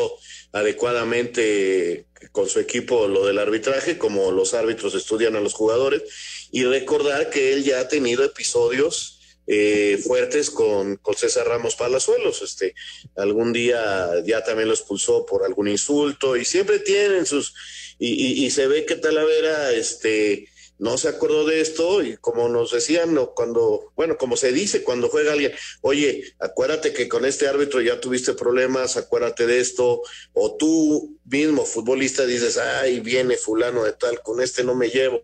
adecuadamente 0.54 2.08
con 2.32 2.48
su 2.48 2.60
equipo 2.60 3.08
lo 3.08 3.26
del 3.26 3.40
arbitraje, 3.40 3.98
como 3.98 4.32
los 4.32 4.54
árbitros 4.54 4.96
estudian 4.96 5.36
a 5.36 5.42
los 5.42 5.54
jugadores, 5.54 6.04
y 6.52 6.64
recordar 6.64 7.30
que 7.30 7.54
él 7.54 7.64
ya 7.64 7.82
ha 7.82 7.88
tenido 7.88 8.24
episodios 8.24 9.21
eh, 9.47 9.99
fuertes 10.04 10.49
con, 10.49 10.97
con, 10.97 11.15
César 11.15 11.47
Ramos 11.47 11.75
Palazuelos. 11.75 12.41
Este, 12.41 12.75
algún 13.15 13.54
día 13.54 14.10
ya 14.25 14.43
también 14.43 14.67
lo 14.67 14.73
expulsó 14.73 15.25
por 15.25 15.43
algún 15.43 15.67
insulto 15.67 16.38
y 16.38 16.45
siempre 16.45 16.80
tienen 16.80 17.25
sus, 17.25 17.54
y, 17.99 18.10
y, 18.10 18.45
y 18.45 18.51
se 18.51 18.67
ve 18.67 18.86
que 18.86 18.95
Talavera, 18.95 19.71
este, 19.71 20.47
no 20.82 20.98
se 20.98 21.10
acordó 21.10 21.46
de 21.46 21.62
esto 21.62 22.02
y 22.02 22.17
como 22.17 22.50
nos 22.50 22.72
decían 22.72 23.13
no, 23.13 23.36
cuando, 23.36 23.94
bueno, 23.96 24.17
como 24.17 24.36
se 24.36 24.52
dice 24.52 24.82
cuando 24.82 25.10
juega 25.10 25.34
alguien, 25.34 25.52
oye, 25.82 26.34
acuérdate 26.39 26.91
que 26.91 27.08
con 27.08 27.24
este 27.24 27.48
árbitro 27.48 27.82
ya 27.82 28.02
tuviste 28.02 28.34
problemas, 28.34 28.98
acuérdate 28.98 29.46
de 29.46 29.60
esto, 29.60 30.02
o 30.34 30.58
tú 30.58 31.19
mismo 31.23 31.65
futbolista 31.65 32.25
dices, 32.25 32.58
ay, 32.58 33.00
viene 33.00 33.38
fulano 33.38 33.84
de 33.84 33.94
tal, 33.94 34.23
con 34.23 34.42
este 34.42 34.63
no 34.63 34.73
me 34.73 34.90
llevo, 34.90 35.23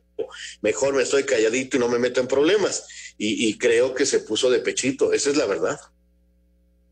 mejor 0.62 0.94
me 0.94 1.02
estoy 1.02 1.24
calladito 1.24 1.78
y 1.78 1.80
no 1.80 1.90
me 1.90 1.98
meto 1.98 2.22
en 2.22 2.28
problemas. 2.28 2.86
Y, 3.18 3.58
creo 3.58 3.96
que 3.96 4.06
se 4.06 4.20
puso 4.20 4.52
de 4.52 4.60
pechito, 4.60 5.12
esa 5.12 5.32
es 5.32 5.38
la 5.38 5.48
verdad. 5.48 5.80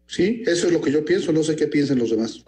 Sí, 0.08 0.42
eso 0.48 0.66
es 0.66 0.74
lo 0.74 0.82
que 0.82 0.92
yo 0.92 1.06
pienso, 1.06 1.32
no 1.32 1.44
sé 1.44 1.56
qué 1.56 1.68
piensen 1.68 2.00
los 2.00 2.10
demás. 2.10 2.44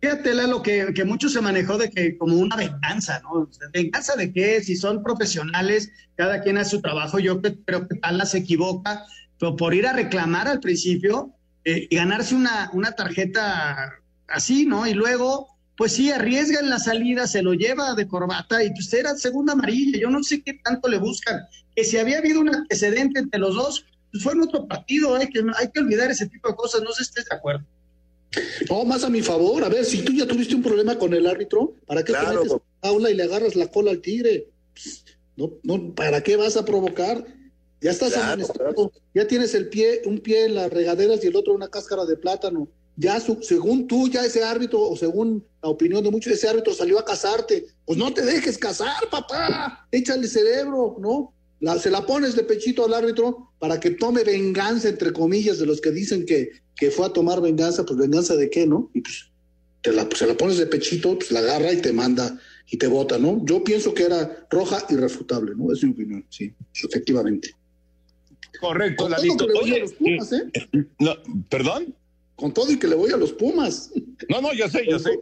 Fíjate, 0.00 0.34
Lalo, 0.34 0.62
que, 0.62 0.92
que 0.94 1.04
mucho 1.04 1.28
se 1.28 1.40
manejó 1.40 1.76
de 1.76 1.90
que 1.90 2.16
como 2.16 2.36
una 2.36 2.56
venganza, 2.56 3.20
¿no? 3.20 3.48
¿Venganza 3.72 4.14
de 4.14 4.32
qué? 4.32 4.62
Si 4.62 4.76
son 4.76 5.02
profesionales, 5.02 5.90
cada 6.14 6.42
quien 6.42 6.58
hace 6.58 6.70
su 6.70 6.80
trabajo, 6.80 7.18
yo 7.18 7.40
creo 7.40 7.88
que 7.88 7.96
Tala 7.96 8.24
se 8.24 8.38
equivoca, 8.38 9.04
pero 9.38 9.56
por 9.56 9.74
ir 9.74 9.86
a 9.86 9.92
reclamar 9.92 10.46
al 10.46 10.60
principio 10.60 11.34
eh, 11.64 11.88
y 11.90 11.96
ganarse 11.96 12.34
una, 12.34 12.70
una 12.72 12.92
tarjeta 12.92 13.94
así, 14.28 14.66
¿no? 14.66 14.86
Y 14.86 14.94
luego 14.94 15.58
pues 15.78 15.92
sí, 15.92 16.10
arriesga 16.10 16.58
en 16.58 16.70
la 16.70 16.80
salida, 16.80 17.28
se 17.28 17.40
lo 17.40 17.54
lleva 17.54 17.94
de 17.94 18.08
corbata 18.08 18.64
y 18.64 18.70
pues 18.70 18.92
era 18.92 19.14
segunda 19.14 19.52
amarilla. 19.52 20.00
Yo 20.00 20.10
no 20.10 20.24
sé 20.24 20.42
qué 20.42 20.54
tanto 20.54 20.88
le 20.88 20.98
buscan. 20.98 21.40
Que 21.76 21.84
si 21.84 21.96
había 21.96 22.18
habido 22.18 22.40
un 22.40 22.52
antecedente 22.52 23.20
entre 23.20 23.38
los 23.38 23.54
dos, 23.54 23.86
pues 24.10 24.24
fue 24.24 24.32
en 24.32 24.42
otro 24.42 24.66
partido. 24.66 25.14
Hay 25.14 25.28
que, 25.28 25.40
hay 25.56 25.70
que 25.70 25.78
olvidar 25.78 26.10
ese 26.10 26.26
tipo 26.26 26.48
de 26.48 26.56
cosas. 26.56 26.82
No 26.82 26.90
sé 26.90 27.04
si 27.04 27.10
estés 27.10 27.26
de 27.26 27.36
acuerdo. 27.36 27.64
No, 28.68 28.84
más 28.84 29.04
a 29.04 29.10
mi 29.10 29.22
favor. 29.22 29.64
A 29.64 29.68
ver, 29.68 29.84
si 29.84 30.02
tú 30.02 30.12
ya 30.12 30.26
tuviste 30.26 30.54
un 30.54 30.62
problema 30.62 30.98
con 30.98 31.14
el 31.14 31.26
árbitro, 31.26 31.74
¿para 31.86 32.04
qué 32.04 32.12
te 32.12 32.18
metes 32.18 32.52
a 32.52 32.56
la 32.82 32.88
aula 32.90 33.10
y 33.10 33.14
le 33.14 33.22
agarras 33.22 33.56
la 33.56 33.68
cola 33.68 33.90
al 33.90 34.00
tigre? 34.00 34.48
No, 35.36 35.52
no, 35.62 35.94
¿para 35.94 36.22
qué 36.22 36.36
vas 36.36 36.56
a 36.56 36.64
provocar? 36.64 37.24
Ya 37.80 37.92
estás 37.92 38.16
amonestado, 38.16 38.92
ya 39.14 39.26
tienes 39.28 39.54
el 39.54 39.68
pie, 39.68 40.02
un 40.04 40.18
pie 40.18 40.46
en 40.46 40.56
las 40.56 40.70
regaderas 40.72 41.22
y 41.22 41.28
el 41.28 41.36
otro 41.36 41.54
una 41.54 41.68
cáscara 41.68 42.04
de 42.04 42.16
plátano. 42.16 42.68
Ya 42.96 43.20
según 43.20 43.86
tú, 43.86 44.08
ya 44.08 44.24
ese 44.24 44.42
árbitro, 44.42 44.82
o 44.82 44.96
según 44.96 45.44
la 45.62 45.68
opinión 45.68 46.02
de 46.02 46.10
muchos, 46.10 46.32
ese 46.32 46.48
árbitro 46.48 46.74
salió 46.74 46.98
a 46.98 47.04
casarte. 47.04 47.66
Pues 47.84 47.96
no 47.96 48.12
te 48.12 48.22
dejes 48.22 48.58
casar, 48.58 49.08
papá. 49.08 49.86
Échale 49.92 50.26
cerebro, 50.26 50.96
¿no? 50.98 51.32
se 51.78 51.90
la 51.90 52.04
pones 52.04 52.34
de 52.34 52.44
pechito 52.44 52.84
al 52.84 52.94
árbitro 52.94 53.52
para 53.58 53.78
que 53.78 53.90
tome 53.90 54.24
venganza, 54.24 54.88
entre 54.88 55.12
comillas, 55.12 55.58
de 55.58 55.66
los 55.66 55.80
que 55.80 55.90
dicen 55.90 56.26
que, 56.26 56.50
que 56.78 56.90
fue 56.90 57.06
a 57.06 57.10
tomar 57.10 57.40
venganza, 57.40 57.84
pues 57.84 57.98
venganza 57.98 58.36
de 58.36 58.48
qué, 58.48 58.66
¿no? 58.66 58.90
Y 58.94 59.00
pues 59.00 59.28
te 59.82 59.92
la, 59.92 60.08
se 60.14 60.26
la 60.26 60.36
pones 60.36 60.58
de 60.58 60.66
pechito, 60.66 61.18
pues 61.18 61.30
la 61.32 61.40
agarra 61.40 61.72
y 61.72 61.82
te 61.82 61.92
manda 61.92 62.38
y 62.70 62.76
te 62.76 62.86
vota, 62.86 63.18
¿no? 63.18 63.44
Yo 63.44 63.64
pienso 63.64 63.92
que 63.92 64.04
era 64.04 64.46
roja 64.48 64.78
irrefutable, 64.88 65.52
¿no? 65.56 65.72
Es 65.72 65.82
mi 65.82 65.90
opinión, 65.90 66.24
sí, 66.30 66.54
efectivamente. 66.84 67.54
Correcto, 68.60 69.08
Con 69.08 69.14
todo 69.14 69.38
que 69.38 69.46
le 69.46 69.54
voy 69.54 69.72
a 69.72 69.78
los 69.78 69.92
Pumas, 69.92 70.32
¿eh? 70.32 70.86
No, 70.98 71.14
¿Perdón? 71.48 71.94
Con 72.36 72.54
todo 72.54 72.70
y 72.70 72.78
que 72.78 72.86
le 72.86 72.94
voy 72.94 73.12
a 73.12 73.16
los 73.16 73.32
Pumas. 73.32 73.90
No, 74.28 74.40
no, 74.40 74.52
yo 74.52 74.68
sé, 74.68 74.86
yo 74.88 74.98
sé. 74.98 75.18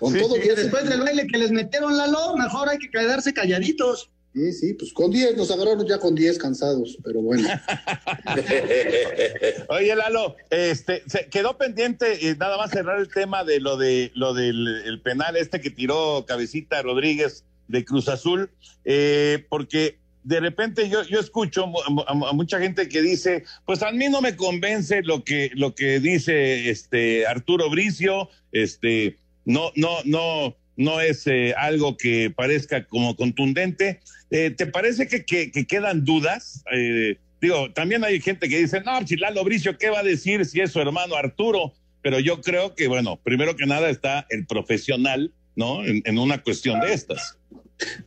Con 0.00 0.18
todo 0.18 0.34
que 0.34 0.54
después 0.54 0.88
del 0.88 1.00
baile 1.00 1.26
que 1.28 1.38
les 1.38 1.52
metieron 1.52 1.96
la 1.96 2.08
lo, 2.08 2.36
mejor 2.36 2.68
hay 2.68 2.78
que 2.78 2.90
quedarse 2.90 3.32
calladitos. 3.32 4.10
Sí, 4.34 4.52
sí, 4.52 4.74
pues 4.74 4.92
con 4.92 5.10
10 5.10 5.36
nos 5.36 5.50
agarraron 5.50 5.86
ya 5.86 5.98
con 5.98 6.14
10 6.14 6.38
cansados, 6.38 6.98
pero 7.02 7.22
bueno. 7.22 7.48
Oye, 9.68 9.96
Lalo, 9.96 10.36
este, 10.50 11.02
quedó 11.30 11.56
pendiente 11.56 12.18
y 12.20 12.36
nada 12.36 12.58
más 12.58 12.70
cerrar 12.70 13.00
el 13.00 13.08
tema 13.08 13.44
de 13.44 13.58
lo 13.58 13.76
de 13.76 14.12
lo 14.14 14.34
del 14.34 14.82
el 14.84 15.00
penal 15.00 15.36
este 15.36 15.60
que 15.60 15.70
tiró 15.70 16.24
Cabecita 16.26 16.82
Rodríguez 16.82 17.44
de 17.68 17.84
Cruz 17.84 18.08
Azul, 18.08 18.50
eh, 18.84 19.44
porque 19.48 19.98
de 20.24 20.40
repente 20.40 20.90
yo, 20.90 21.02
yo 21.04 21.20
escucho 21.20 21.64
a, 22.06 22.28
a, 22.28 22.32
mucha 22.32 22.58
gente 22.58 22.88
que 22.88 23.00
dice, 23.00 23.44
pues 23.64 23.82
a 23.82 23.92
mí 23.92 24.08
no 24.08 24.20
me 24.20 24.36
convence 24.36 25.02
lo 25.02 25.24
que, 25.24 25.50
lo 25.54 25.74
que 25.74 26.00
dice 26.00 26.68
este 26.68 27.26
Arturo 27.26 27.70
Bricio, 27.70 28.28
este, 28.52 29.16
no, 29.46 29.72
no, 29.74 30.02
no, 30.04 30.54
no 30.78 31.00
es 31.00 31.26
eh, 31.26 31.54
algo 31.58 31.96
que 31.96 32.32
parezca 32.34 32.86
como 32.86 33.16
contundente. 33.16 34.00
Eh, 34.30 34.54
¿Te 34.56 34.66
parece 34.66 35.08
que, 35.08 35.24
que, 35.24 35.50
que 35.50 35.66
quedan 35.66 36.04
dudas? 36.04 36.62
Eh, 36.72 37.18
digo, 37.40 37.72
también 37.72 38.04
hay 38.04 38.20
gente 38.20 38.48
que 38.48 38.60
dice, 38.60 38.80
no, 38.80 39.06
si 39.06 39.16
Lalo 39.16 39.42
Bricio, 39.44 39.76
¿qué 39.76 39.90
va 39.90 39.98
a 39.98 40.04
decir 40.04 40.46
si 40.46 40.60
es 40.60 40.70
su 40.70 40.80
hermano 40.80 41.16
Arturo? 41.16 41.74
Pero 42.00 42.20
yo 42.20 42.40
creo 42.40 42.76
que, 42.76 42.86
bueno, 42.86 43.20
primero 43.22 43.56
que 43.56 43.66
nada 43.66 43.90
está 43.90 44.24
el 44.30 44.46
profesional, 44.46 45.32
¿no? 45.56 45.84
En, 45.84 46.00
en 46.04 46.16
una 46.16 46.42
cuestión 46.42 46.80
de 46.80 46.94
estas. 46.94 47.36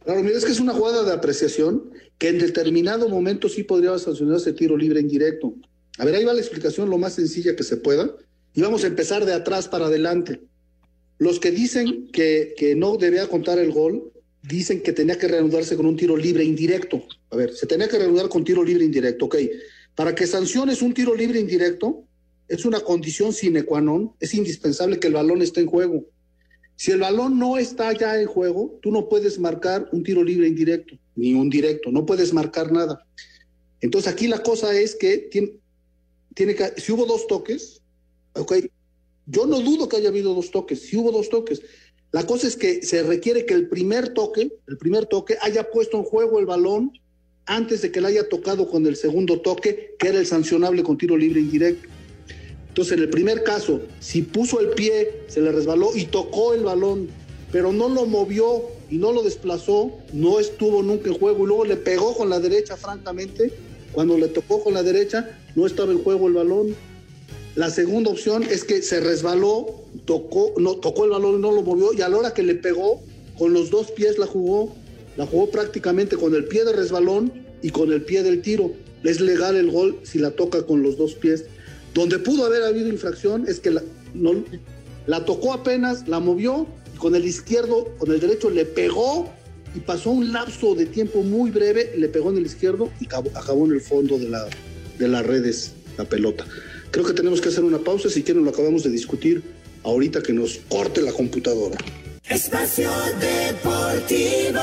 Claro, 0.06 0.24
mira, 0.24 0.38
es 0.38 0.46
que 0.46 0.52
es 0.52 0.62
una 0.62 0.74
jugada 0.74 1.04
de 1.04 1.14
apreciación 1.14 1.92
que 2.18 2.30
en 2.30 2.40
determinado 2.40 3.10
momento 3.10 3.50
sí 3.50 3.64
podría 3.64 3.98
sancionarse 4.00 4.54
tiro 4.54 4.78
libre 4.78 5.02
indirecto. 5.02 5.54
A 5.98 6.06
ver, 6.06 6.16
ahí 6.16 6.24
va 6.24 6.34
la 6.34 6.40
explicación 6.40 6.90
lo 6.90 6.98
más 6.98 7.16
sencilla 7.16 7.54
que 7.56 7.64
se 7.64 7.76
pueda. 7.76 8.10
Y 8.54 8.62
vamos 8.62 8.86
a 8.86 8.88
empezar 8.88 9.26
de 9.26 9.34
atrás 9.34 9.68
para 9.68 9.88
adelante. 9.88 10.40
Los 11.22 11.40
que 11.40 11.52
dicen 11.52 12.08
que, 12.08 12.56
que 12.58 12.76
no 12.76 12.98
debía 12.98 13.28
contar 13.28 13.60
el 13.60 13.72
gol, 13.72 14.12
dicen 14.42 14.82
que 14.82 14.92
tenía 14.92 15.20
que 15.20 15.28
reanudarse 15.28 15.76
con 15.76 15.86
un 15.86 15.96
tiro 15.96 16.18
libre 16.18 16.44
indirecto. 16.44 17.04
A 17.30 17.36
ver, 17.36 17.54
se 17.54 17.68
tenía 17.68 17.88
que 17.88 18.00
reanudar 18.00 18.28
con 18.28 18.44
tiro 18.44 18.64
libre 18.64 18.86
indirecto, 18.86 19.26
ok. 19.26 19.36
Para 19.94 20.16
que 20.16 20.26
sanciones 20.26 20.82
un 20.82 20.96
tiro 20.96 21.14
libre 21.14 21.40
indirecto, 21.40 22.06
es 22.48 22.66
una 22.66 22.80
condición 22.80 23.34
sine 23.34 23.62
qua 23.62 23.82
non, 23.82 24.16
es 24.20 24.34
indispensable 24.34 25.00
que 25.00 25.10
el 25.10 25.14
balón 25.14 25.44
esté 25.44 25.62
en 25.62 25.68
juego. 25.68 26.06
Si 26.76 26.90
el 26.90 27.02
balón 27.02 27.38
no 27.38 27.60
está 27.60 27.94
ya 27.94 28.20
en 28.20 28.26
juego, 28.26 28.80
tú 28.82 28.90
no 28.90 29.08
puedes 29.08 29.38
marcar 29.38 29.88
un 29.92 30.02
tiro 30.02 30.24
libre 30.24 30.48
indirecto, 30.48 30.98
ni 31.16 31.36
un 31.36 31.52
directo, 31.52 31.92
no 31.92 32.04
puedes 32.04 32.34
marcar 32.34 32.72
nada. 32.72 33.06
Entonces 33.80 34.12
aquí 34.12 34.28
la 34.28 34.42
cosa 34.42 34.74
es 34.76 34.96
que 34.96 35.20
tiene, 35.20 35.52
tiene 36.34 36.56
que, 36.56 36.82
si 36.82 36.92
hubo 36.92 37.06
dos 37.06 37.28
toques, 37.28 37.80
ok, 38.34 38.54
yo 39.32 39.46
no 39.46 39.62
dudo 39.62 39.88
que 39.88 39.98
haya 39.98 40.10
habido 40.10 40.34
dos 40.34 40.52
toques, 40.52 40.82
si 40.82 40.98
hubo 40.98 41.12
dos 41.12 41.30
toques. 41.30 41.62
La 42.12 42.28
cosa 42.28 42.48
es 42.48 42.58
que 42.58 42.84
se 42.84 43.02
requiere 43.04 43.46
que 43.46 43.54
el 43.54 43.70
primer 43.70 44.10
toque, 44.10 44.52
el 44.68 44.78
primer 44.78 45.06
toque, 45.06 45.38
haya 45.42 45.72
puesto 45.72 45.98
en 45.98 46.04
juego 46.04 46.40
el 46.40 46.46
balón 46.46 46.92
antes 47.46 47.82
de 47.82 47.92
que 47.92 48.02
le 48.02 48.10
haya 48.10 48.28
tocado 48.28 48.68
con 48.68 48.86
el 48.86 48.98
segundo 48.98 49.40
toque, 49.40 49.96
que 49.98 50.10
era 50.10 50.20
el 50.20 50.28
sancionable 50.28 50.84
con 50.84 50.98
tiro 50.98 51.16
libre 51.16 51.40
indirecto. 51.40 51.88
Entonces, 52.68 52.94
en 52.94 53.00
el 53.00 53.10
primer 53.10 53.44
caso, 53.44 53.82
si 54.00 54.22
puso 54.22 54.60
el 54.60 54.70
pie, 54.70 55.24
se 55.28 55.42
le 55.42 55.52
resbaló 55.52 55.96
y 55.96 56.06
tocó 56.06 56.54
el 56.54 56.64
balón, 56.64 57.08
pero 57.52 57.72
no 57.72 57.88
lo 57.88 58.06
movió 58.06 58.64
y 58.90 58.98
no 58.98 59.14
lo 59.14 59.24
desplazó, 59.24 59.98
no 60.14 60.40
estuvo 60.40 60.84
nunca 60.84 61.10
en 61.10 61.18
juego 61.18 61.44
y 61.44 61.48
luego 61.48 61.66
le 61.66 61.78
pegó 61.78 62.16
con 62.16 62.30
la 62.30 62.40
derecha, 62.40 62.76
francamente, 62.76 63.54
cuando 63.94 64.18
le 64.18 64.28
tocó 64.28 64.64
con 64.64 64.74
la 64.74 64.84
derecha, 64.84 65.38
no 65.56 65.66
estaba 65.66 65.92
en 65.92 66.04
juego 66.04 66.28
el 66.28 66.34
balón. 66.34 66.76
La 67.56 67.70
segunda 67.70 68.12
opción 68.12 68.44
es 68.44 68.64
que 68.64 68.82
se 68.82 69.02
resbaló, 69.02 69.84
tocó, 70.06 70.54
no, 70.58 70.78
tocó 70.78 71.04
el 71.04 71.12
balón 71.12 71.36
y 71.36 71.42
no 71.42 71.52
lo 71.52 71.64
movió, 71.64 71.92
y 71.94 72.02
a 72.02 72.08
la 72.08 72.18
hora 72.18 72.34
que 72.34 72.44
le 72.44 72.56
pegó, 72.56 73.02
con 73.38 73.54
los 73.54 73.70
dos 73.70 73.92
pies 73.92 74.18
la 74.18 74.26
jugó, 74.26 74.74
la 75.18 75.26
jugó 75.26 75.50
prácticamente 75.50 76.16
con 76.16 76.34
el 76.34 76.46
pie 76.46 76.64
de 76.64 76.72
resbalón 76.72 77.34
y 77.62 77.72
con 77.72 77.92
el 77.92 78.04
pie 78.04 78.24
del 78.24 78.42
tiro. 78.42 78.72
Es 79.04 79.20
legal 79.20 79.58
el 79.58 79.70
gol 79.70 80.00
si 80.04 80.20
la 80.20 80.32
toca 80.32 80.66
con 80.66 80.82
los 80.82 80.98
dos 80.98 81.16
pies. 81.16 81.46
Donde 81.94 82.20
pudo 82.20 82.46
haber 82.46 82.64
habido 82.64 82.88
infracción 82.88 83.46
es 83.48 83.60
que 83.60 83.72
la, 83.72 83.84
no, 84.14 84.46
la 85.06 85.26
tocó 85.26 85.52
apenas, 85.52 86.08
la 86.08 86.22
movió, 86.22 86.68
y 86.96 86.98
con 86.98 87.16
el 87.16 87.26
izquierdo, 87.26 87.90
con 87.98 88.12
el 88.12 88.22
derecho 88.22 88.50
le 88.50 88.64
pegó 88.64 89.30
y 89.76 89.80
pasó 89.82 90.12
un 90.12 90.32
lapso 90.32 90.74
de 90.74 90.86
tiempo 90.86 91.22
muy 91.22 91.52
breve, 91.52 91.92
le 91.98 92.08
pegó 92.08 92.30
en 92.30 92.38
el 92.38 92.46
izquierdo 92.46 92.90
y 93.02 93.08
acabó, 93.08 93.30
acabó 93.36 93.66
en 93.66 93.74
el 93.74 93.82
fondo 93.82 94.18
de, 94.18 94.30
la, 94.30 94.48
de 94.98 95.08
las 95.10 95.26
redes 95.26 95.74
la 95.98 96.06
pelota. 96.06 96.46
Creo 96.92 97.06
que 97.06 97.14
tenemos 97.14 97.40
que 97.40 97.50
hacer 97.50 97.64
una 97.64 97.80
pausa, 97.80 98.10
si 98.10 98.22
quieren 98.22 98.44
lo 98.44 98.52
acabamos 98.52 98.84
de 98.84 98.90
discutir 98.90 99.42
ahorita 99.84 100.22
que 100.22 100.34
nos 100.34 100.60
corte 100.68 101.02
la 101.02 101.14
computadora. 101.14 101.78
Espacio 102.30 102.90
Deportivo. 103.20 104.62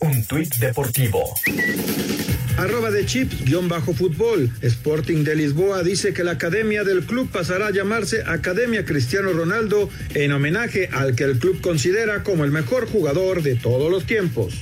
Un 0.00 0.24
tuit 0.24 0.54
deportivo. 0.56 1.22
Arroba 2.56 2.90
de 2.90 3.06
chips, 3.06 3.44
guion 3.44 3.68
bajo 3.68 3.92
fútbol. 3.92 4.50
Sporting 4.62 5.24
de 5.24 5.36
Lisboa 5.36 5.82
dice 5.82 6.12
que 6.12 6.24
la 6.24 6.32
academia 6.32 6.84
del 6.84 7.04
club 7.04 7.30
pasará 7.30 7.68
a 7.68 7.70
llamarse 7.70 8.22
Academia 8.26 8.84
Cristiano 8.84 9.32
Ronaldo 9.32 9.88
en 10.14 10.32
homenaje 10.32 10.88
al 10.92 11.14
que 11.14 11.24
el 11.24 11.38
club 11.38 11.60
considera 11.60 12.22
como 12.22 12.44
el 12.44 12.50
mejor 12.50 12.88
jugador 12.88 13.42
de 13.42 13.54
todos 13.56 13.90
los 13.90 14.06
tiempos. 14.06 14.54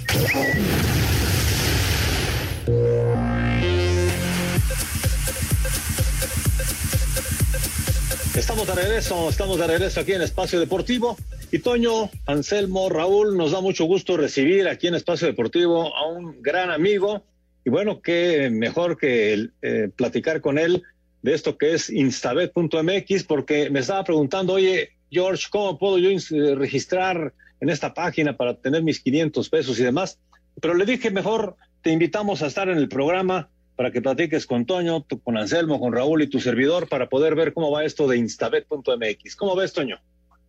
Estamos 8.41 8.67
de 8.67 8.75
regreso, 8.75 9.29
estamos 9.29 9.59
de 9.59 9.67
regreso 9.67 10.01
aquí 10.01 10.13
en 10.13 10.23
Espacio 10.23 10.59
Deportivo. 10.59 11.15
Y 11.53 11.59
Toño, 11.59 12.09
Anselmo, 12.25 12.89
Raúl, 12.89 13.37
nos 13.37 13.53
da 13.53 13.61
mucho 13.61 13.85
gusto 13.85 14.17
recibir 14.17 14.67
aquí 14.67 14.87
en 14.87 14.95
Espacio 14.95 15.27
Deportivo 15.27 15.95
a 15.95 16.07
un 16.07 16.41
gran 16.41 16.71
amigo. 16.71 17.23
Y 17.67 17.71
bueno, 17.71 18.01
qué 18.01 18.49
mejor 18.51 18.97
que 18.97 19.51
eh, 19.61 19.91
platicar 19.95 20.41
con 20.41 20.59
él 20.59 20.83
de 21.21 21.35
esto 21.35 21.59
que 21.59 21.75
es 21.75 21.91
instabet.mx, 21.91 23.25
porque 23.25 23.69
me 23.69 23.81
estaba 23.81 24.05
preguntando, 24.05 24.55
oye, 24.55 24.93
George, 25.11 25.49
¿cómo 25.51 25.79
puedo 25.79 25.99
yo 25.99 26.09
registrar 26.57 27.35
en 27.61 27.69
esta 27.69 27.93
página 27.93 28.39
para 28.39 28.55
tener 28.55 28.83
mis 28.83 29.01
500 29.01 29.51
pesos 29.51 29.79
y 29.79 29.85
demás? 29.85 30.19
Pero 30.63 30.73
le 30.73 30.87
dije, 30.87 31.11
mejor 31.11 31.57
te 31.83 31.91
invitamos 31.91 32.41
a 32.41 32.47
estar 32.47 32.71
en 32.71 32.79
el 32.79 32.89
programa 32.89 33.51
para 33.81 33.93
que 33.93 34.03
platiques 34.03 34.45
con 34.45 34.67
Toño, 34.67 35.07
con 35.25 35.39
Anselmo, 35.39 35.81
con 35.81 35.95
Raúl 35.95 36.21
y 36.21 36.27
tu 36.27 36.39
servidor 36.39 36.87
para 36.87 37.09
poder 37.09 37.35
ver 37.35 37.55
cómo 37.55 37.71
va 37.71 37.83
esto 37.83 38.07
de 38.07 38.19
instabet.mx. 38.19 39.37
¿Cómo 39.37 39.57
ves, 39.57 39.73
Toño? 39.73 39.99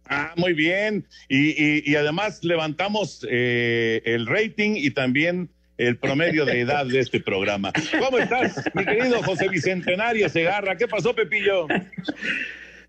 Ah, 0.06 0.34
muy 0.36 0.52
bien. 0.52 1.08
Y, 1.30 1.52
y, 1.52 1.82
y 1.86 1.96
además 1.96 2.44
levantamos 2.44 3.26
eh, 3.30 4.02
el 4.04 4.28
rating 4.28 4.72
y 4.76 4.92
también 4.92 5.50
el 5.78 5.98
promedio 5.98 6.44
de 6.44 6.60
edad 6.60 6.86
de 6.86 7.00
este 7.00 7.22
programa. 7.22 7.72
¿Cómo 8.02 8.18
estás, 8.18 8.66
mi 8.74 8.84
querido 8.84 9.24
José 9.24 9.48
Bicentenario 9.48 10.28
Segarra? 10.28 10.76
¿Qué 10.76 10.90
pasó, 10.90 11.16
Pepillo? 11.16 11.68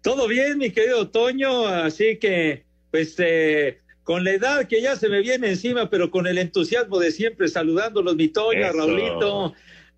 Todo 0.02 0.26
bien, 0.26 0.58
mi 0.58 0.70
querido 0.70 1.08
Toño, 1.08 1.68
así 1.68 2.16
que, 2.16 2.64
pues, 2.90 3.14
eh, 3.18 3.78
con 4.02 4.24
la 4.24 4.32
edad 4.32 4.66
que 4.66 4.82
ya 4.82 4.96
se 4.96 5.08
me 5.08 5.20
viene 5.20 5.50
encima, 5.50 5.88
pero 5.88 6.10
con 6.10 6.26
el 6.26 6.36
entusiasmo 6.36 6.98
de 6.98 7.12
siempre, 7.12 7.46
saludándolos, 7.46 8.16
mi 8.16 8.26
Toño, 8.26 8.72
Raulito, 8.72 9.54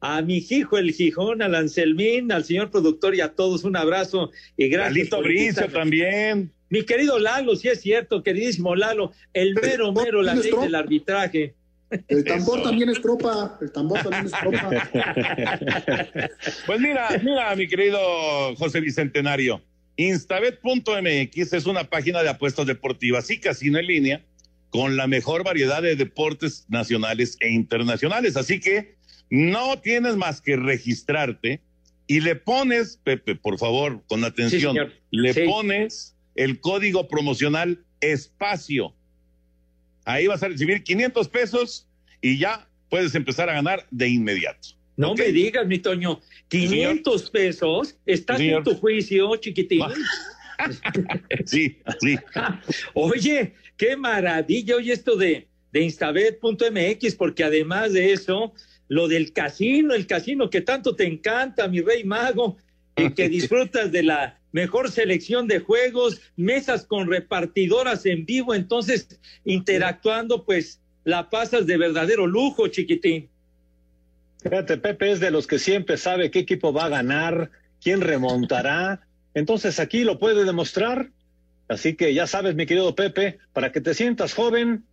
a 0.06 0.20
mi 0.20 0.44
hijo 0.50 0.76
el 0.76 0.92
Gijón, 0.92 1.40
al 1.40 1.54
Anselmín, 1.54 2.30
al 2.30 2.44
señor 2.44 2.70
productor 2.70 3.14
y 3.14 3.22
a 3.22 3.30
todos 3.30 3.64
un 3.64 3.74
abrazo 3.74 4.30
y 4.54 4.68
gracias. 4.68 4.90
Alito 4.90 5.22
Bricio 5.22 5.66
también. 5.70 6.52
Mi 6.68 6.82
querido 6.82 7.18
Lalo, 7.18 7.56
sí 7.56 7.68
es 7.68 7.80
cierto, 7.80 8.22
queridísimo 8.22 8.76
Lalo, 8.76 9.12
el 9.32 9.54
mero, 9.54 9.94
mero, 9.94 10.20
la 10.20 10.34
ley 10.34 10.50
del 10.60 10.74
arbitraje. 10.74 11.54
El 12.08 12.22
tambor 12.24 12.62
también 12.62 12.90
es 12.90 13.00
tropa, 13.00 13.56
el 13.62 13.72
tambor 13.72 14.02
también 14.02 14.26
es 14.26 14.32
tropa. 14.32 14.90
pues 16.66 16.80
mira, 16.80 17.08
mira, 17.22 17.56
mi 17.56 17.66
querido 17.66 17.98
José 18.56 18.80
Bicentenario, 18.80 19.62
instabet.mx 19.96 21.52
es 21.54 21.64
una 21.64 21.84
página 21.84 22.22
de 22.22 22.28
apuestas 22.28 22.66
deportivas 22.66 23.30
y 23.30 23.40
casino 23.40 23.78
en 23.78 23.86
línea 23.86 24.24
con 24.68 24.98
la 24.98 25.06
mejor 25.06 25.44
variedad 25.44 25.80
de 25.80 25.96
deportes 25.96 26.66
nacionales 26.68 27.38
e 27.40 27.48
internacionales. 27.48 28.36
Así 28.36 28.60
que 28.60 28.96
no 29.34 29.80
tienes 29.80 30.14
más 30.14 30.40
que 30.40 30.54
registrarte 30.54 31.60
y 32.06 32.20
le 32.20 32.36
pones, 32.36 33.00
Pepe, 33.02 33.34
por 33.34 33.58
favor, 33.58 34.00
con 34.06 34.22
atención, 34.22 34.76
le 35.10 35.34
pones 35.44 36.14
el 36.36 36.60
código 36.60 37.08
promocional 37.08 37.84
espacio. 38.00 38.94
Ahí 40.04 40.28
vas 40.28 40.44
a 40.44 40.48
recibir 40.48 40.84
500 40.84 41.28
pesos 41.28 41.88
y 42.20 42.38
ya 42.38 42.68
puedes 42.88 43.16
empezar 43.16 43.50
a 43.50 43.54
ganar 43.54 43.84
de 43.90 44.08
inmediato. 44.08 44.68
No 44.96 45.16
me 45.16 45.32
digas, 45.32 45.66
mi 45.66 45.80
Toño, 45.80 46.20
500 46.46 47.28
pesos, 47.30 47.98
¿estás 48.06 48.38
en 48.38 48.62
tu 48.62 48.76
juicio, 48.76 49.34
chiquitín? 49.34 49.82
sí, 51.44 51.76
sí. 52.00 52.16
Oye, 52.94 53.54
qué 53.76 53.96
maravilla, 53.96 54.76
oye, 54.76 54.92
esto 54.92 55.16
de, 55.16 55.48
de 55.72 55.80
instabet.mx, 55.80 57.16
porque 57.16 57.42
además 57.42 57.92
de 57.94 58.12
eso, 58.12 58.54
lo 58.88 59.08
del 59.08 59.32
casino, 59.32 59.94
el 59.94 60.06
casino 60.06 60.50
que 60.50 60.60
tanto 60.60 60.96
te 60.96 61.06
encanta, 61.06 61.68
mi 61.68 61.80
rey 61.80 62.04
mago, 62.04 62.56
y 62.96 63.10
que 63.10 63.28
disfrutas 63.30 63.90
de 63.92 64.02
la 64.02 64.38
mejor 64.52 64.90
selección 64.90 65.48
de 65.48 65.60
juegos, 65.60 66.20
mesas 66.36 66.86
con 66.86 67.08
repartidoras 67.08 68.06
en 68.06 68.24
vivo, 68.24 68.54
entonces 68.54 69.20
interactuando, 69.44 70.44
pues 70.44 70.80
la 71.04 71.28
pasas 71.28 71.66
de 71.66 71.76
verdadero 71.76 72.26
lujo, 72.26 72.68
chiquitín. 72.68 73.28
Fíjate, 74.42 74.76
Pepe 74.76 75.12
es 75.12 75.20
de 75.20 75.30
los 75.30 75.46
que 75.46 75.58
siempre 75.58 75.96
sabe 75.96 76.30
qué 76.30 76.40
equipo 76.40 76.72
va 76.72 76.84
a 76.84 76.90
ganar, 76.90 77.50
quién 77.82 78.00
remontará. 78.00 79.00
Entonces 79.32 79.80
aquí 79.80 80.04
lo 80.04 80.18
puede 80.18 80.44
demostrar. 80.44 81.10
Así 81.66 81.94
que 81.94 82.12
ya 82.12 82.26
sabes, 82.26 82.54
mi 82.54 82.66
querido 82.66 82.94
Pepe, 82.94 83.38
para 83.52 83.72
que 83.72 83.80
te 83.80 83.94
sientas 83.94 84.34
joven, 84.34 84.84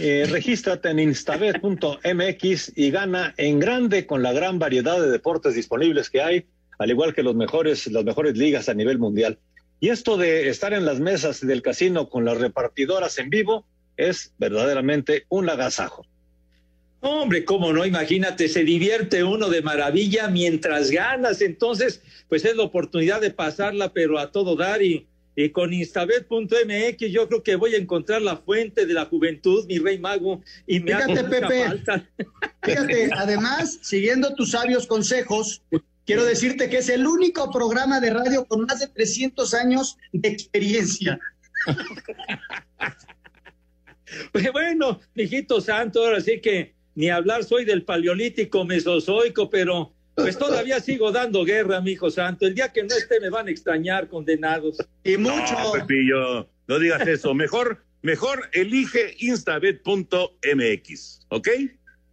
eh, 0.00 0.26
regístrate 0.30 0.90
en 0.90 0.98
instabet.mx 0.98 2.72
y 2.76 2.90
gana 2.90 3.34
en 3.36 3.58
grande 3.58 4.06
con 4.06 4.22
la 4.22 4.32
gran 4.32 4.58
variedad 4.58 5.00
de 5.00 5.10
deportes 5.10 5.54
disponibles 5.54 6.10
que 6.10 6.22
hay, 6.22 6.46
al 6.78 6.90
igual 6.90 7.14
que 7.14 7.22
los 7.22 7.34
mejores, 7.34 7.86
las 7.86 8.04
mejores 8.04 8.36
ligas 8.36 8.68
a 8.68 8.74
nivel 8.74 8.98
mundial. 8.98 9.38
Y 9.80 9.90
esto 9.90 10.16
de 10.16 10.48
estar 10.48 10.72
en 10.72 10.86
las 10.86 11.00
mesas 11.00 11.40
del 11.40 11.62
casino 11.62 12.08
con 12.08 12.24
las 12.24 12.38
repartidoras 12.38 13.18
en 13.18 13.30
vivo 13.30 13.66
es 13.96 14.32
verdaderamente 14.38 15.24
un 15.28 15.48
agasajo. 15.48 16.06
Hombre, 17.00 17.44
cómo 17.44 17.72
no, 17.72 17.84
imagínate, 17.84 18.48
se 18.48 18.64
divierte 18.64 19.22
uno 19.22 19.48
de 19.48 19.62
maravilla 19.62 20.28
mientras 20.28 20.90
ganas, 20.90 21.40
entonces, 21.40 22.02
pues 22.28 22.44
es 22.44 22.56
la 22.56 22.64
oportunidad 22.64 23.20
de 23.20 23.30
pasarla, 23.30 23.92
pero 23.92 24.18
a 24.18 24.32
todo 24.32 24.56
dar 24.56 24.82
y 24.82 25.06
y 25.36 25.50
con 25.50 25.72
instabet.mx 25.72 27.12
yo 27.12 27.28
creo 27.28 27.42
que 27.42 27.56
voy 27.56 27.74
a 27.74 27.78
encontrar 27.78 28.22
la 28.22 28.38
fuente 28.38 28.86
de 28.86 28.94
la 28.94 29.04
juventud, 29.04 29.66
mi 29.66 29.78
rey 29.78 29.98
mago, 29.98 30.40
y 30.66 30.80
me 30.80 30.96
Fíjate, 30.96 31.24
Pepe, 31.24 31.82
Fíjate, 32.62 33.10
además, 33.14 33.78
siguiendo 33.82 34.34
tus 34.34 34.52
sabios 34.52 34.86
consejos, 34.86 35.62
quiero 36.06 36.24
decirte 36.24 36.70
que 36.70 36.78
es 36.78 36.88
el 36.88 37.06
único 37.06 37.50
programa 37.52 38.00
de 38.00 38.10
radio 38.10 38.46
con 38.46 38.62
más 38.62 38.80
de 38.80 38.88
300 38.88 39.52
años 39.54 39.98
de 40.12 40.28
experiencia. 40.28 41.20
Pues 44.30 44.52
bueno, 44.52 45.00
hijito 45.16 45.60
santo, 45.60 46.04
ahora 46.04 46.20
sí 46.20 46.40
que 46.40 46.76
ni 46.94 47.10
hablar 47.10 47.42
soy 47.42 47.64
del 47.64 47.82
paleolítico 47.82 48.64
mesozoico, 48.64 49.50
pero 49.50 49.95
pues 50.16 50.36
todavía 50.38 50.80
sigo 50.80 51.12
dando 51.12 51.44
guerra, 51.44 51.82
mi 51.82 51.92
hijo 51.92 52.10
santo. 52.10 52.46
El 52.46 52.54
día 52.54 52.72
que 52.72 52.82
no 52.82 52.96
esté 52.96 53.20
me 53.20 53.28
van 53.28 53.48
a 53.48 53.50
extrañar, 53.50 54.08
condenados. 54.08 54.78
Y 55.04 55.18
mucho. 55.18 55.52
No, 55.52 55.72
Pepillo, 55.72 56.48
no 56.66 56.78
digas 56.78 57.06
eso. 57.06 57.34
Mejor, 57.34 57.84
mejor 58.02 58.48
elige 58.52 59.14
instabet.mx, 59.18 61.26
¿ok? 61.28 61.48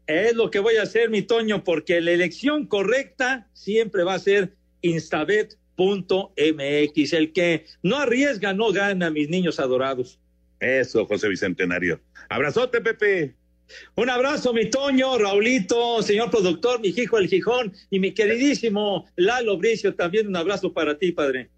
Es 0.06 0.36
lo 0.36 0.52
que 0.52 0.60
voy 0.60 0.76
a 0.76 0.84
hacer, 0.84 1.10
mi 1.10 1.22
Toño, 1.22 1.64
porque 1.64 2.02
la 2.02 2.12
elección 2.12 2.68
correcta 2.68 3.48
siempre 3.54 4.04
va 4.04 4.16
a 4.16 4.20
ser 4.20 4.54
instabet.mx. 4.82 7.14
El 7.14 7.32
que 7.32 7.66
no 7.84 7.96
arriesga 7.98 8.54
no 8.54 8.74
gana, 8.74 9.12
mis 9.12 9.30
niños 9.30 9.62
adorados. 9.62 10.20
Eso, 10.60 11.06
José 11.06 11.30
Bicentenario. 11.30 12.02
Abrazote, 12.28 12.82
Pepe. 12.82 13.36
Un 13.96 14.10
abrazo, 14.10 14.54
mi 14.54 14.70
Toño, 14.70 15.18
Raulito, 15.18 16.02
señor 16.02 16.30
productor, 16.30 16.80
mi 16.80 16.90
hijo 16.90 17.18
el 17.18 17.28
Gijón 17.28 17.74
y 17.90 18.00
mi 18.00 18.14
queridísimo 18.14 19.06
Lalo 19.16 19.58
Bricio, 19.58 19.96
también 19.96 20.28
un 20.28 20.36
abrazo 20.36 20.74
para 20.74 20.98
ti, 20.98 21.12
padre. 21.12 21.50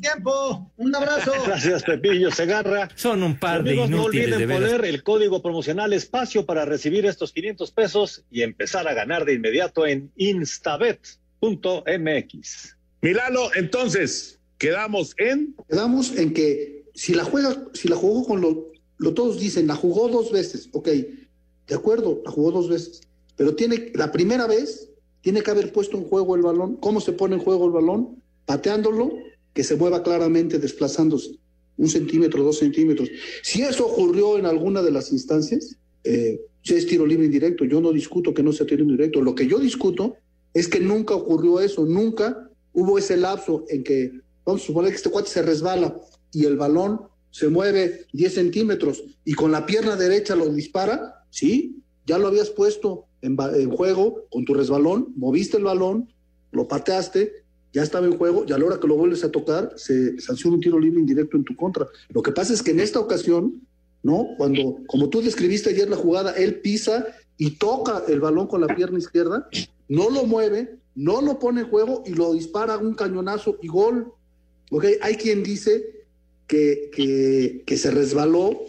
tiempo. 0.00 0.70
Un 0.76 0.94
abrazo. 0.94 1.32
Gracias, 1.46 1.82
Pepillo 1.84 2.30
Segarra. 2.30 2.88
Son 2.94 3.22
un 3.22 3.38
par 3.38 3.62
de 3.62 3.74
inútiles. 3.74 3.90
No 3.90 4.04
olviden 4.04 4.48
poner 4.48 4.84
el 4.84 5.02
código 5.02 5.40
promocional 5.42 5.92
espacio 5.92 6.46
para 6.46 6.64
recibir 6.64 7.06
estos 7.06 7.32
500 7.32 7.70
pesos 7.70 8.24
y 8.30 8.42
empezar 8.42 8.88
a 8.88 8.94
ganar 8.94 9.24
de 9.24 9.34
inmediato 9.34 9.86
en 9.86 10.10
instabet.mx. 10.16 11.16
Milalo, 13.02 13.54
entonces, 13.54 14.40
quedamos 14.58 15.14
en. 15.18 15.54
Quedamos 15.68 16.16
en 16.16 16.34
que 16.34 16.84
si 16.94 17.14
la 17.14 17.24
juega, 17.24 17.56
si 17.72 17.88
la 17.88 17.96
jugó 17.96 18.26
con 18.26 18.40
los 18.40 18.56
lo 19.00 19.14
todos 19.14 19.40
dicen, 19.40 19.66
la 19.66 19.74
jugó 19.74 20.08
dos 20.08 20.30
veces, 20.30 20.68
ok, 20.72 20.88
de 21.66 21.74
acuerdo, 21.74 22.20
la 22.24 22.30
jugó 22.30 22.52
dos 22.52 22.68
veces, 22.68 23.00
pero 23.34 23.54
tiene, 23.56 23.90
la 23.94 24.12
primera 24.12 24.46
vez 24.46 24.90
tiene 25.22 25.42
que 25.42 25.50
haber 25.50 25.72
puesto 25.72 25.96
en 25.96 26.04
juego 26.04 26.36
el 26.36 26.42
balón. 26.42 26.76
¿Cómo 26.76 27.00
se 27.00 27.12
pone 27.12 27.36
en 27.36 27.42
juego 27.42 27.66
el 27.66 27.72
balón? 27.72 28.22
Pateándolo, 28.44 29.10
que 29.54 29.64
se 29.64 29.76
mueva 29.76 30.02
claramente, 30.02 30.58
desplazándose 30.58 31.38
un 31.78 31.88
centímetro, 31.88 32.44
dos 32.44 32.58
centímetros. 32.58 33.08
Si 33.42 33.62
eso 33.62 33.86
ocurrió 33.86 34.36
en 34.36 34.44
alguna 34.44 34.82
de 34.82 34.90
las 34.90 35.12
instancias, 35.12 35.76
eh, 36.04 36.38
es 36.62 36.86
tiro 36.86 37.06
libre 37.06 37.24
indirecto. 37.24 37.64
Yo 37.64 37.80
no 37.80 37.92
discuto 37.92 38.34
que 38.34 38.42
no 38.42 38.52
sea 38.52 38.66
tiro 38.66 38.82
indirecto. 38.82 39.22
Lo 39.22 39.34
que 39.34 39.46
yo 39.46 39.58
discuto 39.58 40.16
es 40.52 40.68
que 40.68 40.80
nunca 40.80 41.14
ocurrió 41.14 41.58
eso, 41.60 41.86
nunca 41.86 42.50
hubo 42.74 42.98
ese 42.98 43.16
lapso 43.16 43.64
en 43.68 43.82
que, 43.82 44.12
vamos 44.44 44.62
a 44.62 44.66
suponer 44.66 44.90
que 44.90 44.96
este 44.96 45.10
cuate 45.10 45.30
se 45.30 45.42
resbala 45.42 45.98
y 46.32 46.44
el 46.44 46.56
balón 46.56 47.00
se 47.30 47.48
mueve 47.48 48.06
10 48.12 48.34
centímetros 48.34 49.04
y 49.24 49.34
con 49.34 49.52
la 49.52 49.66
pierna 49.66 49.96
derecha 49.96 50.34
lo 50.34 50.48
dispara, 50.48 51.24
sí, 51.30 51.82
ya 52.06 52.18
lo 52.18 52.28
habías 52.28 52.50
puesto 52.50 53.06
en, 53.22 53.36
juego 53.70 54.26
con 54.30 54.44
tu 54.44 54.54
resbalón, 54.54 55.12
moviste 55.16 55.56
el 55.56 55.64
balón, 55.64 56.08
lo 56.52 56.66
pateaste, 56.66 57.44
ya 57.72 57.82
estaba 57.82 58.06
en 58.06 58.16
juego 58.16 58.44
y 58.48 58.52
a 58.52 58.58
la 58.58 58.64
hora 58.64 58.80
que 58.80 58.88
lo 58.88 58.96
vuelves 58.96 59.22
a 59.22 59.30
tocar 59.30 59.72
se 59.76 60.20
sanciona 60.20 60.56
un 60.56 60.60
tiro 60.60 60.78
libre 60.78 60.98
indirecto 60.98 61.36
en 61.36 61.44
tu 61.44 61.54
contra. 61.54 61.86
Lo 62.08 62.22
que 62.22 62.32
pasa 62.32 62.52
es 62.52 62.62
que 62.62 62.72
en 62.72 62.80
esta 62.80 62.98
ocasión, 62.98 63.62
¿no? 64.02 64.26
Cuando, 64.36 64.78
como 64.86 65.08
tú 65.08 65.22
describiste 65.22 65.70
ayer 65.70 65.88
la 65.88 65.96
jugada, 65.96 66.32
él 66.32 66.60
pisa 66.60 67.06
y 67.36 67.52
toca 67.52 68.02
el 68.08 68.18
balón 68.18 68.48
con 68.48 68.60
la 68.60 68.74
pierna 68.74 68.98
izquierda, 68.98 69.48
no 69.88 70.10
lo 70.10 70.24
mueve, 70.24 70.78
no 70.96 71.20
lo 71.20 71.38
pone 71.38 71.60
en 71.60 71.68
juego 71.68 72.02
y 72.04 72.14
lo 72.14 72.32
dispara 72.32 72.76
un 72.76 72.94
cañonazo 72.94 73.58
y 73.62 73.68
gol. 73.68 74.12
¿Ok? 74.72 74.84
Hay 75.02 75.14
quien 75.14 75.42
dice 75.42 75.99
que, 76.50 77.62
que, 77.64 77.76
se 77.76 77.92
resbaló 77.92 78.64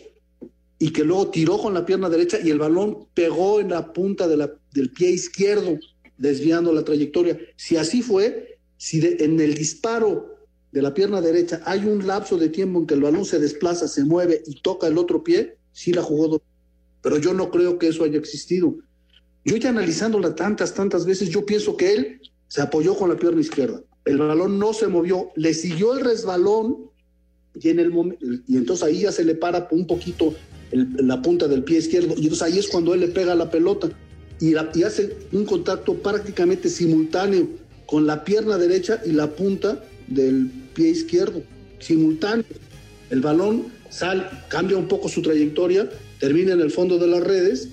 y 0.78 0.92
que 0.92 1.04
luego 1.04 1.32
tiró 1.32 1.58
con 1.58 1.74
la 1.74 1.84
pierna 1.84 2.10
derecha 2.10 2.38
y 2.40 2.52
el 2.52 2.60
balón 2.60 3.08
pegó 3.16 3.60
en 3.60 3.70
la 3.70 3.92
punta 3.92 4.28
de 4.28 4.52
del 4.72 4.92
pie 4.92 5.10
izquierdo, 5.10 5.80
desviando 6.18 6.72
la 6.74 6.84
trayectoria. 6.84 7.40
Si 7.56 7.78
así 7.78 8.04
fue, 8.04 8.60
si 8.78 9.04
en 9.04 9.40
el 9.40 9.56
disparo 9.56 10.38
de 10.72 10.82
la 10.84 10.94
pierna 10.94 11.22
derecha 11.22 11.62
hay 11.66 11.86
un 11.86 12.06
lapso 12.06 12.38
de 12.38 12.50
tiempo 12.50 12.80
en 12.80 12.86
que 12.86 12.94
el 12.94 13.02
balón 13.02 13.26
se 13.26 13.40
desplaza, 13.40 13.88
se 13.88 14.06
mueve 14.06 14.44
y 14.46 14.62
toca 14.62 14.86
el 14.86 15.00
otro 15.00 15.24
pie, 15.24 15.58
sí 15.72 15.92
la 15.92 16.04
jugó 16.04 16.28
dos. 16.28 16.42
Pero 17.02 17.18
yo 17.18 17.34
no 17.34 17.50
creo 17.50 17.80
que 17.80 17.88
eso 17.88 18.04
haya 18.04 18.20
existido. 18.20 18.76
Yo 19.44 19.58
ya 19.58 19.70
analizándola 19.70 20.36
tantas, 20.36 20.76
tantas 20.76 21.08
veces, 21.08 21.30
yo 21.30 21.48
pienso 21.48 21.76
que 21.76 21.94
él 21.94 22.22
se 22.48 22.62
apoyó 22.62 22.96
con 22.96 23.10
la 23.10 23.18
pierna 23.18 23.42
izquierda. 23.42 23.82
El 24.06 24.20
balón 24.20 24.60
no 24.60 24.72
se 24.72 24.88
movió, 24.88 25.32
le 25.36 25.56
siguió 25.56 25.94
el 25.94 26.06
resbalón 26.06 26.91
y, 27.60 27.70
en 27.70 27.80
el 27.80 27.92
y 28.48 28.58
entonces 28.58 28.84
ahí 28.84 29.02
ya 29.02 29.12
se 29.12 29.24
le 29.24 29.36
para 29.36 29.68
un 29.72 29.88
poquito 29.88 30.34
la 30.72 31.22
punta 31.22 31.48
del 31.48 31.64
pie 31.64 31.80
izquierdo 31.80 32.14
y 32.16 32.24
entonces 32.24 32.42
ahí 32.44 32.60
es 32.60 32.68
cuando 32.68 32.94
él 32.94 33.02
le 33.02 33.08
pega 33.08 33.36
la 33.36 33.52
pelota 33.52 33.90
y, 34.40 34.54
y 34.54 34.84
hace 34.84 35.18
un 35.32 35.46
contacto 35.46 35.96
prácticamente 35.96 36.70
simultáneo 36.70 37.48
con 37.86 38.08
la 38.08 38.24
pierna 38.24 38.58
derecha 38.58 39.02
y 39.06 39.12
la 39.12 39.30
punta 39.30 39.84
del 40.08 40.50
pie 40.74 40.90
izquierdo, 40.90 41.44
simultáneo. 41.80 42.46
El 43.10 43.20
balón 43.20 43.66
sale, 43.90 44.24
cambia 44.48 44.78
un 44.78 44.88
poco 44.88 45.10
su 45.10 45.22
trayectoria, 45.22 45.90
termina 46.20 46.54
en 46.54 46.62
el 46.62 46.72
fondo 46.72 46.98
de 46.98 47.08
las 47.08 47.22
redes, 47.22 47.68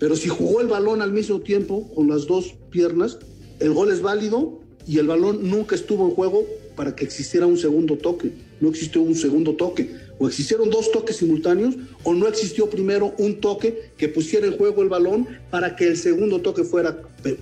pero 0.00 0.16
si 0.16 0.28
jugó 0.28 0.60
el 0.60 0.66
balón 0.66 1.00
al 1.00 1.12
mismo 1.12 1.40
tiempo 1.40 1.88
con 1.94 2.08
las 2.08 2.26
dos 2.26 2.54
piernas, 2.70 3.18
el 3.60 3.72
gol 3.72 3.92
es 3.92 4.02
válido 4.02 4.60
y 4.86 4.98
el 4.98 5.06
balón 5.06 5.48
nunca 5.48 5.76
estuvo 5.76 6.08
en 6.08 6.14
juego 6.14 6.44
para 6.74 6.96
que 6.96 7.04
existiera 7.04 7.46
un 7.46 7.56
segundo 7.56 7.96
toque. 7.96 8.32
No 8.62 8.70
existió 8.70 9.02
un 9.02 9.16
segundo 9.16 9.54
toque. 9.54 9.90
O 10.18 10.28
existieron 10.28 10.70
dos 10.70 10.92
toques 10.92 11.16
simultáneos 11.16 11.74
o 12.04 12.14
no 12.14 12.28
existió 12.28 12.70
primero 12.70 13.12
un 13.18 13.40
toque 13.40 13.90
que 13.98 14.08
pusiera 14.08 14.46
en 14.46 14.56
juego 14.56 14.82
el 14.82 14.88
balón 14.88 15.26
para 15.50 15.74
que 15.74 15.88
el 15.88 15.96
segundo 15.96 16.40
toque 16.40 16.62
fuera 16.62 16.96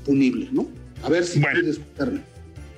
punible, 0.05 0.49
¿no? 0.51 0.66
A 1.03 1.11
ver 1.11 1.25
si 1.25 1.39
Bueno. 1.39 1.61
puedes 1.61 1.77
escucharme. 1.77 2.21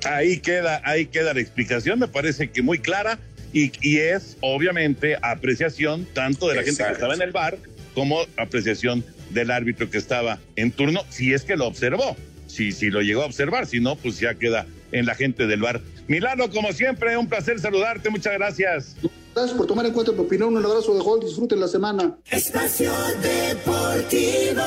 Ahí 0.04 0.38
queda, 0.38 0.82
ahí 0.84 1.06
queda 1.06 1.32
la 1.32 1.40
explicación, 1.40 2.00
me 2.00 2.08
parece 2.08 2.50
que 2.50 2.62
muy 2.62 2.80
clara 2.80 3.20
y, 3.52 3.70
y 3.80 3.98
es 3.98 4.36
obviamente 4.40 5.16
apreciación 5.22 6.04
tanto 6.12 6.48
de 6.48 6.56
la 6.56 6.62
gente 6.64 6.82
que 6.82 6.92
estaba 6.92 7.14
en 7.14 7.22
el 7.22 7.30
bar 7.30 7.56
como 7.94 8.18
apreciación 8.36 9.04
del 9.30 9.52
árbitro 9.52 9.88
que 9.88 9.98
estaba 9.98 10.40
en 10.56 10.72
turno, 10.72 11.02
si 11.10 11.32
es 11.32 11.44
que 11.44 11.54
lo 11.54 11.66
observó, 11.66 12.16
si, 12.48 12.72
si 12.72 12.90
lo 12.90 13.02
llegó 13.02 13.22
a 13.22 13.26
observar, 13.26 13.66
si 13.68 13.78
no, 13.78 13.94
pues 13.94 14.18
ya 14.18 14.34
queda 14.34 14.66
en 14.90 15.06
la 15.06 15.14
gente 15.14 15.46
del 15.46 15.60
bar. 15.60 15.80
Milano, 16.12 16.50
como 16.50 16.70
siempre, 16.74 17.16
un 17.16 17.26
placer 17.26 17.58
saludarte, 17.58 18.10
muchas 18.10 18.34
gracias. 18.34 18.96
Gracias 19.34 19.56
por 19.56 19.66
tomar 19.66 19.86
en 19.86 19.94
cuenta 19.94 20.12
mi 20.12 20.18
opinión. 20.18 20.54
Un 20.54 20.62
abrazo 20.62 20.94
de 20.94 21.00
gol. 21.00 21.20
Disfruten 21.20 21.58
la 21.58 21.68
semana. 21.68 22.18
Espacio 22.30 22.92
Deportivo. 23.22 24.62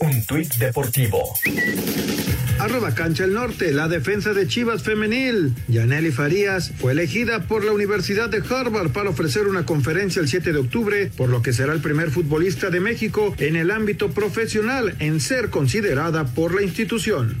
Un 0.00 0.26
tuit 0.26 0.54
deportivo. 0.56 1.22
Arroba 2.58 2.94
Cancha 2.94 3.24
el 3.24 3.32
Norte, 3.32 3.72
la 3.72 3.88
defensa 3.88 4.34
de 4.34 4.46
Chivas 4.48 4.82
femenil. 4.82 5.54
Yaneli 5.68 6.10
Farías 6.10 6.72
fue 6.78 6.92
elegida 6.92 7.40
por 7.40 7.64
la 7.64 7.72
Universidad 7.72 8.28
de 8.28 8.42
Harvard 8.46 8.90
para 8.90 9.08
ofrecer 9.08 9.46
una 9.46 9.64
conferencia 9.64 10.20
el 10.20 10.28
7 10.28 10.52
de 10.52 10.58
octubre, 10.58 11.10
por 11.16 11.30
lo 11.30 11.40
que 11.40 11.54
será 11.54 11.72
el 11.72 11.80
primer 11.80 12.10
futbolista 12.10 12.68
de 12.68 12.80
México 12.80 13.34
en 13.38 13.56
el 13.56 13.70
ámbito 13.70 14.10
profesional 14.10 14.94
en 14.98 15.20
ser 15.20 15.48
considerada 15.48 16.26
por 16.26 16.54
la 16.54 16.60
institución. 16.60 17.40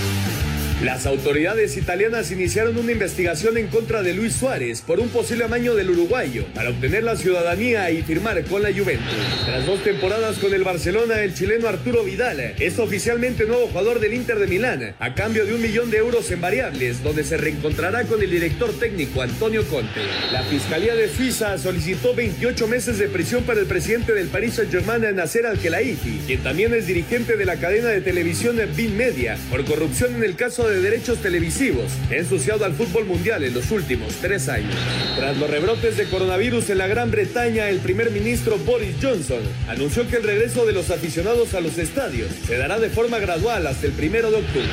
Las 0.83 1.05
autoridades 1.05 1.77
italianas 1.77 2.31
iniciaron 2.31 2.75
una 2.75 2.91
investigación 2.91 3.55
en 3.57 3.67
contra 3.67 4.01
de 4.01 4.15
Luis 4.15 4.33
Suárez 4.33 4.81
por 4.81 4.99
un 4.99 5.09
posible 5.09 5.43
amaño 5.43 5.75
del 5.75 5.91
uruguayo 5.91 6.47
para 6.55 6.71
obtener 6.71 7.03
la 7.03 7.15
ciudadanía 7.15 7.91
y 7.91 8.01
firmar 8.01 8.43
con 8.45 8.63
la 8.63 8.73
Juventus. 8.73 9.13
Tras 9.45 9.67
dos 9.67 9.83
temporadas 9.83 10.39
con 10.39 10.55
el 10.55 10.63
Barcelona, 10.63 11.21
el 11.21 11.35
chileno 11.35 11.67
Arturo 11.67 12.03
Vidal 12.03 12.55
es 12.57 12.79
oficialmente 12.79 13.45
nuevo 13.45 13.67
jugador 13.67 13.99
del 13.99 14.15
Inter 14.15 14.39
de 14.39 14.47
Milán 14.47 14.95
a 14.97 15.13
cambio 15.13 15.45
de 15.45 15.53
un 15.53 15.61
millón 15.61 15.91
de 15.91 15.97
euros 15.97 16.31
en 16.31 16.41
variables, 16.41 17.03
donde 17.03 17.23
se 17.23 17.37
reencontrará 17.37 18.05
con 18.05 18.19
el 18.23 18.31
director 18.31 18.73
técnico 18.79 19.21
Antonio 19.21 19.63
Conte. 19.67 20.01
La 20.31 20.41
Fiscalía 20.41 20.95
de 20.95 21.09
Suiza 21.09 21.59
solicitó 21.59 22.15
28 22.15 22.67
meses 22.67 22.97
de 22.97 23.07
prisión 23.07 23.43
para 23.43 23.59
el 23.59 23.67
presidente 23.67 24.13
del 24.13 24.29
Paris 24.29 24.55
Saint-Germain, 24.55 25.15
Nasser 25.15 25.45
Al-Khelaifi, 25.45 26.21
quien 26.25 26.41
también 26.41 26.73
es 26.73 26.87
dirigente 26.87 27.37
de 27.37 27.45
la 27.45 27.57
cadena 27.57 27.89
de 27.89 28.01
televisión 28.01 28.59
Bin 28.75 28.97
Media, 28.97 29.37
por 29.51 29.63
corrupción 29.63 30.15
en 30.15 30.23
el 30.23 30.35
caso 30.35 30.67
de 30.67 30.70
derechos 30.79 31.19
televisivos, 31.19 31.91
ensuciado 32.09 32.63
al 32.65 32.73
fútbol 32.73 33.05
mundial 33.05 33.43
en 33.43 33.53
los 33.53 33.71
últimos 33.71 34.13
tres 34.21 34.47
años. 34.47 34.75
Tras 35.17 35.37
los 35.37 35.49
rebrotes 35.49 35.97
de 35.97 36.05
coronavirus 36.05 36.69
en 36.69 36.77
la 36.77 36.87
Gran 36.87 37.11
Bretaña, 37.11 37.69
el 37.69 37.79
primer 37.79 38.11
ministro 38.11 38.57
Boris 38.59 38.95
Johnson 39.01 39.41
anunció 39.67 40.07
que 40.07 40.17
el 40.17 40.23
regreso 40.23 40.65
de 40.65 40.73
los 40.73 40.91
aficionados 40.91 41.53
a 41.53 41.61
los 41.61 41.77
estadios 41.77 42.29
se 42.45 42.57
dará 42.57 42.79
de 42.79 42.89
forma 42.89 43.19
gradual 43.19 43.65
hasta 43.67 43.87
el 43.87 43.93
primero 43.93 44.31
de 44.31 44.37
octubre. 44.37 44.69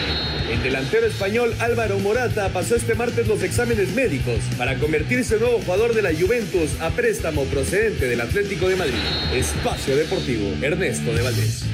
El 0.50 0.62
delantero 0.62 1.06
español 1.06 1.54
Álvaro 1.58 1.98
Morata 1.98 2.48
pasó 2.50 2.76
este 2.76 2.94
martes 2.94 3.26
los 3.26 3.42
exámenes 3.42 3.94
médicos 3.94 4.40
para 4.56 4.76
convertirse 4.76 5.34
en 5.34 5.40
nuevo 5.40 5.60
jugador 5.60 5.94
de 5.94 6.02
la 6.02 6.12
Juventus 6.12 6.70
a 6.80 6.90
préstamo 6.90 7.44
procedente 7.44 8.06
del 8.06 8.20
Atlético 8.20 8.68
de 8.68 8.76
Madrid. 8.76 8.94
Espacio 9.34 9.96
Deportivo, 9.96 10.52
Ernesto 10.62 11.12
de 11.12 11.22
Valdés. 11.22 11.64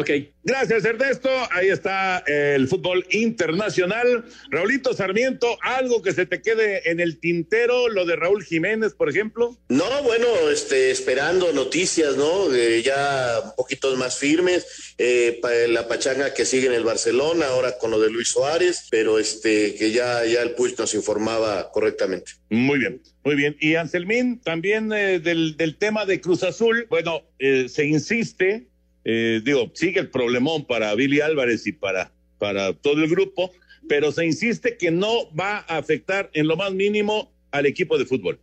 Ok. 0.00 0.10
Gracias, 0.42 0.84
Ernesto. 0.86 1.28
Ahí 1.50 1.68
está 1.68 2.24
el 2.26 2.66
fútbol 2.68 3.04
internacional. 3.10 4.24
Raulito 4.50 4.94
Sarmiento, 4.94 5.58
algo 5.62 6.00
que 6.00 6.12
se 6.12 6.24
te 6.24 6.40
quede 6.40 6.90
en 6.90 7.00
el 7.00 7.20
tintero, 7.20 7.88
lo 7.88 8.06
de 8.06 8.16
Raúl 8.16 8.42
Jiménez, 8.42 8.94
por 8.94 9.10
ejemplo. 9.10 9.58
No, 9.68 10.02
bueno, 10.02 10.26
este, 10.50 10.90
esperando 10.90 11.52
noticias, 11.52 12.16
¿no? 12.16 12.52
Eh, 12.54 12.82
ya 12.82 13.40
un 13.44 13.54
poquito 13.56 13.94
más 13.96 14.18
firmes. 14.18 14.94
Eh, 14.96 15.38
pa- 15.42 15.52
la 15.68 15.86
pachanga 15.88 16.32
que 16.32 16.46
sigue 16.46 16.68
en 16.68 16.72
el 16.74 16.84
Barcelona, 16.84 17.46
ahora 17.48 17.76
con 17.76 17.90
lo 17.90 18.00
de 18.00 18.10
Luis 18.10 18.28
Suárez, 18.28 18.86
pero 18.90 19.18
este, 19.18 19.74
que 19.74 19.90
ya, 19.90 20.24
ya 20.24 20.40
el 20.42 20.52
Puig 20.52 20.78
nos 20.78 20.94
informaba 20.94 21.70
correctamente. 21.70 22.32
Muy 22.48 22.78
bien, 22.78 23.02
muy 23.24 23.34
bien. 23.36 23.56
Y 23.60 23.74
Anselmín, 23.74 24.40
también 24.40 24.90
eh, 24.92 25.20
del, 25.20 25.56
del 25.58 25.76
tema 25.76 26.06
de 26.06 26.20
Cruz 26.20 26.42
Azul, 26.42 26.86
bueno, 26.88 27.22
eh, 27.38 27.68
se 27.68 27.84
insiste, 27.84 28.68
eh, 29.04 29.40
digo, 29.44 29.70
sigue 29.74 30.00
el 30.00 30.10
problemón 30.10 30.66
para 30.66 30.94
Billy 30.94 31.20
Álvarez 31.20 31.66
y 31.66 31.72
para, 31.72 32.12
para 32.38 32.72
todo 32.72 33.02
el 33.02 33.08
grupo, 33.08 33.50
pero 33.88 34.12
se 34.12 34.26
insiste 34.26 34.76
que 34.76 34.90
no 34.90 35.34
va 35.34 35.64
a 35.68 35.78
afectar 35.78 36.30
en 36.34 36.46
lo 36.46 36.56
más 36.56 36.72
mínimo 36.72 37.30
al 37.50 37.66
equipo 37.66 37.98
de 37.98 38.06
fútbol. 38.06 38.38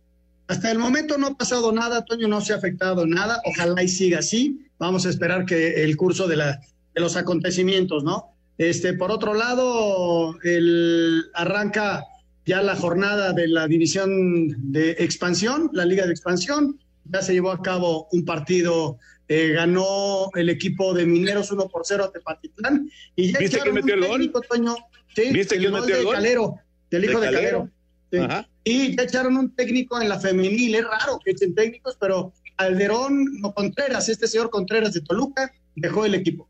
Hasta 0.48 0.70
el 0.70 0.78
momento 0.78 1.18
no 1.18 1.28
ha 1.28 1.34
pasado 1.36 1.72
nada, 1.72 2.04
Toño, 2.04 2.26
no 2.26 2.40
se 2.40 2.54
ha 2.54 2.56
afectado 2.56 3.06
nada. 3.06 3.40
Ojalá 3.44 3.82
y 3.82 3.88
siga 3.88 4.20
así. 4.20 4.66
Vamos 4.78 5.04
a 5.04 5.10
esperar 5.10 5.44
que 5.44 5.84
el 5.84 5.96
curso 5.96 6.26
de, 6.26 6.36
la, 6.36 6.60
de 6.94 7.00
los 7.00 7.16
acontecimientos, 7.16 8.02
¿no? 8.02 8.34
Este, 8.56 8.94
por 8.94 9.10
otro 9.10 9.34
lado, 9.34 10.38
el, 10.42 11.26
arranca 11.34 12.04
ya 12.46 12.62
la 12.62 12.76
jornada 12.76 13.34
de 13.34 13.46
la 13.46 13.68
división 13.68 14.72
de 14.72 14.92
expansión, 14.98 15.70
la 15.74 15.84
liga 15.84 16.06
de 16.06 16.12
expansión. 16.12 16.80
Ya 17.04 17.20
se 17.22 17.34
llevó 17.34 17.52
a 17.52 17.62
cabo 17.62 18.08
un 18.10 18.24
partido, 18.24 18.98
eh, 19.28 19.48
ganó 19.52 20.30
el 20.34 20.48
equipo 20.48 20.94
de 20.94 21.04
Mineros 21.06 21.50
1 21.50 21.68
por 21.68 21.82
0 21.84 22.04
a 22.04 22.12
Tepatitlán. 22.12 22.90
Y 23.14 23.32
ya 23.32 23.38
¿Viste 23.38 23.60
quién 23.60 23.74
metió 23.74 23.94
un 23.94 24.02
el 24.02 24.08
gol? 24.08 24.18
técnico, 24.18 24.40
Toño. 24.42 24.76
Sí, 25.14 25.30
¿Viste 25.32 25.54
el 25.56 25.60
quién 25.60 25.72
gol 25.72 25.80
metió 25.82 25.94
el 25.96 26.00
de 26.00 26.04
gol? 26.06 26.14
Calero, 26.14 26.54
del 26.90 27.04
hijo 27.04 27.20
¿De 27.20 27.26
de, 27.26 27.32
Calero? 27.32 27.58
Calero. 27.58 27.70
Sí. 28.10 28.18
Ajá. 28.18 28.48
Y 28.64 28.96
ya 28.96 29.02
echaron 29.02 29.36
un 29.36 29.54
técnico 29.54 30.00
en 30.00 30.08
la 30.08 30.18
femenil, 30.18 30.74
es 30.74 30.84
raro 30.84 31.18
que 31.24 31.30
echen 31.32 31.54
técnicos, 31.54 31.96
pero 32.00 32.32
Alderón 32.56 33.26
o 33.42 33.54
Contreras, 33.54 34.08
este 34.08 34.26
señor 34.26 34.50
Contreras 34.50 34.92
de 34.94 35.00
Toluca, 35.02 35.52
dejó 35.74 36.04
el 36.04 36.14
equipo. 36.14 36.48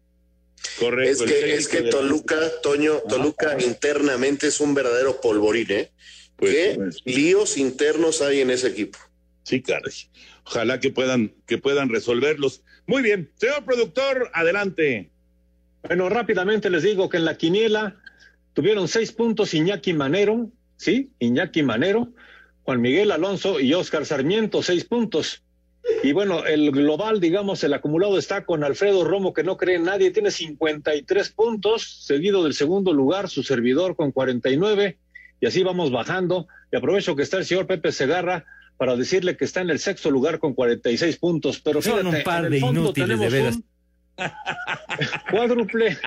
Correcto. 0.80 1.24
Es 1.24 1.30
que, 1.32 1.54
es 1.54 1.68
que 1.68 1.76
técnico 1.78 1.96
de- 1.98 2.02
Toluca, 2.08 2.36
Toño, 2.62 2.94
Toluca 3.08 3.56
internamente 3.62 4.48
es 4.48 4.60
un 4.60 4.74
verdadero 4.74 5.20
polvorín, 5.20 5.66
¿eh? 5.70 5.90
Pues, 6.36 6.52
¿Qué 6.52 6.72
pues. 6.76 7.02
líos 7.04 7.56
internos 7.56 8.22
hay 8.22 8.40
en 8.40 8.50
ese 8.50 8.68
equipo? 8.68 8.98
Sí, 9.42 9.60
caray. 9.62 9.92
Ojalá 10.44 10.78
que 10.80 10.90
puedan, 10.90 11.34
que 11.46 11.58
puedan 11.58 11.88
resolverlos. 11.88 12.62
Muy 12.88 13.02
bien. 13.02 13.30
Señor 13.34 13.64
productor, 13.66 14.30
adelante. 14.32 15.10
Bueno, 15.82 16.08
rápidamente 16.08 16.70
les 16.70 16.82
digo 16.82 17.10
que 17.10 17.18
en 17.18 17.26
la 17.26 17.36
quiniela 17.36 17.96
tuvieron 18.54 18.88
seis 18.88 19.12
puntos 19.12 19.52
Iñaki 19.52 19.92
Manero, 19.92 20.48
¿sí? 20.78 21.12
Iñaki 21.18 21.62
Manero, 21.62 22.08
Juan 22.62 22.80
Miguel 22.80 23.12
Alonso 23.12 23.60
y 23.60 23.74
Oscar 23.74 24.06
Sarmiento, 24.06 24.62
seis 24.62 24.86
puntos. 24.86 25.42
Y 26.02 26.12
bueno, 26.12 26.46
el 26.46 26.70
global, 26.70 27.20
digamos, 27.20 27.62
el 27.62 27.74
acumulado 27.74 28.16
está 28.16 28.46
con 28.46 28.64
Alfredo 28.64 29.04
Romo, 29.04 29.34
que 29.34 29.44
no 29.44 29.58
cree 29.58 29.78
nadie, 29.78 30.10
tiene 30.10 30.30
53 30.30 31.28
puntos, 31.32 32.06
seguido 32.06 32.42
del 32.42 32.54
segundo 32.54 32.94
lugar, 32.94 33.28
su 33.28 33.42
servidor 33.42 33.96
con 33.96 34.12
49, 34.12 34.96
y 35.42 35.46
así 35.46 35.62
vamos 35.62 35.90
bajando. 35.90 36.48
Y 36.72 36.76
aprovecho 36.76 37.16
que 37.16 37.22
está 37.22 37.36
el 37.36 37.44
señor 37.44 37.66
Pepe 37.66 37.92
Segarra 37.92 38.46
para 38.78 38.96
decirle 38.96 39.36
que 39.36 39.44
está 39.44 39.60
en 39.60 39.70
el 39.70 39.80
sexto 39.80 40.10
lugar 40.10 40.38
con 40.38 40.54
46 40.54 41.18
puntos. 41.18 41.60
Pero 41.60 41.82
Son 41.82 41.98
fíjate, 41.98 42.16
un 42.16 42.22
par 42.22 42.38
en 42.38 42.44
el 42.46 42.52
de 42.52 42.60
fondo 42.60 42.80
inútiles, 42.80 43.08
de 43.08 43.14
tenemos 43.14 43.32
veras. 43.32 43.56
un 43.56 43.64
cuádruple, 45.30 45.98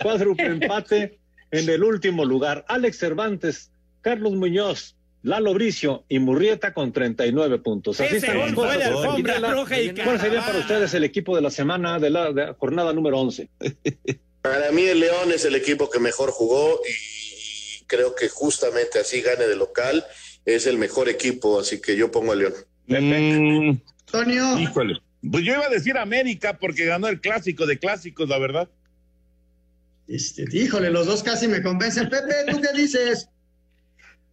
cuádruple 0.00 0.46
empate 0.46 1.18
en 1.50 1.68
el 1.68 1.82
último 1.82 2.24
lugar. 2.24 2.64
Alex 2.68 2.98
Cervantes, 2.98 3.70
Carlos 4.00 4.32
Muñoz, 4.34 4.96
Lalo 5.22 5.54
Bricio 5.54 6.04
y 6.08 6.20
Murrieta 6.20 6.72
con 6.72 6.92
39 6.92 7.58
puntos. 7.58 8.00
Así 8.00 8.16
Ese 8.16 8.26
están 8.26 8.38
las 8.38 8.54
gol 8.54 8.66
fue 8.66 8.78
la 8.78 8.86
alfombra 8.86 9.38
roja 9.38 9.80
y 9.80 9.92
¿Cuál 9.92 10.20
sería 10.20 10.44
para 10.46 10.58
ustedes 10.60 10.94
el 10.94 11.02
equipo 11.02 11.34
de 11.34 11.42
la 11.42 11.50
semana 11.50 11.98
de 11.98 12.10
la, 12.10 12.32
de 12.32 12.46
la 12.46 12.54
jornada 12.54 12.92
número 12.92 13.18
11? 13.18 13.48
Para 14.42 14.70
mí 14.70 14.84
el 14.84 15.00
León 15.00 15.32
es 15.32 15.44
el 15.44 15.56
equipo 15.56 15.90
que 15.90 15.98
mejor 15.98 16.30
jugó 16.30 16.80
y 16.88 17.84
creo 17.86 18.14
que 18.14 18.28
justamente 18.28 19.00
así 19.00 19.20
gane 19.20 19.48
de 19.48 19.56
local. 19.56 20.04
Es 20.46 20.66
el 20.66 20.78
mejor 20.78 21.08
equipo, 21.08 21.60
así 21.60 21.80
que 21.80 21.96
yo 21.96 22.10
pongo 22.10 22.32
a 22.32 22.36
León. 22.36 22.54
Mm, 22.86 23.76
Antonio, 24.06 24.58
híjole. 24.58 25.00
Pues 25.30 25.44
yo 25.44 25.54
iba 25.54 25.66
a 25.66 25.70
decir 25.70 25.98
América 25.98 26.58
porque 26.58 26.84
ganó 26.86 27.08
el 27.08 27.20
clásico 27.20 27.66
de 27.66 27.78
clásicos, 27.78 28.28
la 28.28 28.38
verdad. 28.38 28.68
este, 30.06 30.44
híjole, 30.52 30.90
los 30.90 31.06
dos 31.06 31.22
casi 31.22 31.48
me 31.48 31.62
convencen. 31.62 32.08
Pepe, 32.08 32.34
¿tú 32.48 32.60
qué 32.60 32.80
dices? 32.80 33.28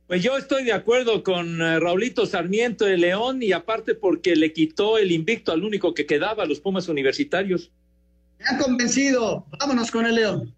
Pues 0.07 0.21
yo 0.21 0.37
estoy 0.37 0.63
de 0.63 0.73
acuerdo 0.73 1.23
con 1.23 1.59
eh, 1.61 1.79
Raulito 1.79 2.27
Sarmiento 2.27 2.85
de 2.85 2.97
León 2.97 3.41
y 3.41 3.53
aparte 3.53 3.95
porque 3.95 4.35
le 4.35 4.53
quitó 4.53 4.99
el 4.99 5.11
invicto 5.11 5.51
al 5.51 5.63
único 5.63 5.95
que 5.95 6.05
quedaba, 6.05 6.45
los 6.45 6.59
Pumas 6.59 6.87
Universitarios. 6.87 7.71
Me 8.39 8.45
han 8.45 8.57
convencido. 8.59 9.47
Vámonos 9.59 9.89
con 9.89 10.05
el 10.05 10.15
León. 10.15 10.53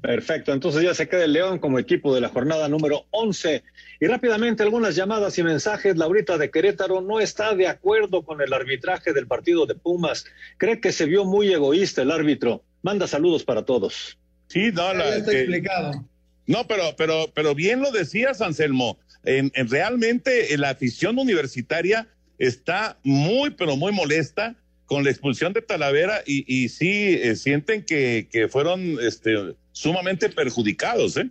Perfecto, 0.00 0.52
entonces 0.52 0.82
ya 0.82 0.92
se 0.92 1.08
queda 1.08 1.24
el 1.24 1.32
León 1.32 1.58
como 1.58 1.78
equipo 1.78 2.12
de 2.12 2.20
la 2.20 2.28
jornada 2.28 2.68
número 2.68 3.06
11. 3.10 3.62
Y 4.00 4.06
rápidamente 4.06 4.62
algunas 4.62 4.96
llamadas 4.96 5.38
y 5.38 5.44
mensajes. 5.44 5.96
Laurita 5.96 6.36
de 6.36 6.50
Querétaro 6.50 7.00
no 7.00 7.20
está 7.20 7.54
de 7.54 7.68
acuerdo 7.68 8.22
con 8.22 8.40
el 8.40 8.52
arbitraje 8.52 9.12
del 9.12 9.28
partido 9.28 9.66
de 9.66 9.76
Pumas. 9.76 10.24
Cree 10.56 10.80
que 10.80 10.90
se 10.90 11.06
vio 11.06 11.24
muy 11.24 11.52
egoísta 11.52 12.02
el 12.02 12.10
árbitro. 12.10 12.64
Manda 12.82 13.06
saludos 13.06 13.44
para 13.44 13.64
todos. 13.64 14.18
Sí, 14.48 14.72
no, 14.72 14.92
la, 14.94 15.16
está 15.16 15.32
eh, 15.32 15.40
explicado. 15.40 16.04
no, 16.46 16.66
pero, 16.66 16.94
pero, 16.96 17.30
pero 17.34 17.54
bien 17.54 17.80
lo 17.80 17.92
decías, 17.92 18.40
Anselmo. 18.40 18.98
En, 19.24 19.52
en 19.54 19.68
realmente 19.68 20.54
eh, 20.54 20.58
la 20.58 20.70
afición 20.70 21.18
universitaria 21.18 22.08
está 22.38 22.98
muy, 23.04 23.50
pero 23.50 23.76
muy 23.76 23.92
molesta 23.92 24.56
con 24.86 25.04
la 25.04 25.10
expulsión 25.10 25.52
de 25.52 25.60
Talavera 25.60 26.22
y, 26.26 26.44
y 26.46 26.70
sí 26.70 27.20
eh, 27.22 27.36
sienten 27.36 27.84
que, 27.84 28.26
que 28.32 28.48
fueron 28.48 28.96
este, 29.02 29.54
sumamente 29.78 30.28
perjudicados, 30.28 31.16
¿eh? 31.18 31.30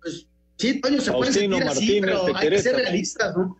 Pues 0.00 0.26
sí, 0.56 0.80
Toño, 0.80 0.98
se 0.98 1.12
puede 1.12 1.30
Faustino 1.30 1.56
así, 1.56 1.64
Martínez 1.66 2.00
pero 2.00 2.24
de 2.24 2.32
hay 2.34 2.48
que 2.48 2.58
ser 2.58 2.62
Querétaro. 2.62 2.78
realistas, 2.78 3.36
¿no? 3.36 3.58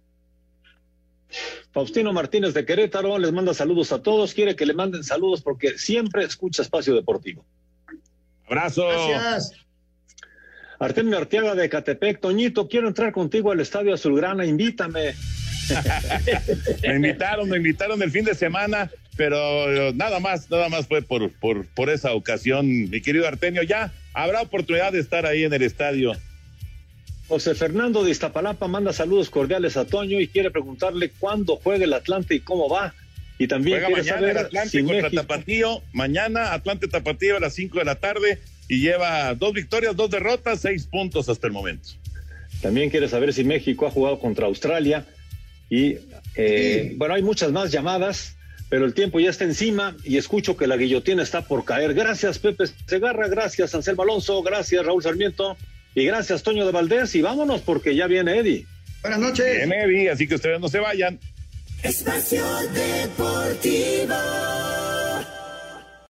Faustino 1.73 2.13
Martínez 2.15 2.55
de 2.55 2.65
Querétaro 2.65 3.19
les 3.19 3.31
manda 3.31 3.53
saludos 3.53 3.93
a 3.93 4.03
todos. 4.03 4.33
Quiere 4.33 4.57
que 4.57 4.65
le 4.65 4.73
manden 4.73 5.05
saludos 5.05 5.43
porque 5.43 5.77
siempre 5.77 6.25
escucha 6.25 6.63
Espacio 6.63 6.95
Deportivo. 6.95 7.45
Abrazo. 8.47 8.89
Gracias. 8.89 9.53
Artemio 10.79 11.19
Arteaga 11.19 11.55
de 11.55 11.69
Catepec. 11.69 12.21
Toñito, 12.21 12.69
quiero 12.69 12.89
entrar 12.89 13.13
contigo 13.13 13.53
al 13.53 13.61
Estadio 13.61 13.93
Azulgrana. 13.93 14.47
Invítame. 14.47 15.15
me 16.83 16.95
invitaron, 16.97 17.49
me 17.51 17.59
invitaron 17.59 18.03
el 18.03 18.11
fin 18.11 18.25
de 18.25 18.35
semana, 18.35 18.91
pero 19.17 19.39
eh, 19.71 19.93
nada 19.95 20.21
más, 20.21 20.51
nada 20.51 20.69
más 20.71 20.87
fue 20.87 21.03
por, 21.03 21.31
por, 21.33 21.67
por 21.67 21.91
esa 21.91 22.13
ocasión, 22.13 22.67
mi 22.67 23.01
querido 23.01 23.29
Artemio. 23.29 23.63
Ya 23.63 23.93
habrá 24.15 24.43
oportunidad 24.43 24.93
de 24.93 25.01
estar 25.01 25.27
ahí 25.27 25.45
en 25.45 25.53
el 25.53 25.63
estadio. 25.63 26.13
José 27.29 27.55
Fernando 27.55 28.05
de 28.05 28.11
Iztapalapa 28.11 28.69
manda 28.69 28.93
saludos 28.93 29.31
cordiales 29.31 29.77
a 29.77 29.87
Toño 29.87 30.21
y 30.21 30.29
quiere 30.29 30.51
preguntarle 30.51 31.11
cuándo 31.19 31.57
juega 31.57 31.85
el 31.85 31.93
Atlante 31.93 32.35
y 32.35 32.41
cómo 32.41 32.69
va. 32.69 32.95
Y 33.39 33.49
también 33.49 33.81
Juega 33.81 33.87
quiere 33.87 34.03
mañana 34.03 34.19
saber 34.21 34.31
el 34.37 34.47
Atlante 34.47 34.69
si 34.71 34.79
contra 34.85 35.03
México- 35.03 35.23
Tapatío. 35.23 35.83
Mañana 35.93 36.53
Atlante 36.53 36.89
Tapatío 36.89 37.37
a 37.37 37.41
las 37.41 37.55
5 37.55 37.79
de 37.79 37.85
la 37.85 37.95
tarde 37.95 38.39
y 38.69 38.81
lleva 38.81 39.35
dos 39.35 39.53
victorias, 39.53 39.97
dos 39.97 40.11
derrotas, 40.11 40.61
seis 40.61 40.87
puntos 40.87 41.29
hasta 41.29 41.47
el 41.47 41.53
momento. 41.53 41.89
También 42.61 42.91
quiere 42.91 43.09
saber 43.09 43.33
si 43.33 43.45
México 43.45 43.87
ha 43.87 43.91
jugado 43.91 44.19
contra 44.19 44.47
Australia. 44.47 45.07
Y 45.71 45.97
eh, 46.37 46.93
bueno, 46.97 47.15
hay 47.15 47.23
muchas 47.23 47.51
más 47.51 47.73
llamadas, 47.73 48.37
pero 48.73 48.87
el 48.87 48.95
tiempo 48.95 49.21
ya 49.21 49.29
está 49.29 49.45
encima 49.45 49.95
y 50.03 50.17
escucho 50.17 50.57
que 50.57 50.67
la 50.67 50.79
guillotina 50.79 51.23
está 51.23 51.43
por 51.43 51.67
caer. 51.67 51.93
Gracias, 51.93 52.39
Pepe 52.39 52.65
Segarra, 52.87 53.29
gracias, 53.29 53.75
Anselmo 53.75 54.03
Alonso, 54.03 54.43
gracias, 54.43 54.83
Raúl 54.87 55.03
Sarmiento 55.03 55.59
y 55.95 56.07
gracias, 56.07 56.43
Toño 56.43 56.65
de 56.65 56.73
Valdés. 56.73 57.15
Y 57.15 57.21
vámonos 57.21 57.61
porque 57.61 57.95
ya 57.95 58.07
viene 58.07 58.39
Eddie. 58.39 58.67
Buenas 59.03 59.21
noches. 59.21 59.57
Bien, 59.57 59.75
Eddie, 59.75 60.09
así 60.09 60.27
que 60.27 60.37
ustedes 60.37 60.59
no 60.59 60.71
se 60.71 60.79
vayan. 60.79 61.21
Espacio 61.83 62.47
Deportivo. 62.73 64.15